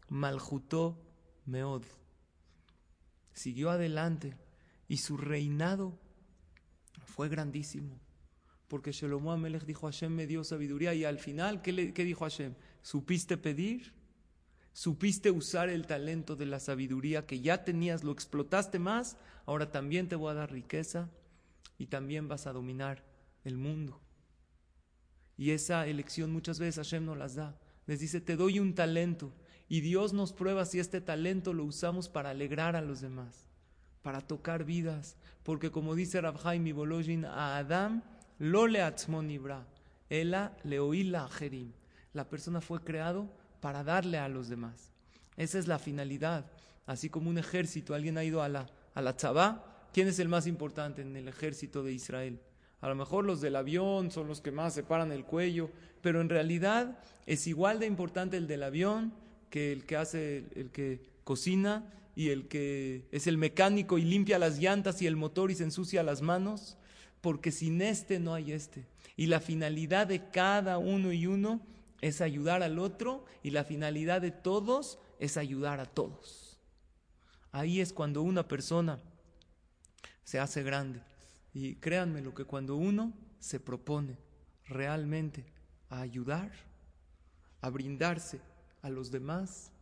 maljutó 0.09 0.99
meod. 1.45 1.84
Siguió 3.32 3.70
adelante 3.70 4.36
y 4.89 4.97
su 4.97 5.16
reinado 5.16 5.99
fue 7.05 7.28
grandísimo. 7.28 8.01
Porque 8.66 8.93
Shelomo 8.93 9.32
Amelech 9.32 9.64
dijo, 9.64 9.86
Hashem 9.86 10.12
me 10.12 10.26
dio 10.26 10.45
sabiduría. 10.45 10.95
Y 10.95 11.05
al 11.05 11.18
final, 11.18 11.62
¿qué, 11.62 11.72
le, 11.72 11.95
¿qué 11.95 12.05
dijo 12.05 12.24
Hashem? 12.24 12.55
¿Supiste 12.82 13.36
pedir? 13.36 13.95
¿Supiste 14.79 15.33
usar 15.33 15.70
el 15.70 15.89
talento 15.89 16.37
de 16.37 16.47
la 16.47 16.61
sabiduría 16.61 17.26
que 17.26 17.41
ya 17.41 17.64
tenías? 17.64 18.05
¿Lo 18.05 18.12
explotaste 18.12 18.79
más? 18.79 19.16
Ahora 19.45 19.72
también 19.72 20.09
te 20.09 20.14
voy 20.14 20.31
a 20.31 20.35
dar 20.35 20.53
riqueza 20.53 21.11
y 21.79 21.87
también 21.87 22.29
vas 22.29 22.47
a 22.47 22.53
dominar 22.53 23.03
el 23.43 23.57
mundo. 23.57 24.01
Y 25.37 25.51
esa 25.51 25.85
elección 25.89 26.31
muchas 26.31 26.61
veces 26.61 26.76
Hashem 26.76 27.05
nos 27.05 27.18
las 27.18 27.35
da. 27.35 27.59
Les 27.87 27.99
dice, 27.99 28.20
te 28.20 28.37
doy 28.37 28.61
un 28.61 28.76
talento. 28.76 29.33
Y 29.68 29.81
Dios 29.81 30.12
nos 30.12 30.33
prueba 30.33 30.64
si 30.64 30.79
este 30.79 31.01
talento 31.01 31.53
lo 31.53 31.64
usamos 31.64 32.09
para 32.09 32.31
alegrar 32.31 32.76
a 32.76 32.81
los 32.81 33.01
demás, 33.01 33.49
para 34.03 34.20
tocar 34.20 34.62
vidas. 34.62 35.16
Porque 35.43 35.72
como 35.72 35.97
dice 35.97 36.20
Rabhaim 36.20 36.64
y 36.68 36.70
Bolojin, 36.70 37.24
a 37.24 37.57
Adam 37.57 38.05
lo 38.39 38.68
le 38.68 38.79
ibra, 39.29 39.66
ela 40.09 40.57
leoila 40.62 41.29
jerim. 41.31 41.72
La 42.12 42.29
persona 42.29 42.61
fue 42.61 42.85
creado 42.85 43.29
para 43.61 43.85
darle 43.85 44.19
a 44.19 44.29
los 44.29 44.49
demás. 44.49 44.91
Esa 45.37 45.59
es 45.59 45.67
la 45.67 45.79
finalidad. 45.79 46.47
Así 46.87 47.11
como 47.11 47.31
un 47.31 47.39
ejército, 47.39 47.95
alguien 47.95 48.19
ha 48.19 48.25
ido 48.25 48.43
a 48.43 48.49
la, 48.49 48.67
a 48.95 49.03
la 49.03 49.17
tzabá, 49.17 49.89
¿quién 49.93 50.09
es 50.09 50.19
el 50.19 50.29
más 50.29 50.47
importante 50.47 51.03
en 51.03 51.17
el 51.17 51.29
ejército 51.29 51.83
de 51.83 51.93
Israel? 51.93 52.41
A 52.81 52.89
lo 52.89 52.95
mejor 52.95 53.25
los 53.25 53.41
del 53.41 53.57
avión 53.57 54.11
son 54.11 54.29
los 54.29 54.41
que 54.41 54.53
más 54.53 54.75
se 54.75 54.85
paran 54.85 55.13
el 55.13 55.25
cuello, 55.25 55.71
pero 56.01 56.21
en 56.21 56.29
realidad 56.29 56.99
es 57.27 57.47
igual 57.47 57.81
de 57.81 57.87
importante 57.87 58.37
el 58.37 58.47
del 58.47 58.63
avión 58.63 59.13
que 59.51 59.73
el 59.73 59.85
que 59.85 59.97
hace, 59.97 60.45
el 60.55 60.71
que 60.71 61.01
cocina 61.25 61.93
y 62.15 62.31
el 62.31 62.49
que 62.49 63.07
es 63.11 63.27
el 63.27 63.37
mecánico 63.37 63.99
y 63.99 64.03
limpia 64.03 64.39
las 64.39 64.59
llantas 64.59 65.03
y 65.03 65.07
el 65.07 65.17
motor 65.17 65.51
y 65.51 65.55
se 65.55 65.65
ensucia 65.65 66.03
las 66.03 66.23
manos, 66.23 66.77
porque 67.21 67.51
sin 67.51 67.83
este 67.83 68.21
no 68.21 68.35
hay 68.35 68.53
este. 68.53 68.87
Y 69.17 69.27
la 69.27 69.41
finalidad 69.41 70.07
de 70.07 70.31
cada 70.31 70.79
uno 70.79 71.13
y 71.13 71.27
uno 71.27 71.61
es 72.01 72.20
ayudar 72.20 72.62
al 72.62 72.78
otro 72.78 73.24
y 73.42 73.51
la 73.51 73.64
finalidad 73.64 74.20
de 74.20 74.30
todos 74.30 74.99
es 75.18 75.36
ayudar 75.36 75.80
a 75.80 75.86
todos. 75.86 76.59
Ahí 77.51 77.80
es 77.80 77.92
cuando 77.92 78.22
una 78.22 78.46
persona 78.46 79.01
se 80.24 80.38
hace 80.38 80.62
grande. 80.62 81.03
Y 81.55 81.76
créanme 81.76 82.20
lo 82.20 82.34
que 82.34 82.44
cuando 82.44 82.76
uno 82.76 83.12
se 83.40 83.59
propone 83.59 84.18
realmente 84.66 85.46
a 85.88 86.01
ayudar, 86.01 86.53
a 87.61 87.70
brindarse 87.70 88.40
a 88.82 88.90
los 88.90 89.11
demás, 89.11 89.72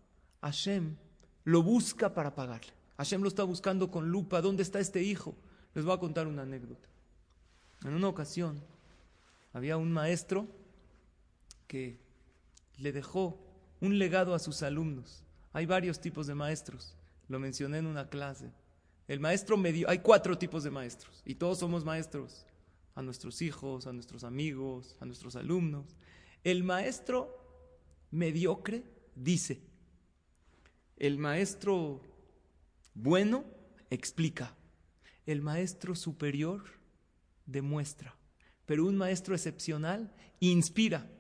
Hashem 0.41 0.97
lo 1.45 1.63
busca 1.63 2.15
para 2.15 2.35
pagarle. 2.35 2.73
Hashem 2.97 3.21
lo 3.21 3.29
está 3.29 3.43
buscando 3.43 3.91
con 3.91 4.09
lupa. 4.09 4.41
¿Dónde 4.41 4.63
está 4.63 4.79
este 4.79 5.03
hijo? 5.03 5.35
Les 5.75 5.85
voy 5.85 5.95
a 5.95 6.01
contar 6.01 6.27
una 6.27 6.43
anécdota. 6.43 6.89
En 7.85 7.93
una 7.93 8.09
ocasión 8.09 8.63
había 9.53 9.77
un 9.77 9.93
maestro 9.93 10.47
que 11.67 12.06
le 12.79 12.93
dejó 12.93 13.39
un 13.81 13.99
legado 13.99 14.35
a 14.35 14.39
sus 14.39 14.63
alumnos. 14.63 15.25
Hay 15.53 15.67
varios 15.67 16.01
tipos 16.01 16.27
de 16.27 16.35
maestros, 16.35 16.97
lo 17.29 17.39
mencioné 17.39 17.79
en 17.79 17.87
una 17.87 18.09
clase. 18.09 18.51
El 19.09 19.21
maestro 19.21 19.57
medio, 19.57 19.89
hay 19.89 20.01
cuatro 20.01 20.37
tipos 20.37 20.65
de 20.65 20.71
maestros 20.71 21.23
y 21.25 21.37
todos 21.37 21.59
somos 21.59 21.85
maestros, 21.85 22.47
a 22.95 23.03
nuestros 23.03 23.43
hijos, 23.43 23.87
a 23.87 23.93
nuestros 23.93 24.25
amigos, 24.25 24.97
a 25.01 25.05
nuestros 25.07 25.37
alumnos. 25.37 25.85
El 26.43 26.65
maestro 26.65 27.37
mediocre 28.11 28.83
dice, 29.15 29.61
el 30.97 31.19
maestro 31.19 32.01
bueno 32.95 33.45
explica, 33.91 34.57
el 35.27 35.43
maestro 35.43 35.95
superior 35.95 36.65
demuestra, 37.45 38.17
pero 38.65 38.87
un 38.87 38.97
maestro 38.97 39.35
excepcional 39.35 40.13
inspira. 40.41 41.11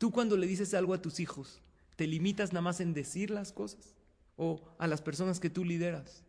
Tú 0.00 0.10
cuando 0.10 0.36
le 0.36 0.48
dices 0.48 0.74
algo 0.74 0.94
a 0.94 1.00
tus 1.00 1.20
hijos, 1.20 1.60
¿te 1.94 2.08
limitas 2.08 2.52
nada 2.52 2.62
más 2.62 2.80
en 2.80 2.92
decir 2.92 3.30
las 3.30 3.52
cosas? 3.52 3.94
¿O 4.36 4.60
a 4.78 4.88
las 4.88 5.00
personas 5.00 5.38
que 5.38 5.50
tú 5.50 5.64
lideras? 5.64 6.24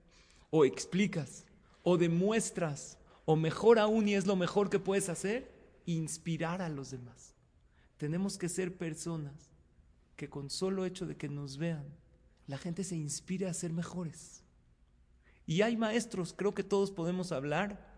o 0.51 0.65
explicas, 0.65 1.45
o 1.82 1.97
demuestras, 1.97 2.99
o 3.26 3.36
mejor 3.36 3.80
aún, 3.80 4.07
y 4.07 4.13
es 4.13 4.28
lo 4.28 4.36
mejor 4.36 4.69
que 4.69 4.80
puedes 4.80 5.09
hacer, 5.09 5.51
inspirar 5.86 6.61
a 6.61 6.69
los 6.69 6.91
demás. 6.91 7.34
Tenemos 7.97 8.38
que 8.38 8.49
ser 8.49 8.78
personas 8.78 9.49
que 10.15 10.30
con 10.30 10.49
solo 10.49 10.86
hecho 10.86 11.07
de 11.07 11.15
que 11.15 11.30
nos 11.30 11.57
vean, 11.57 11.86
la 12.45 12.57
gente 12.57 12.84
se 12.84 12.95
inspire 12.95 13.47
a 13.47 13.53
ser 13.53 13.72
mejores. 13.72 14.43
Y 15.47 15.61
hay 15.61 15.78
maestros, 15.78 16.34
creo 16.34 16.53
que 16.53 16.63
todos 16.63 16.91
podemos 16.91 17.32
hablar 17.32 17.89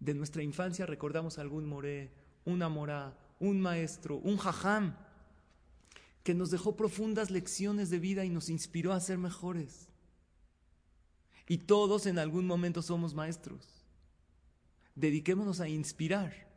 de 0.00 0.14
nuestra 0.14 0.42
infancia, 0.42 0.86
recordamos 0.86 1.38
algún 1.38 1.66
moré, 1.66 2.10
una 2.44 2.68
morá, 2.68 3.16
un 3.38 3.60
maestro, 3.60 4.16
un 4.18 4.36
jajam, 4.36 4.96
que 6.22 6.34
nos 6.34 6.50
dejó 6.50 6.76
profundas 6.76 7.30
lecciones 7.30 7.88
de 7.88 8.00
vida 8.00 8.24
y 8.24 8.30
nos 8.30 8.48
inspiró 8.48 8.92
a 8.92 9.00
ser 9.00 9.18
mejores. 9.18 9.88
Y 11.48 11.58
todos 11.58 12.06
en 12.06 12.18
algún 12.18 12.46
momento 12.46 12.82
somos 12.82 13.14
maestros. 13.14 13.84
Dediquémonos 14.96 15.60
a 15.60 15.68
inspirar. 15.68 16.48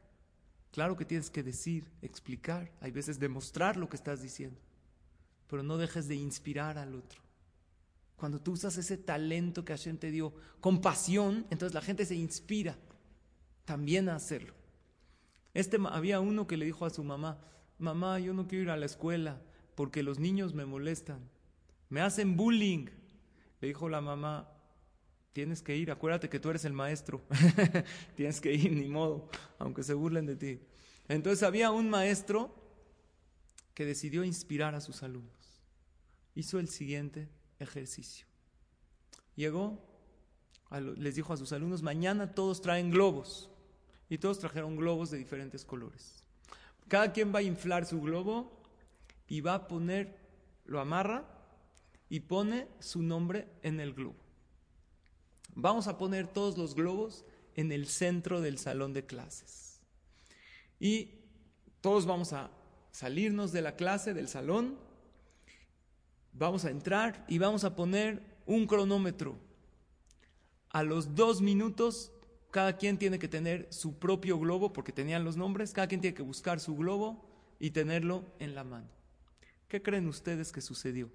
Claro 0.72 0.98
que 0.98 1.06
tienes 1.06 1.30
que 1.30 1.44
decir, 1.44 1.92
explicar, 2.02 2.72
hay 2.80 2.92
veces 2.92 3.20
demostrar 3.20 3.78
lo 3.78 3.90
que 3.90 3.96
estás 3.96 4.22
diciendo, 4.22 4.60
pero 5.48 5.62
no 5.62 5.78
dejes 5.78 6.08
de 6.08 6.16
inspirar 6.16 6.78
al 6.78 6.96
otro. 6.96 7.22
Cuando 8.16 8.42
tú 8.42 8.54
usas 8.54 8.78
ese 8.78 8.98
talento 8.98 9.64
que 9.64 9.74
Hashem 9.74 9.98
te 9.98 10.12
dio 10.12 10.34
con 10.60 10.82
pasión, 10.82 11.46
entonces 11.50 11.74
la 11.74 11.82
gente 11.82 12.06
se 12.06 12.16
inspira 12.16 12.78
también 13.66 14.10
a 14.10 14.16
hacerlo. 14.16 14.59
Este, 15.54 15.78
había 15.89 16.20
uno 16.20 16.47
que 16.47 16.58
le 16.58 16.66
dijo 16.66 16.86
a 16.86 16.89
su 16.89 17.04
mamá, 17.04 17.39
mamá, 17.78 18.20
yo 18.20 18.34
no 18.34 18.47
quiero 18.47 18.64
ir 18.64 18.70
a 18.70 18.78
la 18.78 18.86
escuela 18.86 19.41
porque 19.76 20.04
los 20.04 20.20
niños 20.20 20.54
me 20.54 20.66
molestan, 20.66 21.20
me 21.89 22.02
hacen 22.02 22.38
bullying. 22.38 22.88
Le 23.62 23.68
dijo 23.68 23.89
la 23.89 24.02
mamá, 24.02 24.47
Tienes 25.34 25.62
que 25.62 25.78
ir, 25.78 25.91
acuérdate 25.91 26.28
que 26.28 26.39
tú 26.39 26.50
eres 26.50 26.66
el 26.66 26.74
maestro. 26.74 27.22
Tienes 28.16 28.41
que 28.41 28.54
ir, 28.54 28.74
ni 28.74 28.89
modo, 28.89 29.30
aunque 29.60 29.84
se 29.84 29.93
burlen 29.93 30.26
de 30.26 30.36
ti. 30.36 30.60
Entonces 31.08 31.43
había 31.43 31.72
un 31.72 31.89
maestro 31.89 32.54
que 33.74 33.86
decidió 33.86 34.24
inspirar 34.24 34.76
a 34.76 34.82
sus 34.82 35.04
alumnos. 35.04 35.62
Hizo 36.36 36.60
el 36.60 36.68
siguiente 36.68 37.30
ejercicio. 37.60 38.26
Llegó, 39.36 39.82
les 40.97 41.16
dijo 41.16 41.32
a 41.32 41.38
sus 41.38 41.54
alumnos, 41.54 41.84
mañana 41.84 42.34
todos 42.34 42.62
traen 42.62 42.91
globos. 42.91 43.50
Y 44.10 44.18
todos 44.18 44.39
trajeron 44.39 44.76
globos 44.76 45.12
de 45.12 45.18
diferentes 45.18 45.64
colores. 45.64 46.24
Cada 46.88 47.14
quien 47.14 47.34
va 47.34 47.39
a 47.39 47.43
inflar 47.43 47.86
su 47.86 48.01
globo 48.01 48.51
y 49.28 49.41
va 49.41 49.53
a 49.53 49.68
poner, 49.68 50.18
lo 50.66 50.80
amarra 50.80 51.24
y 52.10 52.22
pone 52.22 52.68
su 52.80 53.03
nombre 53.03 53.47
en 53.62 53.80
el 53.80 53.93
globo. 53.93 54.18
Vamos 55.55 55.88
a 55.88 55.97
poner 55.97 56.28
todos 56.28 56.57
los 56.57 56.74
globos 56.74 57.24
en 57.55 57.72
el 57.72 57.88
centro 57.88 58.41
del 58.41 58.57
salón 58.57 58.93
de 58.93 59.05
clases. 59.05 59.80
Y 60.80 61.12
todos 61.82 62.05
vamos 62.05 62.34
a 62.34 62.49
salirnos 62.91 63.51
de 63.51 63.62
la 63.62 63.76
clase, 63.76 64.14
del 64.14 64.28
salón, 64.28 64.78
vamos 66.34 66.66
a 66.66 66.72
entrar 66.72 67.26
y 67.28 67.38
vamos 67.38 67.64
a 67.64 67.76
poner 67.76 68.24
un 68.45 68.66
cronómetro. 68.66 69.38
A 70.70 70.84
los 70.84 71.16
dos 71.16 71.41
minutos, 71.41 72.12
cada 72.52 72.78
quien 72.78 72.97
tiene 72.97 73.20
que 73.20 73.28
tener 73.28 73.68
su 73.70 74.00
propio 74.00 74.39
globo, 74.39 74.74
porque 74.74 74.91
tenían 74.91 75.24
los 75.24 75.38
nombres, 75.38 75.74
cada 75.74 75.88
quien 75.88 76.02
tiene 76.02 76.16
que 76.16 76.24
buscar 76.24 76.60
su 76.60 76.76
globo 76.76 77.26
y 77.60 77.72
tenerlo 77.72 78.24
en 78.39 78.56
la 78.56 78.64
mano. 78.64 78.88
¿Qué 79.68 79.82
creen 79.82 80.08
ustedes 80.08 80.52
que 80.52 80.62
sucedió? 80.62 81.10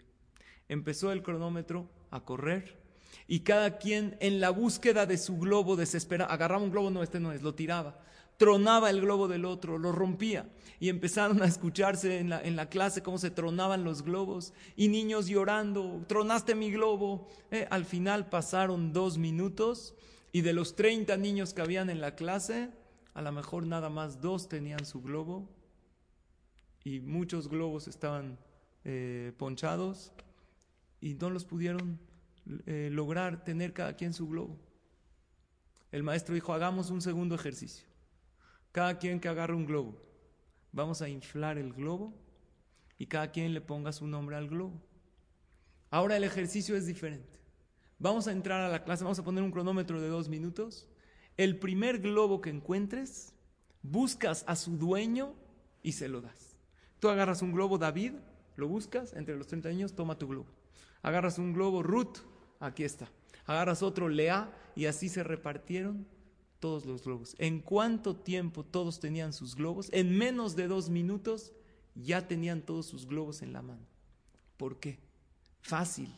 Empezó 0.68 1.12
el 1.12 1.22
cronómetro 1.22 1.88
a 2.10 2.20
correr 2.20 2.78
y 3.26 3.40
cada 3.40 3.78
quien 3.78 4.16
en 4.20 4.40
la 4.40 4.50
búsqueda 4.50 5.06
de 5.06 5.18
su 5.18 5.38
globo 5.38 5.76
desesperado, 5.76 6.30
agarraba 6.30 6.62
un 6.62 6.70
globo, 6.70 6.90
no, 6.90 7.02
este 7.02 7.20
no 7.20 7.32
es, 7.32 7.42
lo 7.42 7.54
tiraba, 7.54 7.98
tronaba 8.36 8.90
el 8.90 9.00
globo 9.00 9.28
del 9.28 9.44
otro, 9.44 9.78
lo 9.78 9.92
rompía 9.92 10.48
y 10.80 10.88
empezaron 10.88 11.42
a 11.42 11.46
escucharse 11.46 12.18
en 12.18 12.30
la, 12.30 12.40
en 12.42 12.56
la 12.56 12.68
clase 12.68 13.02
cómo 13.02 13.18
se 13.18 13.30
tronaban 13.30 13.84
los 13.84 14.02
globos 14.02 14.52
y 14.76 14.88
niños 14.88 15.26
llorando, 15.26 16.04
tronaste 16.06 16.54
mi 16.54 16.70
globo. 16.70 17.28
Eh, 17.50 17.66
al 17.70 17.84
final 17.84 18.28
pasaron 18.28 18.92
dos 18.92 19.18
minutos 19.18 19.94
y 20.34 20.40
de 20.40 20.52
los 20.52 20.74
30 20.74 21.16
niños 21.16 21.54
que 21.54 21.62
habían 21.62 21.90
en 21.90 22.00
la 22.00 22.16
clase, 22.16 22.72
a 23.14 23.22
lo 23.22 23.30
mejor 23.30 23.68
nada 23.68 23.88
más 23.88 24.20
dos 24.20 24.48
tenían 24.48 24.84
su 24.84 25.00
globo 25.00 25.48
y 26.82 26.98
muchos 26.98 27.48
globos 27.48 27.86
estaban 27.86 28.36
eh, 28.82 29.32
ponchados 29.38 30.12
y 31.00 31.14
no 31.14 31.30
los 31.30 31.44
pudieron 31.44 32.00
eh, 32.66 32.88
lograr 32.90 33.44
tener 33.44 33.72
cada 33.72 33.94
quien 33.94 34.12
su 34.12 34.26
globo. 34.26 34.58
El 35.92 36.02
maestro 36.02 36.34
dijo, 36.34 36.52
hagamos 36.52 36.90
un 36.90 37.00
segundo 37.00 37.36
ejercicio. 37.36 37.86
Cada 38.72 38.98
quien 38.98 39.20
que 39.20 39.28
agarre 39.28 39.54
un 39.54 39.66
globo. 39.66 40.02
Vamos 40.72 41.00
a 41.00 41.08
inflar 41.08 41.58
el 41.58 41.72
globo 41.72 42.12
y 42.98 43.06
cada 43.06 43.30
quien 43.30 43.54
le 43.54 43.60
ponga 43.60 43.92
su 43.92 44.08
nombre 44.08 44.34
al 44.34 44.48
globo. 44.48 44.82
Ahora 45.90 46.16
el 46.16 46.24
ejercicio 46.24 46.74
es 46.74 46.86
diferente. 46.86 47.43
Vamos 47.98 48.26
a 48.26 48.32
entrar 48.32 48.60
a 48.60 48.68
la 48.68 48.84
clase, 48.84 49.04
vamos 49.04 49.18
a 49.18 49.24
poner 49.24 49.42
un 49.42 49.50
cronómetro 49.50 50.00
de 50.00 50.08
dos 50.08 50.28
minutos. 50.28 50.88
El 51.36 51.58
primer 51.58 52.00
globo 52.00 52.40
que 52.40 52.50
encuentres, 52.50 53.34
buscas 53.82 54.44
a 54.46 54.56
su 54.56 54.76
dueño 54.76 55.34
y 55.82 55.92
se 55.92 56.08
lo 56.08 56.20
das. 56.20 56.56
Tú 56.98 57.08
agarras 57.08 57.42
un 57.42 57.52
globo, 57.52 57.78
David, 57.78 58.12
lo 58.56 58.68
buscas, 58.68 59.12
entre 59.14 59.36
los 59.36 59.46
30 59.46 59.68
años, 59.68 59.94
toma 59.94 60.18
tu 60.18 60.26
globo. 60.26 60.46
Agarras 61.02 61.38
un 61.38 61.52
globo, 61.52 61.82
Ruth, 61.82 62.18
aquí 62.60 62.84
está. 62.84 63.10
Agarras 63.46 63.82
otro, 63.82 64.08
Lea, 64.08 64.50
y 64.74 64.86
así 64.86 65.08
se 65.08 65.22
repartieron 65.22 66.06
todos 66.60 66.86
los 66.86 67.04
globos. 67.04 67.36
¿En 67.38 67.60
cuánto 67.60 68.16
tiempo 68.16 68.64
todos 68.64 69.00
tenían 69.00 69.32
sus 69.32 69.54
globos? 69.54 69.90
En 69.92 70.16
menos 70.16 70.56
de 70.56 70.66
dos 70.66 70.88
minutos 70.88 71.52
ya 71.94 72.26
tenían 72.26 72.62
todos 72.62 72.86
sus 72.86 73.06
globos 73.06 73.42
en 73.42 73.52
la 73.52 73.60
mano. 73.60 73.86
¿Por 74.56 74.80
qué? 74.80 74.98
Fácil. 75.60 76.08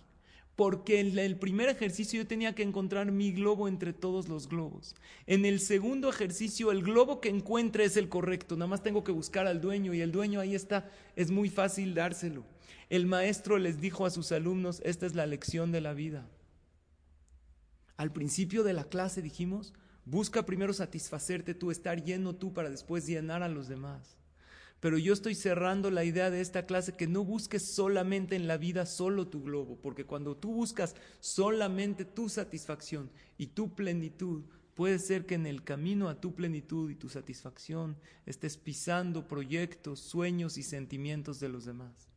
Porque 0.57 1.01
en 1.01 1.19
el 1.19 1.37
primer 1.37 1.69
ejercicio 1.69 2.23
yo 2.23 2.27
tenía 2.27 2.55
que 2.55 2.63
encontrar 2.63 3.13
mi 3.13 3.31
globo 3.31 3.69
entre 3.69 3.93
todos 3.93 4.27
los 4.27 4.49
globos. 4.49 4.97
En 5.27 5.45
el 5.45 5.61
segundo 5.61 6.09
ejercicio 6.09 6.73
el 6.73 6.83
globo 6.83 7.21
que 7.21 7.29
encuentre 7.29 7.85
es 7.85 7.99
el 7.99 8.09
correcto. 8.09 8.57
Nada 8.57 8.67
más 8.67 8.83
tengo 8.83 9.05
que 9.05 9.13
buscar 9.13 9.47
al 9.47 9.61
dueño 9.61 9.93
y 9.93 10.01
el 10.01 10.13
dueño 10.13 10.41
ahí 10.41 10.55
está. 10.55 10.91
Es 11.15 11.31
muy 11.31 11.51
fácil 11.51 11.95
dárselo. 11.95 12.45
El 12.89 13.05
maestro 13.07 13.59
les 13.59 13.81
dijo 13.81 14.07
a 14.07 14.11
sus 14.11 14.33
alumnos, 14.33 14.81
esta 14.83 15.05
es 15.05 15.15
la 15.15 15.27
lección 15.27 15.73
de 15.73 15.83
la 15.83 15.93
vida. 15.93 16.27
Al 17.99 18.13
principio 18.13 18.63
de 18.63 18.73
la 18.73 18.85
clase 18.85 19.21
dijimos, 19.21 19.75
busca 20.05 20.47
primero 20.47 20.73
satisfacerte 20.73 21.55
tú, 21.55 21.71
estar 21.71 22.03
lleno 22.03 22.35
tú 22.35 22.55
para 22.55 22.71
después 22.71 23.07
llenar 23.07 23.43
a 23.43 23.49
los 23.49 23.69
demás. 23.69 24.17
Pero 24.81 24.99
yo 24.99 25.13
estoy 25.13 25.35
cerrando 25.35 25.91
la 25.91 26.05
idea 26.05 26.31
de 26.31 26.41
esta 26.41 26.67
clase 26.67 26.97
que 26.97 27.07
no 27.07 27.25
busques 27.25 27.63
solamente 27.65 28.37
en 28.37 28.47
la 28.47 28.59
vida 28.59 28.85
solo 28.85 29.27
tu 29.27 29.43
globo, 29.43 29.79
porque 29.81 30.05
cuando 30.05 30.37
tú 30.37 30.53
buscas 30.53 30.95
solamente 31.19 32.05
tu 32.05 32.29
satisfacción 32.29 33.11
y 33.39 33.49
tu 33.49 33.75
plenitud, 33.75 34.45
puede 34.75 34.99
ser 34.99 35.25
que 35.25 35.35
en 35.35 35.47
el 35.47 35.65
camino 35.65 36.09
a 36.09 36.21
tu 36.21 36.35
plenitud 36.35 36.91
y 36.91 36.95
tu 36.95 37.09
satisfacción 37.09 37.97
estés 38.27 38.59
pisando 38.59 39.27
proyectos, 39.27 40.01
sueños 40.01 40.59
y 40.59 40.63
sentimientos 40.63 41.41
de 41.41 41.49
los 41.49 41.65
demás. 41.65 42.09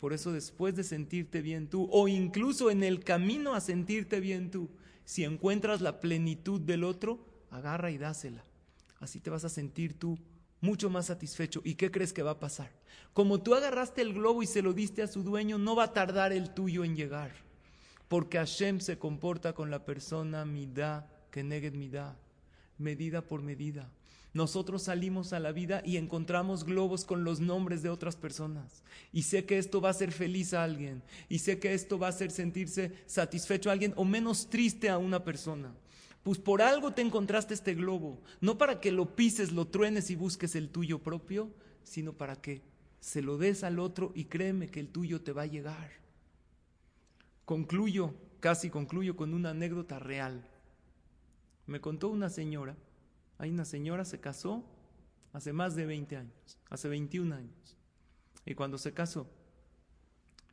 Por 0.00 0.12
eso 0.12 0.32
después 0.32 0.74
de 0.74 0.82
sentirte 0.82 1.42
bien 1.42 1.68
tú, 1.68 1.88
o 1.92 2.08
incluso 2.08 2.70
en 2.70 2.82
el 2.82 3.04
camino 3.04 3.54
a 3.54 3.60
sentirte 3.60 4.18
bien 4.18 4.50
tú, 4.50 4.68
si 5.04 5.24
encuentras 5.24 5.80
la 5.80 6.00
plenitud 6.00 6.60
del 6.60 6.82
otro, 6.82 7.24
agarra 7.50 7.92
y 7.92 7.98
dásela. 7.98 8.44
Así 8.98 9.20
te 9.20 9.30
vas 9.30 9.44
a 9.44 9.48
sentir 9.48 9.98
tú 9.98 10.18
mucho 10.60 10.90
más 10.90 11.06
satisfecho. 11.06 11.60
¿Y 11.64 11.74
qué 11.74 11.90
crees 11.90 12.12
que 12.12 12.22
va 12.22 12.32
a 12.32 12.40
pasar? 12.40 12.70
Como 13.12 13.42
tú 13.42 13.54
agarraste 13.54 14.02
el 14.02 14.14
globo 14.14 14.42
y 14.42 14.46
se 14.46 14.62
lo 14.62 14.72
diste 14.72 15.02
a 15.02 15.08
su 15.08 15.22
dueño, 15.22 15.58
no 15.58 15.74
va 15.74 15.84
a 15.84 15.92
tardar 15.92 16.32
el 16.32 16.50
tuyo 16.54 16.84
en 16.84 16.96
llegar. 16.96 17.32
Porque 18.08 18.38
Hashem 18.38 18.80
se 18.80 18.98
comporta 18.98 19.52
con 19.52 19.70
la 19.70 19.84
persona 19.84 20.44
midá, 20.44 21.08
que 21.30 21.42
negue 21.42 21.70
midá, 21.70 22.16
medida 22.78 23.22
por 23.22 23.42
medida. 23.42 23.88
Nosotros 24.32 24.84
salimos 24.84 25.32
a 25.32 25.40
la 25.40 25.50
vida 25.50 25.82
y 25.84 25.96
encontramos 25.96 26.64
globos 26.64 27.04
con 27.04 27.24
los 27.24 27.40
nombres 27.40 27.82
de 27.82 27.88
otras 27.88 28.14
personas. 28.14 28.84
Y 29.12 29.22
sé 29.22 29.44
que 29.44 29.58
esto 29.58 29.80
va 29.80 29.88
a 29.88 29.90
hacer 29.90 30.12
feliz 30.12 30.54
a 30.54 30.62
alguien. 30.62 31.02
Y 31.28 31.40
sé 31.40 31.58
que 31.58 31.74
esto 31.74 31.98
va 31.98 32.06
a 32.06 32.10
hacer 32.10 32.30
sentirse 32.30 32.92
satisfecho 33.06 33.70
a 33.70 33.72
alguien 33.72 33.92
o 33.96 34.04
menos 34.04 34.48
triste 34.48 34.88
a 34.88 34.98
una 34.98 35.24
persona. 35.24 35.74
Pues 36.22 36.38
por 36.38 36.60
algo 36.60 36.92
te 36.92 37.02
encontraste 37.02 37.54
este 37.54 37.74
globo, 37.74 38.20
no 38.40 38.58
para 38.58 38.80
que 38.80 38.92
lo 38.92 39.16
pises, 39.16 39.52
lo 39.52 39.68
truenes 39.68 40.10
y 40.10 40.16
busques 40.16 40.54
el 40.54 40.68
tuyo 40.68 40.98
propio, 40.98 41.50
sino 41.82 42.12
para 42.12 42.36
que 42.36 42.62
se 43.00 43.22
lo 43.22 43.38
des 43.38 43.64
al 43.64 43.78
otro 43.78 44.12
y 44.14 44.26
créeme 44.26 44.70
que 44.70 44.80
el 44.80 44.88
tuyo 44.88 45.22
te 45.22 45.32
va 45.32 45.42
a 45.42 45.46
llegar. 45.46 45.92
Concluyo, 47.46 48.14
casi 48.38 48.68
concluyo 48.68 49.16
con 49.16 49.32
una 49.32 49.50
anécdota 49.50 49.98
real. 49.98 50.46
Me 51.66 51.80
contó 51.80 52.08
una 52.08 52.28
señora, 52.28 52.76
hay 53.38 53.50
una 53.50 53.64
señora 53.64 54.04
se 54.04 54.20
casó 54.20 54.64
hace 55.32 55.52
más 55.52 55.74
de 55.74 55.86
20 55.86 56.16
años, 56.16 56.58
hace 56.68 56.88
21 56.88 57.34
años. 57.34 57.76
Y 58.44 58.54
cuando 58.54 58.76
se 58.76 58.92
casó, 58.92 59.26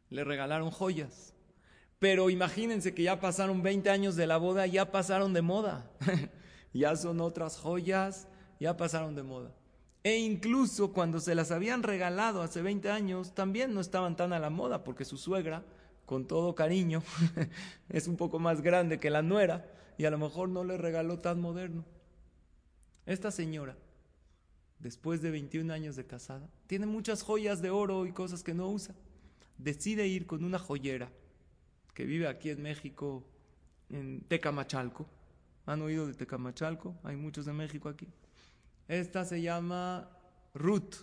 le 0.09 0.23
regalaron 0.23 0.71
joyas 0.71 1.33
pero 1.99 2.29
imagínense 2.29 2.93
que 2.93 3.03
ya 3.03 3.19
pasaron 3.19 3.63
20 3.63 3.89
años 3.89 4.15
de 4.15 4.27
la 4.27 4.37
boda, 4.37 4.67
ya 4.67 4.91
pasaron 4.91 5.33
de 5.33 5.41
moda. 5.41 5.89
ya 6.73 6.95
son 6.95 7.21
otras 7.21 7.57
joyas, 7.57 8.27
ya 8.59 8.77
pasaron 8.77 9.15
de 9.15 9.23
moda. 9.23 9.51
E 10.03 10.17
incluso 10.17 10.93
cuando 10.93 11.19
se 11.19 11.35
las 11.35 11.51
habían 11.51 11.83
regalado 11.83 12.41
hace 12.41 12.61
20 12.61 12.91
años, 12.91 13.33
también 13.33 13.73
no 13.73 13.81
estaban 13.81 14.15
tan 14.15 14.31
a 14.31 14.39
la 14.39 14.49
moda, 14.49 14.83
porque 14.83 15.05
su 15.05 15.17
suegra, 15.17 15.63
con 16.05 16.27
todo 16.27 16.55
cariño, 16.55 17.01
es 17.89 18.07
un 18.07 18.15
poco 18.15 18.39
más 18.39 18.61
grande 18.61 18.99
que 18.99 19.09
la 19.09 19.23
nuera 19.23 19.69
y 19.97 20.05
a 20.05 20.11
lo 20.11 20.19
mejor 20.19 20.49
no 20.49 20.63
le 20.63 20.77
regaló 20.77 21.19
tan 21.19 21.41
moderno. 21.41 21.83
Esta 23.07 23.31
señora, 23.31 23.75
después 24.79 25.21
de 25.21 25.31
21 25.31 25.73
años 25.73 25.95
de 25.95 26.05
casada, 26.05 26.47
tiene 26.67 26.85
muchas 26.85 27.23
joyas 27.23 27.61
de 27.61 27.71
oro 27.71 28.05
y 28.05 28.11
cosas 28.11 28.43
que 28.43 28.53
no 28.53 28.69
usa. 28.69 28.93
Decide 29.57 30.07
ir 30.07 30.27
con 30.27 30.43
una 30.43 30.59
joyera 30.59 31.11
que 31.97 32.05
vive 32.05 32.27
aquí 32.27 32.51
en 32.51 32.61
México, 32.61 33.25
en 33.89 34.21
Tecamachalco. 34.27 35.07
¿Han 35.65 35.81
oído 35.81 36.05
de 36.05 36.13
Tecamachalco? 36.13 36.95
Hay 37.01 37.15
muchos 37.15 37.47
de 37.47 37.53
México 37.53 37.89
aquí. 37.89 38.07
Esta 38.87 39.25
se 39.25 39.41
llama 39.41 40.07
Ruth. 40.53 40.97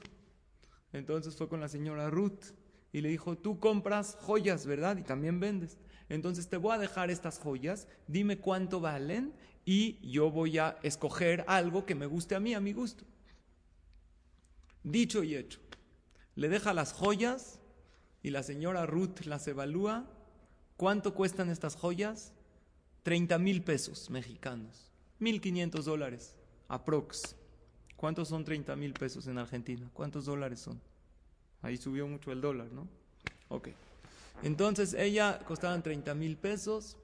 Entonces 0.92 1.34
fue 1.34 1.48
con 1.48 1.60
la 1.60 1.66
señora 1.66 2.10
Ruth 2.10 2.52
y 2.92 3.00
le 3.00 3.08
dijo, 3.08 3.36
tú 3.36 3.58
compras 3.58 4.16
joyas, 4.20 4.66
¿verdad? 4.66 4.96
Y 4.96 5.02
también 5.02 5.40
vendes. 5.40 5.78
Entonces 6.08 6.48
te 6.48 6.58
voy 6.58 6.76
a 6.76 6.78
dejar 6.78 7.10
estas 7.10 7.40
joyas, 7.40 7.88
dime 8.06 8.38
cuánto 8.38 8.78
valen 8.78 9.34
y 9.64 9.98
yo 10.08 10.30
voy 10.30 10.58
a 10.58 10.78
escoger 10.84 11.44
algo 11.48 11.86
que 11.86 11.96
me 11.96 12.06
guste 12.06 12.36
a 12.36 12.40
mí, 12.40 12.54
a 12.54 12.60
mi 12.60 12.72
gusto. 12.72 13.04
Dicho 14.84 15.24
y 15.24 15.34
hecho. 15.34 15.58
Le 16.36 16.48
deja 16.48 16.72
las 16.72 16.92
joyas 16.92 17.58
y 18.22 18.30
la 18.30 18.44
señora 18.44 18.86
Ruth 18.86 19.22
las 19.24 19.48
evalúa 19.48 20.08
¿Cuánto 20.76 21.14
cuestan 21.14 21.50
estas 21.50 21.76
joyas? 21.76 22.32
30 23.04 23.38
mil 23.38 23.62
pesos 23.62 24.10
mexicanos. 24.10 24.90
1.500 25.20 25.82
dólares, 25.82 26.36
aprox. 26.68 27.36
¿Cuántos 27.96 28.28
son 28.28 28.44
30 28.44 28.74
mil 28.76 28.92
pesos 28.92 29.26
en 29.28 29.38
Argentina? 29.38 29.88
¿Cuántos 29.92 30.24
dólares 30.24 30.60
son? 30.60 30.80
Ahí 31.62 31.76
subió 31.76 32.06
mucho 32.06 32.32
el 32.32 32.40
dólar, 32.40 32.72
¿no? 32.72 32.88
Ok. 33.48 33.68
Entonces 34.42 34.94
ella 34.94 35.38
costaban 35.46 35.82
30 35.82 36.14
mil 36.14 36.36
pesos, 36.36 36.96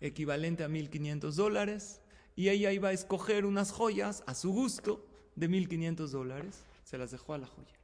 equivalente 0.00 0.62
a 0.62 0.68
1.500 0.68 1.32
dólares, 1.32 2.00
y 2.36 2.50
ella 2.50 2.72
iba 2.72 2.90
a 2.90 2.92
escoger 2.92 3.46
unas 3.46 3.72
joyas 3.72 4.22
a 4.26 4.34
su 4.34 4.52
gusto 4.52 5.04
de 5.34 5.48
1.500 5.48 6.08
dólares. 6.08 6.60
Se 6.84 6.98
las 6.98 7.10
dejó 7.10 7.34
a 7.34 7.38
la 7.38 7.46
joya. 7.46 7.74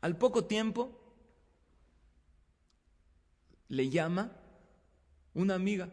Al 0.00 0.16
poco 0.16 0.44
tiempo, 0.44 0.90
le 3.68 3.90
llama 3.90 4.32
una 5.34 5.54
amiga 5.54 5.90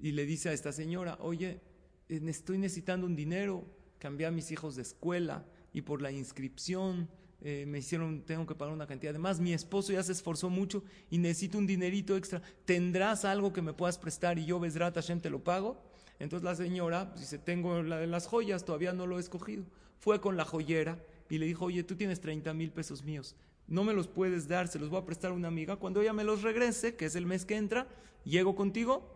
y 0.00 0.12
le 0.12 0.24
dice 0.24 0.48
a 0.48 0.52
esta 0.52 0.72
señora, 0.72 1.18
oye, 1.20 1.60
estoy 2.08 2.58
necesitando 2.58 3.06
un 3.06 3.16
dinero, 3.16 3.64
cambié 3.98 4.26
a 4.26 4.30
mis 4.30 4.50
hijos 4.50 4.76
de 4.76 4.82
escuela 4.82 5.44
y 5.72 5.82
por 5.82 6.00
la 6.00 6.10
inscripción 6.10 7.08
eh, 7.40 7.66
me 7.66 7.78
hicieron, 7.78 8.22
tengo 8.22 8.46
que 8.46 8.54
pagar 8.54 8.74
una 8.74 8.86
cantidad. 8.86 9.10
Además, 9.10 9.40
mi 9.40 9.52
esposo 9.52 9.92
ya 9.92 10.02
se 10.02 10.12
esforzó 10.12 10.50
mucho 10.50 10.82
y 11.10 11.18
necesito 11.18 11.58
un 11.58 11.66
dinerito 11.66 12.16
extra. 12.16 12.42
¿Tendrás 12.64 13.24
algo 13.24 13.52
que 13.52 13.62
me 13.62 13.72
puedas 13.72 13.98
prestar 13.98 14.38
y 14.38 14.46
yo, 14.46 14.58
Besrat 14.58 14.94
Hashem, 14.94 15.20
te 15.20 15.30
lo 15.30 15.42
pago? 15.42 15.82
Entonces 16.18 16.44
la 16.44 16.56
señora 16.56 17.12
dice, 17.16 17.38
tengo 17.38 17.82
la 17.82 17.98
de 17.98 18.08
las 18.08 18.26
joyas, 18.26 18.64
todavía 18.64 18.92
no 18.92 19.06
lo 19.06 19.18
he 19.18 19.20
escogido. 19.20 19.64
Fue 19.98 20.20
con 20.20 20.36
la 20.36 20.44
joyera 20.44 20.98
y 21.30 21.38
le 21.38 21.46
dijo, 21.46 21.66
oye, 21.66 21.84
tú 21.84 21.96
tienes 21.96 22.20
30 22.20 22.52
mil 22.54 22.72
pesos 22.72 23.04
míos, 23.04 23.36
no 23.68 23.84
me 23.84 23.92
los 23.92 24.08
puedes 24.08 24.48
dar, 24.48 24.66
se 24.68 24.78
los 24.78 24.88
voy 24.88 25.00
a 25.00 25.04
prestar 25.04 25.30
a 25.30 25.34
una 25.34 25.48
amiga. 25.48 25.76
Cuando 25.76 26.00
ella 26.00 26.14
me 26.14 26.24
los 26.24 26.42
regrese, 26.42 26.96
que 26.96 27.04
es 27.04 27.14
el 27.14 27.26
mes 27.26 27.44
que 27.44 27.56
entra, 27.56 27.86
llego 28.24 28.56
contigo 28.56 29.06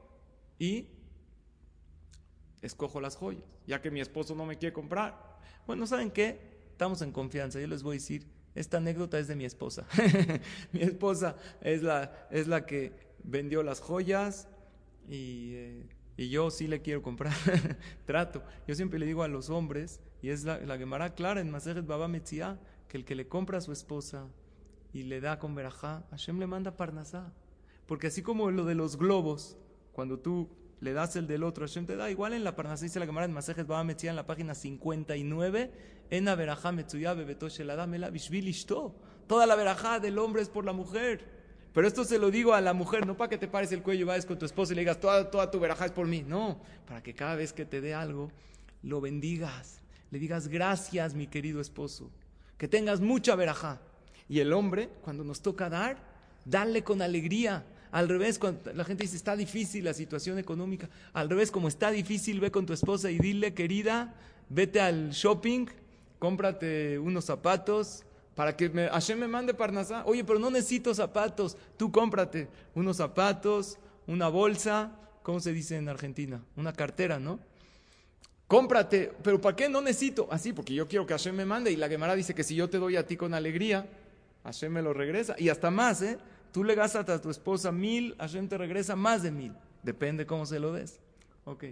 y 0.59 0.89
escojo 2.61 3.01
las 3.01 3.17
joyas, 3.17 3.45
ya 3.67 3.81
que 3.81 3.91
mi 3.91 4.01
esposo 4.01 4.35
no 4.35 4.45
me 4.45 4.59
quiere 4.59 4.73
comprar. 4.73 5.41
Bueno, 5.67 5.87
¿saben 5.87 6.11
qué? 6.11 6.39
Estamos 6.71 7.01
en 7.03 7.13
confianza. 7.13 7.61
Yo 7.61 7.67
les 7.67 7.83
voy 7.83 7.97
a 7.97 7.99
decir, 7.99 8.27
esta 8.55 8.77
anécdota 8.77 9.19
es 9.19 9.27
de 9.27 9.37
mi 9.37 9.47
esposa. 9.47 9.87
mi 10.73 10.83
esposa 10.83 11.37
es 11.63 11.83
la, 11.83 12.29
es 12.31 12.47
la 12.47 12.67
que 12.67 12.93
vendió 13.25 13.63
las 13.63 13.81
joyas 13.81 14.49
y, 15.09 15.55
eh, 15.55 15.87
y 16.19 16.29
yo 16.29 16.51
sí 16.51 16.69
le 16.69 16.83
quiero 16.83 17.01
comprar. 17.01 17.33
Trato. 18.07 18.43
Yo 18.69 18.75
siempre 18.75 18.99
le 18.99 19.07
digo 19.07 19.23
a 19.23 19.29
los 19.29 19.49
hombres, 19.49 20.01
y 20.21 20.29
es 20.29 20.45
la, 20.45 20.59
la 20.61 20.77
Gemara 20.77 21.15
clara 21.15 21.41
en 21.41 21.51
Maseret 21.51 21.87
Baba 21.87 22.07
Metzia, 22.07 22.61
que 22.89 22.99
el 22.99 23.07
que 23.07 23.15
le 23.15 23.27
compra 23.29 23.59
a 23.59 23.61
su 23.63 23.73
esposa 23.73 24.29
y 24.93 25.05
le 25.05 25.20
da 25.20 25.38
con 25.38 25.55
verajá, 25.55 26.05
Hashem 26.11 26.38
le 26.38 26.47
manda 26.47 26.76
parnasá. 26.76 27.32
Porque 27.86 28.09
así 28.09 28.22
como 28.22 28.51
lo 28.51 28.64
de 28.64 28.74
los 28.74 28.97
globos, 28.97 29.57
cuando 29.93 30.18
tú 30.18 30.49
le 30.80 30.93
das 30.93 31.14
el 31.16 31.26
del 31.26 31.45
otro, 31.45 31.64
Hashem 31.64 31.86
te 31.86 31.97
da. 31.97 32.11
Igual 32.11 32.32
en 32.32 32.43
la 32.43 32.57
Parnasá 32.57 32.84
dice 32.84 32.99
la 32.99 33.07
Gemara 33.07 33.26
en 33.26 33.32
Masejes 33.32 33.66
Baba 33.66 33.84
Metzia 33.84 34.11
en 34.11 34.16
la 34.16 34.26
página 34.26 34.55
59, 34.55 35.70
en 36.11 36.24
la 36.24 36.34
verajá 36.34 36.72
Metzuya 36.72 37.14
Bebetosh 37.14 37.61
la 37.61 38.11
Bishvil. 38.11 38.53
Toda 39.28 39.47
la 39.47 39.55
verajá 39.55 40.01
del 40.01 40.18
hombre 40.18 40.43
es 40.43 40.49
por 40.49 40.64
la 40.64 40.72
mujer. 40.72 41.43
Pero 41.72 41.86
esto 41.86 42.05
se 42.05 42.18
lo 42.18 42.30
digo 42.30 42.53
a 42.53 42.61
la 42.61 42.74
mujer, 42.74 43.07
no 43.07 43.16
para 43.16 43.30
que 43.30 43.38
te 43.38 43.49
pares 43.49 43.72
el 43.72 43.82
cuello 43.82 44.03
y 44.03 44.05
vayas 44.05 44.26
con 44.26 44.38
tu 44.38 44.45
esposo 44.45 44.72
y 44.72 44.76
le 44.76 44.82
digas, 44.82 45.01
toda, 45.01 45.30
toda 45.30 45.51
tu 45.51 45.59
verajá 45.59 45.86
es 45.86 45.93
por 45.93 46.07
mí. 46.07 46.22
No, 46.26 46.61
para 46.86 47.03
que 47.03 47.14
cada 47.14 47.36
vez 47.36 47.53
que 47.53 47.64
te 47.64 47.80
dé 47.80 47.95
algo, 47.95 48.30
lo 48.82 49.01
bendigas. 49.01 49.80
Le 50.11 50.18
digas, 50.18 50.49
gracias, 50.49 51.14
mi 51.14 51.28
querido 51.28 51.61
esposo. 51.61 52.11
Que 52.59 52.68
tengas 52.68 53.01
mucha 53.01 53.36
verajá. 53.36 53.80
Y 54.33 54.41
el 54.41 54.55
hombre, 54.55 54.89
cuando 55.03 55.24
nos 55.24 55.43
toca 55.43 55.68
dar, 55.68 55.99
dale 56.47 56.83
con 56.83 57.03
alegría. 57.03 57.66
Al 57.91 58.09
revés, 58.09 58.39
cuando 58.39 58.72
la 58.72 58.83
gente 58.83 59.03
dice, 59.03 59.14
está 59.14 59.37
difícil 59.37 59.85
la 59.85 59.93
situación 59.93 60.39
económica. 60.39 60.89
Al 61.12 61.28
revés, 61.28 61.51
como 61.51 61.68
está 61.68 61.91
difícil, 61.91 62.41
ve 62.41 62.51
con 62.51 62.64
tu 62.64 62.72
esposa 62.72 63.11
y 63.11 63.18
dile, 63.18 63.53
querida, 63.53 64.14
vete 64.49 64.80
al 64.80 65.11
shopping, 65.11 65.66
cómprate 66.18 66.99
unos 66.99 67.26
zapatos, 67.26 68.05
para 68.35 68.57
que 68.57 68.70
me, 68.70 68.89
Hashem 68.89 69.18
me 69.18 69.28
mande 69.28 69.53
Parnasá. 69.53 70.03
Oye, 70.07 70.24
pero 70.24 70.39
no 70.39 70.51
necesito 70.51 70.95
zapatos. 70.95 71.59
Tú 71.76 71.93
cómprate 71.93 72.49
unos 72.74 72.97
zapatos, 72.97 73.76
una 74.07 74.28
bolsa, 74.28 74.93
¿cómo 75.22 75.41
se 75.41 75.53
dice 75.53 75.76
en 75.76 75.91
Argentina? 75.91 76.43
Una 76.57 76.72
cartera, 76.72 77.18
¿no? 77.18 77.39
Cómprate, 78.47 79.12
pero 79.22 79.39
¿para 79.39 79.57
qué 79.57 79.68
no 79.68 79.83
necesito? 79.83 80.26
Así, 80.30 80.55
porque 80.55 80.72
yo 80.72 80.89
quiero 80.89 81.07
que 81.07 81.12
Hashem 81.12 81.37
me 81.37 81.45
mande. 81.45 81.70
Y 81.70 81.76
la 81.76 81.91
Gemara 81.91 82.14
dice 82.14 82.35
que 82.35 82.45
si 82.45 82.55
yo 82.55 82.70
te 82.70 82.78
doy 82.78 82.97
a 82.97 83.07
ti 83.07 83.18
con 83.18 83.35
alegría, 83.35 83.87
Hashem 84.45 84.72
me 84.72 84.82
lo 84.82 84.93
regresa. 84.93 85.34
Y 85.38 85.49
hasta 85.49 85.70
más, 85.70 86.03
¿eh? 86.03 86.18
Tú 86.53 86.64
le 86.64 86.74
gastas 86.74 87.09
a 87.09 87.20
tu 87.20 87.30
esposa 87.30 87.72
mil, 87.72 88.14
Hashem 88.18 88.49
te 88.49 88.59
regresa 88.59 88.97
más 88.97 89.22
de 89.22 89.30
mil. 89.30 89.55
Depende 89.82 90.26
cómo 90.26 90.47
se 90.47 90.59
lo 90.59 90.72
des. 90.72 91.01
Ok. 91.45 91.64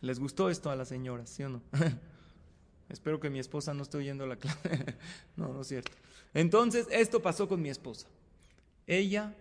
¿Les 0.00 0.18
gustó 0.18 0.50
esto 0.50 0.70
a 0.70 0.76
las 0.76 0.88
señoras, 0.88 1.30
sí 1.30 1.42
o 1.44 1.48
no? 1.48 1.62
Espero 2.88 3.20
que 3.20 3.30
mi 3.30 3.38
esposa 3.38 3.74
no 3.74 3.82
esté 3.82 3.98
oyendo 3.98 4.26
la 4.26 4.36
clase. 4.36 4.96
no, 5.36 5.52
no 5.52 5.62
es 5.62 5.68
cierto. 5.68 5.92
Entonces, 6.32 6.86
esto 6.90 7.22
pasó 7.22 7.48
con 7.48 7.62
mi 7.62 7.68
esposa. 7.68 8.06
Ella 8.86 9.34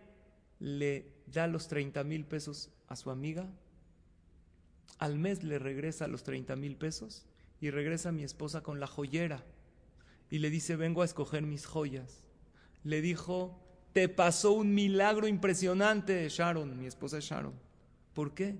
le 0.59 1.05
da 1.27 1.47
los 1.47 1.67
30 1.67 2.03
mil 2.03 2.25
pesos 2.25 2.69
a 2.87 2.95
su 2.95 3.09
amiga. 3.09 3.47
Al 4.99 5.17
mes 5.17 5.43
le 5.43 5.59
regresa 5.59 6.07
los 6.07 6.23
30 6.23 6.55
mil 6.55 6.75
pesos 6.75 7.25
y 7.59 7.69
regresa 7.69 8.11
mi 8.11 8.23
esposa 8.23 8.61
con 8.61 8.79
la 8.79 8.87
joyera 8.87 9.43
y 10.33 10.39
le 10.39 10.49
dice, 10.49 10.75
vengo 10.75 11.03
a 11.03 11.05
escoger 11.05 11.43
mis 11.43 11.67
joyas. 11.67 12.23
Le 12.83 13.01
dijo, 13.01 13.61
te 13.93 14.09
pasó 14.09 14.53
un 14.53 14.73
milagro 14.73 15.27
impresionante, 15.27 16.27
Sharon, 16.27 16.75
mi 16.75 16.87
esposa 16.87 17.19
es 17.19 17.25
Sharon. 17.25 17.53
¿Por 18.15 18.33
qué? 18.33 18.57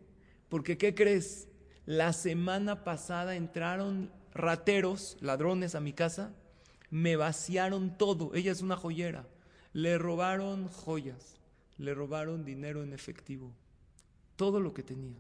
Porque, 0.50 0.78
¿qué 0.78 0.94
crees? 0.94 1.48
La 1.88 2.14
semana 2.14 2.84
pasada 2.84 3.36
entraron 3.36 4.12
rateros, 4.36 5.18
ladrones 5.20 5.74
a 5.74 5.80
mi 5.80 5.94
casa, 5.94 6.36
me 6.92 7.16
vaciaron 7.16 7.98
todo. 7.98 8.36
Ella 8.36 8.52
es 8.52 8.62
una 8.62 8.78
joyera. 8.78 9.28
Le 9.74 9.98
robaron 9.98 10.68
joyas, 10.68 11.40
le 11.80 11.96
robaron 11.96 12.46
dinero 12.46 12.84
en 12.84 12.94
efectivo, 12.94 13.52
todo 14.36 14.60
lo 14.60 14.76
que 14.76 14.84
tenía. 14.84 15.18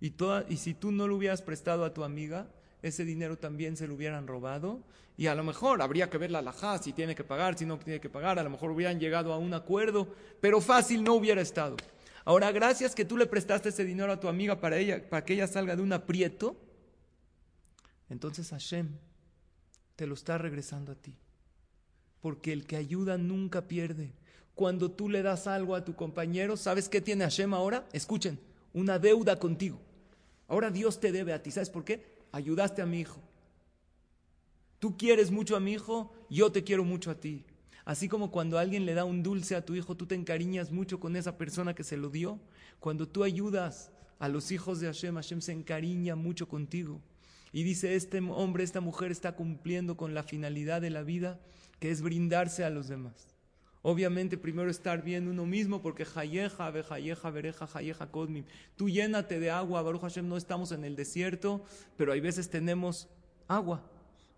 Y, 0.00 0.10
toda, 0.10 0.46
y 0.48 0.58
si 0.58 0.74
tú 0.74 0.92
no 0.92 1.08
lo 1.08 1.16
hubieras 1.16 1.42
prestado 1.42 1.84
a 1.84 1.92
tu 1.92 2.04
amiga, 2.04 2.52
ese 2.82 3.04
dinero 3.04 3.38
también 3.38 3.76
se 3.76 3.86
lo 3.86 3.94
hubieran 3.94 4.26
robado. 4.26 4.80
Y 5.16 5.26
a 5.26 5.34
lo 5.34 5.44
mejor 5.44 5.82
habría 5.82 6.10
que 6.10 6.18
ver 6.18 6.30
la 6.30 6.40
alajá, 6.40 6.78
si 6.78 6.92
tiene 6.92 7.14
que 7.14 7.22
pagar, 7.22 7.56
si 7.56 7.64
no 7.64 7.78
tiene 7.78 8.00
que 8.00 8.08
pagar. 8.08 8.38
A 8.38 8.42
lo 8.42 8.50
mejor 8.50 8.70
hubieran 8.70 8.98
llegado 8.98 9.32
a 9.32 9.38
un 9.38 9.54
acuerdo, 9.54 10.08
pero 10.40 10.60
fácil 10.60 11.04
no 11.04 11.14
hubiera 11.14 11.40
estado. 11.40 11.76
Ahora, 12.24 12.50
gracias 12.52 12.94
que 12.94 13.04
tú 13.04 13.16
le 13.16 13.26
prestaste 13.26 13.68
ese 13.68 13.84
dinero 13.84 14.12
a 14.12 14.20
tu 14.20 14.28
amiga 14.28 14.60
para, 14.60 14.78
ella, 14.78 15.08
para 15.08 15.24
que 15.24 15.34
ella 15.34 15.46
salga 15.46 15.76
de 15.76 15.82
un 15.82 15.92
aprieto, 15.92 16.56
entonces 18.08 18.50
Hashem 18.50 18.88
te 19.96 20.06
lo 20.06 20.14
está 20.14 20.38
regresando 20.38 20.92
a 20.92 20.94
ti. 20.94 21.16
Porque 22.20 22.52
el 22.52 22.66
que 22.66 22.76
ayuda 22.76 23.18
nunca 23.18 23.68
pierde. 23.68 24.12
Cuando 24.54 24.90
tú 24.90 25.08
le 25.08 25.22
das 25.22 25.46
algo 25.46 25.74
a 25.74 25.84
tu 25.84 25.94
compañero, 25.94 26.56
¿sabes 26.56 26.88
qué 26.88 27.00
tiene 27.00 27.24
Hashem 27.24 27.52
ahora? 27.54 27.88
Escuchen, 27.92 28.38
una 28.72 28.98
deuda 28.98 29.38
contigo. 29.38 29.80
Ahora 30.46 30.70
Dios 30.70 31.00
te 31.00 31.10
debe 31.10 31.32
a 31.32 31.42
ti. 31.42 31.50
¿Sabes 31.50 31.70
por 31.70 31.84
qué? 31.84 32.11
Ayudaste 32.32 32.82
a 32.82 32.86
mi 32.86 33.00
hijo. 33.00 33.20
Tú 34.78 34.96
quieres 34.96 35.30
mucho 35.30 35.54
a 35.54 35.60
mi 35.60 35.74
hijo, 35.74 36.12
yo 36.28 36.50
te 36.50 36.64
quiero 36.64 36.82
mucho 36.82 37.10
a 37.10 37.14
ti. 37.14 37.44
Así 37.84 38.08
como 38.08 38.30
cuando 38.30 38.58
alguien 38.58 38.86
le 38.86 38.94
da 38.94 39.04
un 39.04 39.22
dulce 39.22 39.54
a 39.54 39.64
tu 39.64 39.74
hijo, 39.74 39.96
tú 39.96 40.06
te 40.06 40.14
encariñas 40.14 40.72
mucho 40.72 40.98
con 40.98 41.14
esa 41.14 41.36
persona 41.36 41.74
que 41.74 41.84
se 41.84 41.96
lo 41.96 42.10
dio. 42.10 42.40
Cuando 42.80 43.06
tú 43.06 43.22
ayudas 43.22 43.92
a 44.18 44.28
los 44.28 44.50
hijos 44.50 44.80
de 44.80 44.86
Hashem, 44.86 45.14
Hashem 45.14 45.40
se 45.40 45.52
encariña 45.52 46.16
mucho 46.16 46.48
contigo. 46.48 47.00
Y 47.52 47.64
dice, 47.64 47.96
este 47.96 48.18
hombre, 48.18 48.64
esta 48.64 48.80
mujer 48.80 49.12
está 49.12 49.36
cumpliendo 49.36 49.96
con 49.96 50.14
la 50.14 50.22
finalidad 50.22 50.80
de 50.80 50.90
la 50.90 51.02
vida, 51.02 51.38
que 51.80 51.90
es 51.90 52.00
brindarse 52.02 52.64
a 52.64 52.70
los 52.70 52.88
demás. 52.88 53.31
Obviamente 53.82 54.38
primero 54.38 54.70
estar 54.70 55.02
bien 55.02 55.26
uno 55.26 55.44
mismo, 55.44 55.82
porque 55.82 56.06
Hayeja, 56.14 56.70
Bejayeja, 56.70 57.30
Bereja, 57.30 57.68
Hayeja, 57.74 58.06
Kodmim. 58.06 58.44
Tú 58.76 58.88
llénate 58.88 59.40
de 59.40 59.50
agua, 59.50 59.82
Baruch 59.82 60.02
Hashem, 60.02 60.28
no 60.28 60.36
estamos 60.36 60.70
en 60.72 60.84
el 60.84 60.94
desierto, 60.94 61.64
pero 61.96 62.12
hay 62.12 62.20
veces 62.20 62.48
tenemos 62.48 63.08
agua. 63.48 63.82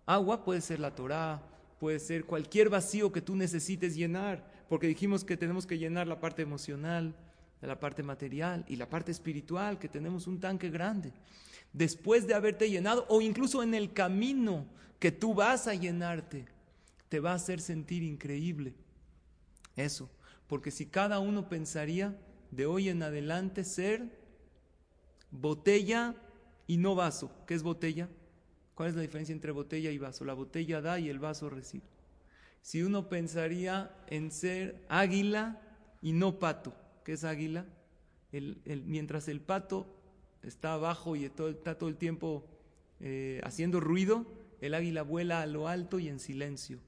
Agua 0.05 0.43
puede 0.43 0.61
ser 0.61 0.79
la 0.79 0.95
Torah, 0.95 1.41
puede 1.79 1.99
ser 1.99 2.25
cualquier 2.25 2.69
vacío 2.69 3.11
que 3.11 3.21
tú 3.21 3.35
necesites 3.35 3.95
llenar, 3.95 4.43
porque 4.67 4.87
dijimos 4.87 5.23
que 5.23 5.37
tenemos 5.37 5.67
que 5.67 5.77
llenar 5.77 6.07
la 6.07 6.19
parte 6.19 6.41
emocional, 6.41 7.15
la 7.61 7.79
parte 7.79 8.03
material 8.03 8.65
y 8.67 8.75
la 8.75 8.89
parte 8.89 9.11
espiritual, 9.11 9.79
que 9.79 9.87
tenemos 9.87 10.27
un 10.27 10.39
tanque 10.39 10.69
grande 10.69 11.11
después 11.75 12.25
de 12.25 12.33
haberte 12.33 12.69
llenado 12.69 13.05
o 13.09 13.21
incluso 13.21 13.61
en 13.61 13.73
el 13.73 13.91
camino 13.91 14.65
que 14.97 15.11
tú 15.11 15.33
vas 15.33 15.67
a 15.67 15.75
llenarte, 15.75 16.45
te 17.09 17.19
va 17.19 17.33
a 17.33 17.35
hacer 17.35 17.59
sentir 17.59 18.01
increíble. 18.01 18.73
Eso, 19.75 20.09
porque 20.47 20.71
si 20.71 20.85
cada 20.85 21.19
uno 21.19 21.49
pensaría 21.49 22.17
de 22.51 22.65
hoy 22.65 22.89
en 22.89 23.03
adelante 23.03 23.63
ser 23.63 24.19
botella 25.31 26.15
y 26.67 26.77
no 26.77 26.95
vaso, 26.95 27.31
¿qué 27.45 27.53
es 27.53 27.63
botella? 27.63 28.09
¿Cuál 28.73 28.89
es 28.89 28.95
la 28.95 29.01
diferencia 29.01 29.33
entre 29.33 29.51
botella 29.51 29.91
y 29.91 29.97
vaso? 29.97 30.25
La 30.25 30.33
botella 30.33 30.81
da 30.81 30.99
y 30.99 31.09
el 31.09 31.19
vaso 31.19 31.49
recibe. 31.49 31.85
Si 32.61 32.81
uno 32.81 33.09
pensaría 33.09 33.95
en 34.07 34.31
ser 34.31 34.85
águila 34.89 35.61
y 36.01 36.13
no 36.13 36.39
pato, 36.39 36.73
¿qué 37.03 37.13
es 37.13 37.23
águila? 37.23 37.65
mientras 38.85 39.29
el 39.29 39.39
pato 39.39 39.87
está 40.43 40.73
abajo 40.73 41.15
y 41.15 41.23
está 41.23 41.77
todo 41.77 41.87
el 41.87 41.95
tiempo 41.95 42.45
eh, 42.99 43.39
haciendo 43.45 43.79
ruido, 43.79 44.25
el 44.59 44.73
águila 44.73 45.03
vuela 45.03 45.41
a 45.41 45.45
lo 45.45 45.69
alto 45.69 45.99
y 45.99 46.09
en 46.09 46.19
silencio. 46.19 46.79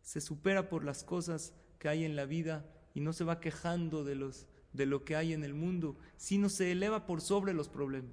Se 0.00 0.22
supera 0.22 0.70
por 0.70 0.84
las 0.84 1.04
cosas 1.04 1.52
que 1.82 1.88
hay 1.88 2.04
en 2.04 2.14
la 2.14 2.26
vida 2.26 2.64
y 2.94 3.00
no 3.00 3.12
se 3.12 3.24
va 3.24 3.40
quejando 3.40 4.04
de, 4.04 4.14
los, 4.14 4.46
de 4.72 4.86
lo 4.86 5.04
que 5.04 5.16
hay 5.16 5.32
en 5.32 5.42
el 5.42 5.52
mundo, 5.52 5.96
sino 6.16 6.48
se 6.48 6.70
eleva 6.70 7.06
por 7.06 7.20
sobre 7.20 7.54
los 7.54 7.68
problemas. 7.68 8.12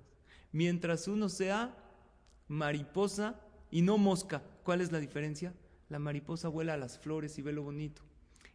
Mientras 0.51 1.07
uno 1.07 1.29
sea 1.29 1.77
mariposa 2.47 3.39
y 3.69 3.83
no 3.83 3.99
mosca, 3.99 4.41
¿cuál 4.63 4.81
es 4.81 4.91
la 4.91 4.97
diferencia? 4.97 5.53
La 5.87 5.99
mariposa 5.99 6.47
vuela 6.47 6.73
a 6.73 6.77
las 6.77 6.97
flores 6.97 7.37
y 7.37 7.43
ve 7.43 7.53
lo 7.53 7.61
bonito. 7.61 8.01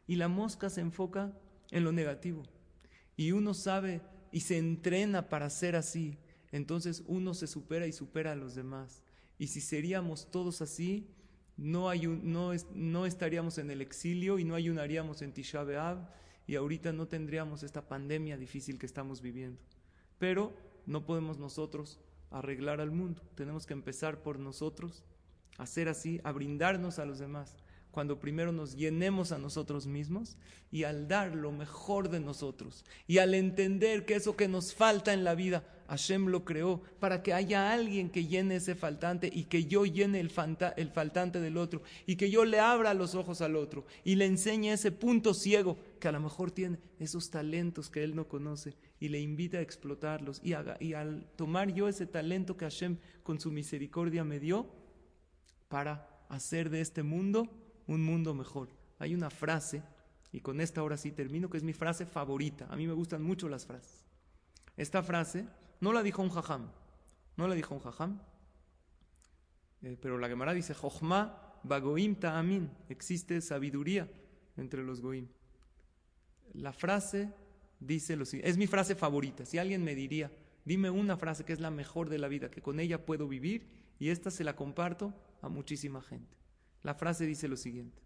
Y 0.08 0.16
la 0.16 0.26
mosca 0.26 0.68
se 0.68 0.80
enfoca 0.80 1.32
en 1.70 1.84
lo 1.84 1.92
negativo. 1.92 2.42
Y 3.16 3.30
uno 3.30 3.54
sabe 3.54 4.00
y 4.32 4.40
se 4.40 4.58
entrena 4.58 5.28
para 5.28 5.48
ser 5.48 5.76
así, 5.76 6.18
entonces 6.50 7.04
uno 7.06 7.34
se 7.34 7.46
supera 7.46 7.86
y 7.86 7.92
supera 7.92 8.32
a 8.32 8.36
los 8.36 8.56
demás. 8.56 9.04
Y 9.38 9.46
si 9.46 9.60
seríamos 9.60 10.28
todos 10.32 10.60
así, 10.60 11.06
no, 11.56 11.92
no, 11.94 12.52
no 12.74 13.06
estaríamos 13.06 13.58
en 13.58 13.70
el 13.70 13.80
exilio 13.80 14.38
y 14.38 14.44
no 14.44 14.54
ayunaríamos 14.54 15.22
en 15.22 15.32
Tisha 15.32 15.62
B'Av 15.62 16.08
y 16.46 16.56
ahorita 16.56 16.92
no 16.92 17.06
tendríamos 17.06 17.62
esta 17.62 17.88
pandemia 17.88 18.36
difícil 18.36 18.78
que 18.78 18.86
estamos 18.86 19.22
viviendo. 19.22 19.60
Pero 20.18 20.52
no 20.86 21.06
podemos 21.06 21.38
nosotros 21.38 22.00
arreglar 22.30 22.80
al 22.80 22.90
mundo, 22.90 23.22
tenemos 23.36 23.66
que 23.66 23.74
empezar 23.74 24.22
por 24.22 24.38
nosotros, 24.38 25.04
a 25.56 25.66
ser 25.66 25.88
así, 25.88 26.20
a 26.24 26.32
brindarnos 26.32 26.98
a 26.98 27.04
los 27.04 27.20
demás 27.20 27.56
cuando 27.94 28.18
primero 28.18 28.50
nos 28.50 28.74
llenemos 28.74 29.30
a 29.30 29.38
nosotros 29.38 29.86
mismos 29.86 30.36
y 30.72 30.82
al 30.82 31.06
dar 31.06 31.36
lo 31.36 31.52
mejor 31.52 32.10
de 32.10 32.18
nosotros 32.18 32.84
y 33.06 33.18
al 33.18 33.34
entender 33.34 34.04
que 34.04 34.16
eso 34.16 34.36
que 34.36 34.48
nos 34.48 34.74
falta 34.74 35.14
en 35.14 35.22
la 35.22 35.36
vida, 35.36 35.62
Hashem 35.86 36.26
lo 36.26 36.44
creó 36.44 36.82
para 36.98 37.22
que 37.22 37.32
haya 37.32 37.72
alguien 37.72 38.10
que 38.10 38.26
llene 38.26 38.56
ese 38.56 38.74
faltante 38.74 39.30
y 39.32 39.44
que 39.44 39.66
yo 39.66 39.86
llene 39.86 40.18
el, 40.18 40.32
el 40.76 40.90
faltante 40.90 41.40
del 41.40 41.56
otro 41.56 41.82
y 42.04 42.16
que 42.16 42.30
yo 42.30 42.44
le 42.44 42.58
abra 42.58 42.94
los 42.94 43.14
ojos 43.14 43.40
al 43.40 43.54
otro 43.54 43.86
y 44.02 44.16
le 44.16 44.26
enseñe 44.26 44.72
ese 44.72 44.90
punto 44.90 45.32
ciego 45.32 45.78
que 46.00 46.08
a 46.08 46.12
lo 46.12 46.18
mejor 46.18 46.50
tiene 46.50 46.78
esos 46.98 47.30
talentos 47.30 47.90
que 47.90 48.02
él 48.02 48.16
no 48.16 48.26
conoce 48.26 48.74
y 48.98 49.08
le 49.08 49.20
invita 49.20 49.58
a 49.58 49.62
explotarlos 49.62 50.40
y, 50.42 50.54
y 50.80 50.94
al 50.94 51.26
tomar 51.36 51.72
yo 51.72 51.86
ese 51.86 52.06
talento 52.06 52.56
que 52.56 52.64
Hashem 52.64 52.96
con 53.22 53.38
su 53.38 53.52
misericordia 53.52 54.24
me 54.24 54.40
dio 54.40 54.66
para 55.68 56.08
hacer 56.28 56.70
de 56.70 56.80
este 56.80 57.04
mundo 57.04 57.48
un 57.86 58.04
mundo 58.04 58.34
mejor. 58.34 58.68
Hay 58.98 59.14
una 59.14 59.30
frase, 59.30 59.82
y 60.32 60.40
con 60.40 60.60
esta 60.60 60.80
ahora 60.80 60.96
sí 60.96 61.12
termino, 61.12 61.48
que 61.48 61.58
es 61.58 61.62
mi 61.64 61.72
frase 61.72 62.06
favorita. 62.06 62.66
A 62.70 62.76
mí 62.76 62.86
me 62.86 62.92
gustan 62.92 63.22
mucho 63.22 63.48
las 63.48 63.66
frases. 63.66 64.04
Esta 64.76 65.02
frase 65.02 65.46
no 65.80 65.92
la 65.92 66.02
dijo 66.02 66.22
un 66.22 66.30
jajam, 66.30 66.70
no 67.36 67.46
la 67.46 67.54
dijo 67.54 67.74
un 67.74 67.80
jajam, 67.80 68.20
eh, 69.82 69.96
pero 70.00 70.18
la 70.18 70.28
Gemara 70.28 70.52
dice, 70.54 70.74
Jochma 70.74 71.60
bagoim 71.62 72.16
ta'amin, 72.16 72.70
existe 72.88 73.40
sabiduría 73.40 74.08
entre 74.56 74.82
los 74.82 75.00
goim. 75.00 75.28
La 76.54 76.72
frase 76.72 77.32
dice 77.80 78.16
lo 78.16 78.24
siguiente, 78.24 78.50
es 78.50 78.56
mi 78.56 78.66
frase 78.66 78.94
favorita, 78.94 79.44
si 79.44 79.58
alguien 79.58 79.84
me 79.84 79.94
diría, 79.94 80.32
dime 80.64 80.90
una 80.90 81.16
frase 81.16 81.44
que 81.44 81.52
es 81.52 81.60
la 81.60 81.70
mejor 81.70 82.08
de 82.08 82.18
la 82.18 82.28
vida, 82.28 82.50
que 82.50 82.62
con 82.62 82.80
ella 82.80 83.04
puedo 83.04 83.28
vivir, 83.28 83.68
y 83.98 84.08
esta 84.08 84.30
se 84.30 84.44
la 84.44 84.56
comparto 84.56 85.14
a 85.42 85.48
muchísima 85.48 86.02
gente. 86.02 86.43
La 86.84 86.94
frase 86.94 87.26
dice 87.26 87.48
lo 87.48 87.56
siguiente, 87.56 88.00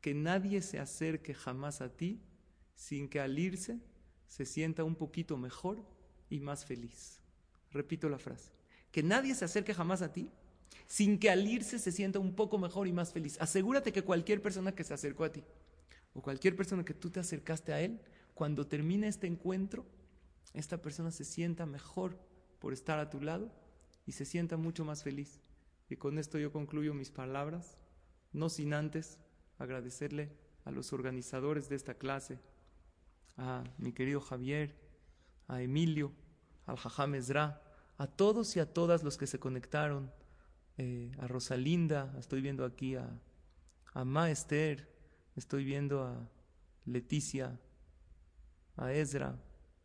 que 0.00 0.14
nadie 0.14 0.62
se 0.62 0.80
acerque 0.80 1.34
jamás 1.34 1.80
a 1.82 1.90
ti 1.90 2.20
sin 2.74 3.08
que 3.08 3.20
al 3.20 3.38
irse 3.38 3.78
se 4.26 4.46
sienta 4.46 4.84
un 4.84 4.96
poquito 4.96 5.36
mejor 5.36 5.84
y 6.30 6.40
más 6.40 6.64
feliz. 6.64 7.20
Repito 7.70 8.08
la 8.08 8.18
frase, 8.18 8.50
que 8.90 9.02
nadie 9.02 9.34
se 9.34 9.44
acerque 9.44 9.74
jamás 9.74 10.00
a 10.02 10.12
ti 10.12 10.30
sin 10.86 11.18
que 11.18 11.30
al 11.30 11.46
irse 11.46 11.78
se 11.78 11.92
sienta 11.92 12.18
un 12.18 12.34
poco 12.34 12.58
mejor 12.58 12.88
y 12.88 12.92
más 12.92 13.12
feliz. 13.12 13.36
Asegúrate 13.38 13.92
que 13.92 14.02
cualquier 14.02 14.40
persona 14.40 14.74
que 14.74 14.84
se 14.84 14.94
acercó 14.94 15.24
a 15.24 15.32
ti 15.32 15.44
o 16.14 16.22
cualquier 16.22 16.56
persona 16.56 16.84
que 16.84 16.94
tú 16.94 17.10
te 17.10 17.20
acercaste 17.20 17.74
a 17.74 17.82
él, 17.82 18.00
cuando 18.32 18.66
termine 18.66 19.08
este 19.08 19.26
encuentro, 19.26 19.84
esta 20.54 20.80
persona 20.80 21.10
se 21.10 21.24
sienta 21.24 21.66
mejor 21.66 22.18
por 22.60 22.72
estar 22.72 22.98
a 22.98 23.10
tu 23.10 23.20
lado 23.20 23.52
y 24.06 24.12
se 24.12 24.24
sienta 24.24 24.56
mucho 24.56 24.86
más 24.86 25.02
feliz. 25.02 25.40
Y 25.90 25.96
con 25.96 26.18
esto 26.18 26.38
yo 26.38 26.50
concluyo 26.50 26.94
mis 26.94 27.10
palabras, 27.10 27.76
no 28.36 28.48
sin 28.48 28.74
antes 28.74 29.18
agradecerle 29.58 30.30
a 30.64 30.70
los 30.70 30.92
organizadores 30.92 31.68
de 31.68 31.76
esta 31.76 31.94
clase, 31.94 32.38
a 33.36 33.64
mi 33.78 33.92
querido 33.92 34.20
Javier, 34.20 34.76
a 35.48 35.62
Emilio, 35.62 36.12
al 36.66 36.76
Jajam 36.76 37.14
Ezra, 37.14 37.62
a 37.98 38.06
todos 38.06 38.54
y 38.56 38.60
a 38.60 38.72
todas 38.72 39.02
los 39.02 39.16
que 39.16 39.26
se 39.26 39.38
conectaron, 39.38 40.12
eh, 40.76 41.10
a 41.18 41.26
Rosalinda, 41.26 42.14
estoy 42.18 42.42
viendo 42.42 42.64
aquí 42.64 42.94
a, 42.94 43.08
a 43.94 44.04
Maester, 44.04 44.86
estoy 45.34 45.64
viendo 45.64 46.04
a 46.04 46.28
Leticia, 46.84 47.58
a 48.76 48.92
Ezra, 48.92 49.40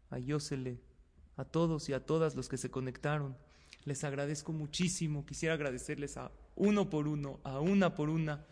a 0.10 0.20
Yosele, 0.20 0.82
a 1.38 1.45
todos 1.45 1.88
y 1.88 1.93
a 1.93 2.06
todas 2.06 2.36
los 2.36 2.49
que 2.49 2.58
se 2.58 2.70
conectaron. 2.70 3.38
Les 3.86 4.04
agradezco 4.04 4.52
muchísimo, 4.52 5.26
quisiera 5.26 5.56
agradecerles 5.56 6.18
a 6.18 6.32
uno 6.56 6.89
por 6.89 7.08
uno, 7.08 7.39
a 7.43 7.60
una 7.60 7.95
por 7.95 8.10
una. 8.10 8.45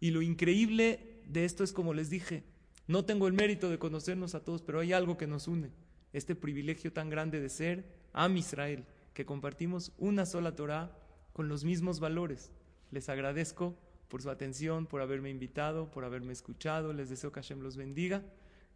Y 0.00 0.10
lo 0.10 0.22
increíble 0.22 1.22
de 1.26 1.44
esto 1.44 1.64
es 1.64 1.72
como 1.72 1.94
les 1.94 2.10
dije, 2.10 2.44
no 2.86 3.04
tengo 3.04 3.26
el 3.26 3.32
mérito 3.32 3.70
de 3.70 3.78
conocernos 3.78 4.34
a 4.34 4.44
todos, 4.44 4.62
pero 4.62 4.80
hay 4.80 4.92
algo 4.92 5.16
que 5.16 5.26
nos 5.26 5.48
une, 5.48 5.70
este 6.12 6.34
privilegio 6.34 6.92
tan 6.92 7.10
grande 7.10 7.40
de 7.40 7.48
ser 7.48 7.84
Am 8.12 8.36
Israel, 8.36 8.84
que 9.14 9.24
compartimos 9.24 9.92
una 9.98 10.26
sola 10.26 10.54
Torah 10.54 10.96
con 11.32 11.48
los 11.48 11.64
mismos 11.64 12.00
valores. 12.00 12.52
Les 12.90 13.08
agradezco 13.08 13.76
por 14.08 14.22
su 14.22 14.30
atención, 14.30 14.86
por 14.86 15.00
haberme 15.00 15.30
invitado, 15.30 15.90
por 15.90 16.04
haberme 16.04 16.32
escuchado. 16.32 16.92
Les 16.92 17.08
deseo 17.08 17.32
que 17.32 17.40
Hashem 17.40 17.60
los 17.60 17.76
bendiga, 17.76 18.22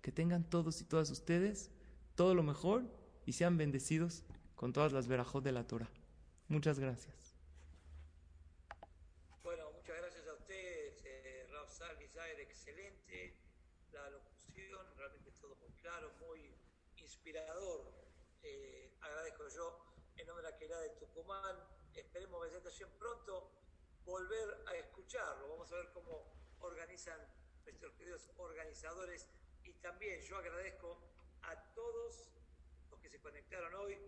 que 0.00 0.10
tengan 0.10 0.44
todos 0.44 0.80
y 0.80 0.84
todas 0.84 1.10
ustedes 1.10 1.70
todo 2.18 2.34
lo 2.34 2.42
mejor 2.42 2.82
y 3.26 3.34
sean 3.34 3.56
bendecidos 3.56 4.24
con 4.56 4.72
todas 4.72 4.92
las 4.92 5.06
verajot 5.06 5.44
de 5.44 5.52
la 5.52 5.68
Torah. 5.68 5.88
Muchas 6.48 6.80
gracias. 6.80 7.14
Bueno, 9.44 9.70
muchas 9.76 9.96
gracias 9.98 10.26
a 10.26 10.32
ustedes, 10.34 11.00
eh, 11.04 11.46
Rav 11.52 11.70
Salvi 11.70 12.08
Zaire, 12.08 12.42
excelente 12.42 13.36
la 13.92 14.10
locución, 14.10 14.80
realmente 14.96 15.30
todo 15.40 15.54
muy 15.62 15.70
claro, 15.80 16.10
muy 16.26 16.40
inspirador. 17.28 17.84
Eh, 18.42 18.96
agradezco 19.02 19.48
yo 19.48 19.78
en 20.16 20.26
nombre 20.26 20.46
de 20.46 20.50
la 20.50 20.56
querida 20.56 20.80
de 20.80 20.90
Tucumán, 20.90 21.56
esperemos 21.94 22.40
presentación 22.40 22.90
pronto 22.98 23.50
volver 24.06 24.64
a 24.66 24.74
escucharlo, 24.76 25.46
vamos 25.50 25.70
a 25.70 25.76
ver 25.76 25.92
cómo 25.92 26.24
organizan 26.60 27.20
nuestros 27.64 27.92
queridos 27.96 28.30
organizadores 28.38 29.28
y 29.62 29.74
también 29.74 30.22
yo 30.22 30.38
agradezco 30.38 30.98
a 31.42 31.54
todos 31.74 32.30
los 32.90 32.98
que 32.98 33.10
se 33.10 33.20
conectaron 33.20 33.74
hoy, 33.74 33.98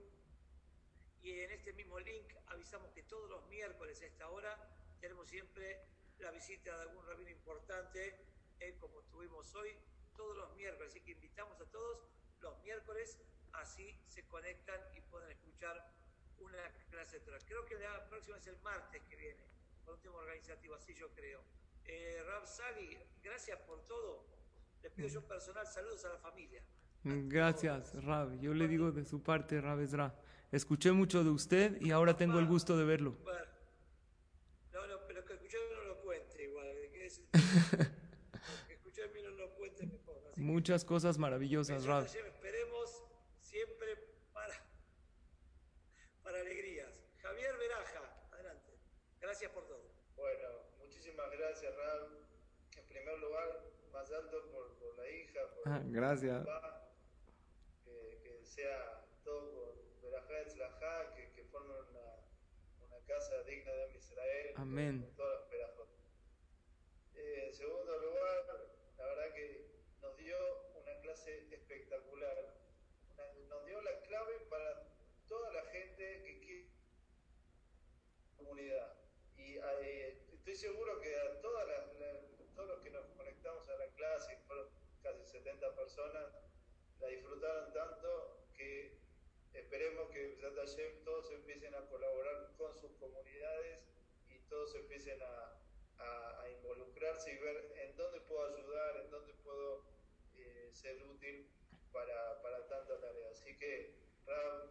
y 1.22 1.40
en 1.40 1.50
este 1.50 1.74
mismo 1.74 2.00
link 2.00 2.32
avisamos 2.46 2.90
que 2.92 3.02
todos 3.02 3.28
los 3.28 3.46
miércoles 3.48 4.00
a 4.00 4.06
esta 4.06 4.30
hora 4.30 4.56
tenemos 4.98 5.28
siempre 5.28 5.84
la 6.20 6.30
visita 6.30 6.74
de 6.74 6.82
algún 6.82 7.06
rabino 7.06 7.28
importante, 7.28 8.16
eh, 8.60 8.78
como 8.80 9.02
tuvimos 9.02 9.54
hoy, 9.56 9.76
todos 10.16 10.38
los 10.38 10.56
miércoles. 10.56 10.90
Así 10.90 11.00
que 11.02 11.12
invitamos 11.12 11.60
a 11.60 11.66
todos 11.66 12.08
los 12.40 12.58
miércoles, 12.62 13.18
así 13.52 13.98
se 14.06 14.26
conectan 14.26 14.80
y 14.96 15.00
pueden 15.02 15.30
escuchar 15.30 15.92
una 16.38 16.70
clase 16.90 17.18
de 17.18 17.24
Torah. 17.24 17.38
Creo 17.46 17.64
que 17.66 17.74
la 17.76 18.08
próxima 18.08 18.36
es 18.38 18.46
el 18.46 18.58
martes 18.60 19.02
que 19.08 19.16
viene, 19.16 19.44
por 19.84 19.98
tema 20.00 20.16
organizativo, 20.18 20.74
así 20.74 20.94
yo 20.94 21.08
creo. 21.14 21.40
Eh, 21.84 22.22
Rab 22.26 22.46
Sali, 22.46 22.98
gracias 23.22 23.58
por 23.60 23.84
todo. 23.84 24.26
Les 24.82 24.92
pido 24.92 25.08
yo 25.08 25.26
personal 25.26 25.66
saludos 25.66 26.04
a 26.04 26.08
la 26.10 26.18
familia. 26.18 26.62
Gracias, 27.02 27.94
Rab. 28.04 28.38
Yo 28.40 28.52
le 28.54 28.68
digo 28.68 28.92
de 28.92 29.04
su 29.04 29.22
parte, 29.22 29.60
Rab 29.60 29.80
Ezra. 29.80 30.14
Escuché 30.52 30.92
mucho 30.92 31.24
de 31.24 31.30
usted 31.30 31.80
y 31.80 31.90
ahora 31.90 32.16
tengo 32.16 32.38
el 32.38 32.46
gusto 32.46 32.76
de 32.76 32.84
verlo. 32.84 33.16
No, 34.72 34.86
no, 34.86 35.06
pero 35.06 35.24
que 35.24 35.34
escuché 35.34 35.56
no 35.74 35.82
lo 35.84 36.00
cuente 36.00 36.42
igual. 36.42 36.66
Que, 36.92 37.06
es, 37.06 37.20
que 38.66 38.74
escuché 38.74 39.04
a 39.04 39.08
mí 39.08 39.22
no 39.22 39.30
lo 39.30 39.54
cuente 39.54 39.86
mejor. 39.86 40.22
Así 40.26 40.29
que, 40.29 40.29
Muchas 40.40 40.84
cosas 40.86 41.18
maravillosas, 41.18 41.84
Rab. 41.84 42.06
Esperemos 42.06 43.04
siempre 43.42 43.94
para, 44.32 44.54
para 46.22 46.40
alegrías. 46.40 46.88
Javier 47.20 47.56
Veraja, 47.58 48.26
adelante. 48.32 48.72
Gracias 49.20 49.50
por 49.52 49.66
todo. 49.68 49.90
Bueno, 50.16 50.48
muchísimas 50.78 51.30
gracias, 51.30 51.74
Ram. 51.76 52.08
En 52.78 52.88
primer 52.88 53.18
lugar, 53.18 53.64
más 53.92 54.10
alto 54.12 54.50
por, 54.50 54.78
por 54.78 54.96
la 54.96 55.10
hija, 55.10 55.40
por 55.54 55.72
Ah, 55.72 55.82
gracias. 55.84 56.38
el 56.40 56.46
papá, 56.46 56.88
que, 57.84 58.20
que 58.22 58.44
sea 58.46 59.04
todo 59.22 59.74
por 60.00 60.10
Berajá 60.10 60.40
Etzlajá, 60.40 61.14
que, 61.16 61.32
que 61.32 61.44
formen 61.44 61.76
una, 61.90 62.86
una 62.86 63.06
casa 63.06 63.42
digna 63.42 63.72
de 63.72 63.98
Israel. 63.98 64.54
Amén 64.56 65.12
todas 65.16 65.40
las 65.40 65.50
Berajot. 65.50 65.88
Eh, 67.14 67.44
en 67.48 67.54
segundo 67.54 67.98
lugar, 67.98 68.70
la 68.96 69.04
verdad 69.04 69.34
que 69.34 69.68
nos 70.00 70.16
dio 70.16 70.36
una 70.82 70.98
clase 71.02 71.46
espectacular. 71.70 72.36
Nos 73.48 73.64
dio 73.64 73.80
la 73.82 74.00
clave 74.02 74.40
para 74.50 74.82
toda 75.28 75.52
la 75.52 75.62
gente 75.66 76.22
que 76.24 76.40
quiere 76.40 76.66
comunidad. 78.36 78.96
Y 79.36 79.56
eh, 79.56 80.18
estoy 80.32 80.56
seguro 80.56 81.00
que 81.00 81.14
a 81.14 81.40
todas 81.40 81.66
todos 82.56 82.68
los 82.68 82.80
que 82.80 82.90
nos 82.90 83.06
conectamos 83.16 83.68
a 83.68 83.76
la 83.76 83.86
clase, 83.92 84.38
casi 85.02 85.24
70 85.24 85.76
personas, 85.76 86.34
la 86.98 87.06
disfrutaron 87.06 87.72
tanto 87.72 88.48
que 88.56 88.98
esperemos 89.54 90.10
que 90.10 90.38
Hashem, 90.40 91.04
todos 91.04 91.30
empiecen 91.30 91.74
a 91.74 91.86
colaborar 91.86 92.52
con 92.58 92.76
sus 92.76 92.90
comunidades 92.96 93.78
y 94.28 94.38
todos 94.48 94.74
empiecen 94.74 95.22
a 95.22 96.48
involucrarse 96.50 97.32
y 97.32 97.38
ver 97.38 97.72
en 97.76 97.96
dónde 97.96 98.20
puedo 98.22 98.56
ayudar, 98.56 98.96
en 99.04 99.10
dónde 99.10 99.34
puedo 99.44 99.84
eh, 100.36 100.70
ser 100.72 101.02
útil 101.04 101.46
para, 101.92 102.42
para 102.42 102.66
tanta 102.68 103.00
tarea. 103.00 103.30
Así 103.30 103.56
que, 103.56 103.94
Ram, 104.26 104.70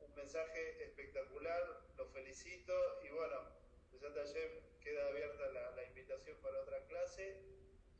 un 0.00 0.14
mensaje 0.14 0.84
espectacular, 0.84 1.60
lo 1.96 2.06
felicito 2.06 2.72
y 3.04 3.10
bueno, 3.12 3.36
Hashem 4.14 4.50
queda 4.80 5.08
abierta 5.08 5.50
la, 5.52 5.70
la 5.72 5.84
invitación 5.84 6.36
para 6.42 6.60
otra 6.60 6.84
clase 6.86 7.42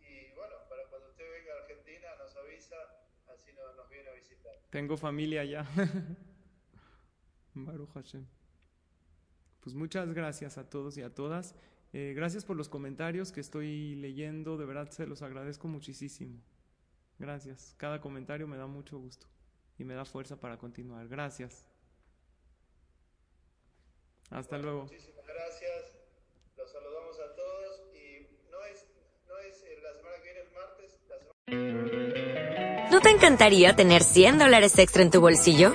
y 0.00 0.32
bueno, 0.34 0.54
para 0.68 0.84
cuando 0.88 1.08
usted 1.08 1.24
venga 1.30 1.52
a 1.54 1.58
Argentina 1.62 2.08
nos 2.18 2.36
avisa, 2.36 2.76
así 3.34 3.52
no- 3.52 3.72
nos 3.74 3.88
viene 3.90 4.08
a 4.08 4.12
visitar. 4.12 4.54
Tengo 4.70 4.96
familia 4.96 5.40
allá. 5.42 5.66
Baruch 7.54 7.90
Hashem. 7.94 8.26
Pues 9.60 9.74
muchas 9.74 10.12
gracias 10.12 10.58
a 10.58 10.68
todos 10.68 10.96
y 10.96 11.02
a 11.02 11.12
todas. 11.14 11.54
Eh, 11.92 12.12
gracias 12.14 12.44
por 12.44 12.56
los 12.56 12.68
comentarios 12.68 13.32
que 13.32 13.40
estoy 13.40 13.94
leyendo. 13.96 14.56
De 14.56 14.64
verdad 14.66 14.90
se 14.90 15.06
los 15.06 15.22
agradezco 15.22 15.66
muchísimo. 15.66 16.40
Gracias. 17.18 17.74
Cada 17.78 18.00
comentario 18.00 18.46
me 18.46 18.56
da 18.56 18.66
mucho 18.66 18.98
gusto 18.98 19.26
y 19.78 19.84
me 19.84 19.94
da 19.94 20.04
fuerza 20.04 20.36
para 20.36 20.58
continuar. 20.58 21.08
Gracias. 21.08 21.66
Hasta 24.30 24.58
luego. 24.58 24.82
Muchísimas 24.82 25.24
gracias, 25.24 25.92
los 26.56 26.72
saludamos 26.72 27.16
a 27.20 27.34
todos 27.36 27.80
y 27.94 28.26
no 28.50 28.64
es, 28.64 28.86
no 29.28 29.38
es 29.38 29.62
eh, 29.62 29.78
la 29.82 29.94
semana 29.94 30.16
que 30.16 30.22
viene 30.24 30.40
el 30.40 30.52
martes, 30.52 30.98
la 31.08 31.18
semana 31.18 32.90
¿No 32.90 33.00
te 33.00 33.10
encantaría 33.10 33.76
tener 33.76 34.02
100 34.02 34.38
dólares 34.38 34.78
extra 34.78 35.02
en 35.02 35.10
tu 35.10 35.20
bolsillo? 35.20 35.74